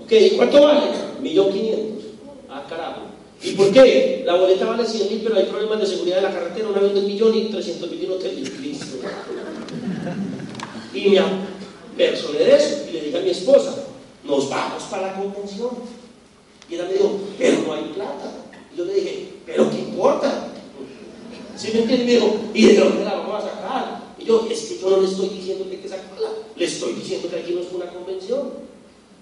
Ok, 0.00 0.12
¿cuánto 0.36 0.62
vale? 0.62 0.80
Millón 1.20 1.52
quinientos. 1.52 2.04
Ah, 2.48 2.64
carajo. 2.68 3.02
¿Y 3.42 3.50
por 3.52 3.72
qué? 3.72 4.22
La 4.24 4.36
boleta 4.36 4.64
vale 4.64 4.86
100 4.86 5.08
mil, 5.08 5.20
pero 5.22 5.36
hay 5.36 5.44
problemas 5.44 5.80
de 5.80 5.86
seguridad 5.86 6.18
en 6.18 6.24
la 6.24 6.32
carretera, 6.32 6.68
un 6.68 6.76
avión 6.76 6.94
de 6.94 7.00
un 7.00 7.06
millón 7.06 7.34
y 7.34 7.44
300 7.46 7.90
mil 7.90 8.02
y 8.02 8.06
un 8.06 8.12
hotel. 8.12 8.42
Listo. 8.62 8.96
Y 10.94 11.10
me 11.10 11.20
personé 11.96 12.38
de 12.38 12.56
eso 12.56 12.84
y 12.88 12.92
le 12.92 13.00
dije 13.02 13.18
a 13.18 13.22
mi 13.22 13.30
esposa, 13.30 13.74
nos 14.24 14.48
vamos 14.48 14.84
para 14.84 15.08
la 15.08 15.14
convención. 15.14 15.70
Y 16.70 16.74
ella 16.74 16.84
me 16.84 16.92
dijo, 16.94 17.18
pero 17.36 17.62
no 17.66 17.72
hay 17.74 17.82
plata. 17.94 18.32
Y 18.72 18.78
yo 18.78 18.84
le 18.84 18.94
dije, 18.94 19.28
pero 19.44 19.68
¿qué 19.70 19.78
importa? 19.78 20.48
¿Sí 21.56 21.70
me 21.72 21.80
entiende? 21.80 22.04
Y 22.04 22.06
me 22.06 22.12
dijo, 22.12 22.36
¿y 22.54 22.66
de 22.66 22.76
dónde 22.76 23.04
la 23.04 23.14
vamos 23.14 23.44
a 23.44 23.48
sacar? 23.48 24.04
Y 24.18 24.24
yo, 24.24 24.46
es 24.50 24.60
que 24.62 24.78
yo 24.78 24.90
no 24.90 25.00
le 25.00 25.08
estoy 25.08 25.28
diciendo 25.28 25.68
que 25.68 25.76
hay 25.76 25.82
que 25.82 25.88
sacarla, 25.88 26.30
le 26.56 26.64
estoy 26.64 26.94
diciendo 26.94 27.28
que 27.28 27.36
aquí 27.36 27.52
no 27.52 27.60
es 27.60 27.72
una 27.72 27.86
convención. 27.86 28.64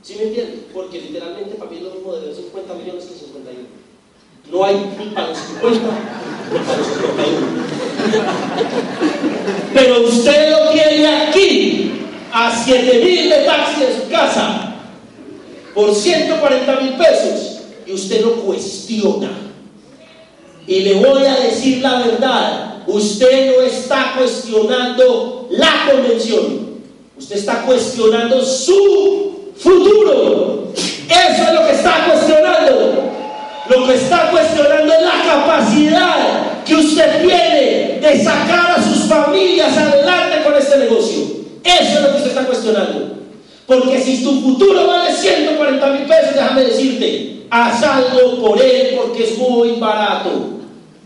¿Sí 0.02 0.16
me 0.16 0.24
entiende? 0.24 0.66
Porque 0.74 1.00
literalmente 1.00 1.54
para 1.54 1.70
mí 1.70 1.78
es 1.78 1.84
lo 1.84 1.90
mismo 1.90 2.14
de 2.14 2.34
50 2.34 2.74
millones 2.74 3.04
que 3.04 3.14
51. 3.14 3.60
No 4.50 4.64
hay 4.64 4.74
ni 4.98 5.06
para 5.14 5.28
los 5.28 5.38
50 5.38 5.78
ni 6.52 6.58
para 6.58 6.78
los 6.78 6.86
51. 6.86 9.31
Pero 9.74 10.02
usted 10.02 10.50
lo 10.50 10.70
tiene 10.70 11.06
aquí, 11.06 11.92
a 12.32 12.62
7 12.64 13.04
mil 13.04 13.28
de 13.28 13.36
taxi 13.38 13.80
de 13.80 13.96
su 13.96 14.10
casa, 14.10 14.74
por 15.74 15.94
140 15.94 16.80
mil 16.80 16.94
pesos, 16.94 17.60
y 17.86 17.92
usted 17.92 18.22
lo 18.22 18.32
cuestiona. 18.42 19.30
Y 20.66 20.80
le 20.80 20.94
voy 20.94 21.24
a 21.24 21.36
decir 21.36 21.82
la 21.82 21.98
verdad, 21.98 22.82
usted 22.86 23.56
no 23.56 23.62
está 23.62 24.14
cuestionando 24.16 25.48
la 25.50 25.90
convención, 25.90 26.78
usted 27.18 27.36
está 27.36 27.62
cuestionando 27.62 28.44
su 28.44 29.52
futuro. 29.56 30.72
Eso 30.74 31.42
es 31.42 31.52
lo 31.52 31.66
que 31.66 31.72
está 31.72 32.06
cuestionando. 32.06 33.12
Lo 33.68 33.86
que 33.86 33.94
está 33.94 34.30
cuestionando 34.30 34.92
es 34.92 35.02
la 35.02 35.24
capacidad 35.24 36.51
que 36.64 36.74
usted 36.74 37.22
tiene 37.22 38.00
de 38.00 38.24
sacar 38.24 38.78
a 38.78 38.82
sus 38.82 39.04
familias 39.04 39.76
adelante 39.76 40.42
con 40.44 40.54
este 40.54 40.78
negocio. 40.78 41.22
Eso 41.64 41.98
es 41.98 42.02
lo 42.02 42.10
que 42.10 42.16
usted 42.16 42.28
está 42.28 42.46
cuestionando. 42.46 43.18
Porque 43.66 44.00
si 44.00 44.22
tu 44.22 44.40
futuro 44.40 44.86
vale 44.86 45.14
140 45.14 45.86
mil 45.92 46.02
pesos, 46.02 46.34
déjame 46.34 46.64
decirte, 46.64 47.46
haz 47.50 47.82
algo 47.82 48.40
por 48.40 48.60
él 48.60 48.96
porque 48.96 49.24
es 49.24 49.38
muy 49.38 49.72
barato. 49.72 50.30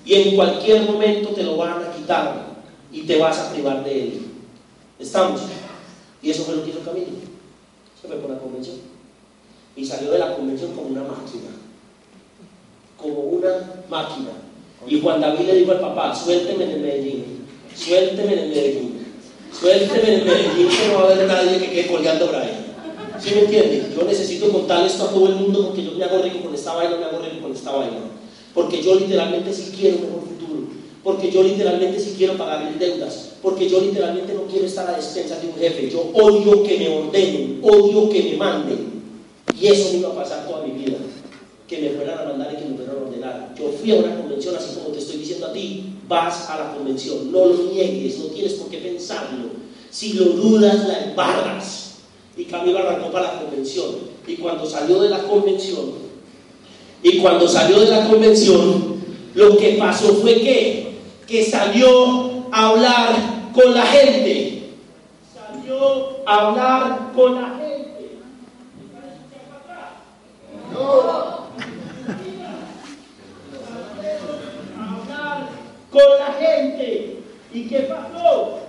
Y 0.05 0.15
en 0.15 0.37
cualquier 0.37 0.83
momento 0.83 1.31
te 1.31 1.43
lo 1.43 1.57
van 1.57 1.83
a 1.85 1.93
quitar 1.93 2.47
y 2.93 3.03
te 3.03 3.19
vas 3.19 3.39
a 3.39 3.53
privar 3.53 3.85
de 3.85 4.03
él. 4.03 4.23
Estamos. 4.99 5.43
Y 6.23 6.31
eso 6.31 6.45
fue 6.45 6.57
lo 6.57 6.65
que 6.65 6.71
hizo 6.71 6.81
Camilo. 6.81 7.07
Se 8.01 8.09
fue 8.09 8.17
por 8.17 8.31
la 8.31 8.39
convención. 8.39 8.77
Y 9.77 9.85
salió 9.85 10.11
de 10.11 10.19
la 10.19 10.35
convención 10.35 10.73
como 10.73 10.89
una 10.89 11.03
máquina. 11.03 11.51
Como 12.97 13.21
una 13.21 13.51
máquina. 13.91 14.31
Y 14.89 15.01
Juan 15.01 15.21
David 15.21 15.47
le 15.47 15.57
dijo 15.57 15.73
al 15.73 15.81
papá, 15.81 16.15
suélteme 16.15 16.65
en 16.65 16.71
el 16.71 16.81
Medellín, 16.81 17.25
suélteme 17.75 18.33
en 18.33 18.39
el 18.39 18.49
Medellín, 18.49 19.07
suélteme 19.53 20.09
en 20.09 20.21
el 20.21 20.25
Medellín 20.25 20.69
que 20.69 20.89
no 20.89 20.95
va 20.95 21.01
a 21.01 21.13
haber 21.13 21.27
nadie 21.27 21.59
que 21.59 21.71
quede 21.71 21.87
colgando 21.87 22.31
ahí. 22.37 22.67
¿Sí 23.19 23.35
me 23.35 23.41
entiende? 23.43 23.93
Yo 23.97 24.05
necesito 24.05 24.51
contar 24.51 24.85
esto 24.85 25.05
a 25.05 25.11
todo 25.11 25.29
el 25.29 25.37
mundo 25.37 25.67
porque 25.67 25.85
yo 25.85 25.93
me 25.93 26.05
hago 26.05 26.23
rico 26.23 26.41
con 26.43 26.55
esta 26.55 26.75
vaina, 26.75 26.97
me 26.97 27.05
hago 27.05 27.19
rico 27.19 27.43
con 27.43 27.53
esta 27.53 27.73
vaina. 27.73 27.99
Porque 28.55 28.83
yo 28.83 28.95
literalmente 28.95 29.53
sí 29.53 29.73
quiero 29.79 29.97
un 29.97 30.03
mejor 30.03 30.21
futuro. 30.21 30.69
Porque 31.03 31.31
yo 31.31 31.43
literalmente 31.43 32.01
sí 32.01 32.15
quiero 32.17 32.35
pagar 32.35 32.65
mis 32.65 32.79
deudas. 32.79 33.33
Porque 33.43 33.69
yo 33.69 33.81
literalmente 33.81 34.35
no 34.35 34.43
quiero 34.43 34.67
estar 34.67 34.89
a 34.89 34.97
despensas 34.97 35.41
de 35.41 35.49
un 35.49 35.55
jefe. 35.55 35.91
Yo 35.91 36.11
odio 36.13 36.63
que 36.63 36.79
me 36.79 36.89
ordenen, 36.89 37.61
odio 37.63 38.09
que 38.09 38.23
me 38.23 38.37
manden. 38.37 39.03
Y 39.59 39.67
eso 39.67 39.93
me 39.93 39.99
iba 39.99 40.11
a 40.11 40.15
pasar 40.15 40.47
toda 40.47 40.67
mi 40.67 40.73
vida. 40.73 40.97
Que 41.69 41.79
me 41.79 41.91
fueran 41.91 42.19
a 42.19 42.25
mandar 42.25 42.53
y 42.53 42.57
que 42.57 42.69
me 42.69 42.77
fueran. 42.77 42.96
Yo 43.59 43.73
fui 43.81 43.93
a 43.93 43.97
una 43.97 44.17
convención, 44.17 44.55
así 44.55 44.75
como 44.75 44.89
te 44.89 44.99
estoy 44.99 45.17
diciendo 45.17 45.47
a 45.47 45.53
ti, 45.53 45.95
vas 46.09 46.51
a 46.51 46.59
la 46.59 46.75
convención. 46.75 47.33
No 47.33 47.47
lo 47.47 47.73
niegues, 47.73 48.19
no 48.19 48.27
tienes 48.27 48.55
por 48.55 48.69
qué 48.69 48.79
pensarlo. 48.79 49.51
Si 49.91 50.13
lo 50.13 50.25
dudas, 50.27 50.87
la 50.87 51.05
embarras. 51.05 51.95
Y 52.37 52.45
Camilo 52.45 52.79
arrancó 52.79 53.11
para 53.11 53.35
la 53.35 53.41
convención. 53.41 53.87
Y 54.27 54.37
cuando 54.37 54.67
salió 54.67 55.01
de 55.01 55.09
la 55.09 55.23
convención, 55.23 56.07
y 57.03 57.19
cuando 57.19 57.49
salió 57.49 57.81
de 57.81 57.87
la 57.87 58.09
convención, 58.09 58.97
lo 59.35 59.57
que 59.57 59.77
pasó 59.79 60.15
fue 60.17 60.35
que, 60.35 60.99
que 61.27 61.45
salió 61.45 62.47
a 62.51 62.69
hablar 62.69 63.53
con 63.55 63.73
la 63.73 63.87
gente. 63.87 64.71
Salió 65.33 66.19
a 66.27 66.49
hablar 66.49 67.13
con 67.15 67.35
la 67.35 67.49
gente. 67.49 67.67
hablar 70.75 71.46
con 75.97 76.19
la 76.19 76.33
gente. 76.39 77.17
¿Y 77.53 77.69
qué 77.69 77.81
pasó? 77.81 78.61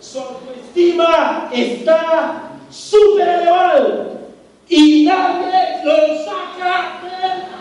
Su 0.00 0.18
autoestima 0.18 1.48
está 1.52 2.50
súper 2.70 3.28
elevado 3.28 4.16
y 4.68 5.04
nadie 5.04 5.84
lo 5.84 5.96
saca 6.24 7.00
del... 7.02 7.56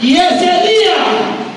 Y 0.00 0.16
ese 0.16 0.44
día 0.44 0.96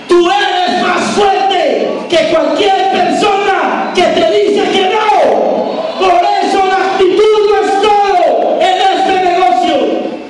tú 0.08 0.30
eres 0.30 0.82
más 0.84 1.02
fuerte 1.16 1.90
que 2.08 2.30
cualquier 2.30 2.92
persona 2.92 3.92
que 3.96 4.04
te 4.04 4.32
dice 4.32 4.70
que 4.72 4.90
no. 4.94 5.76
Por 6.00 6.22
eso 6.44 6.64
la 6.66 6.92
actitud 6.92 7.50
no 7.50 7.56
es 7.66 7.82
todo 7.82 8.60
en 8.62 9.00
este 9.00 9.24
negocio. 9.24 9.76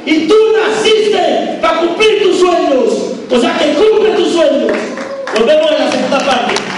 Y 0.06 0.28
tú 0.30 0.36
naciste 0.56 1.58
para 1.62 1.80
cumplir 1.80 2.24
tus 2.24 2.40
sueños. 2.40 3.12
O 3.30 3.42
sea 3.42 3.58
que 3.58 3.74
cumple 3.74 4.12
tus 4.12 4.32
sueños. 4.32 4.72
Nos 5.36 5.46
vemos 5.46 5.70
en 5.70 5.80
la 5.80 5.92
segunda 5.92 6.20
parte. 6.20 6.75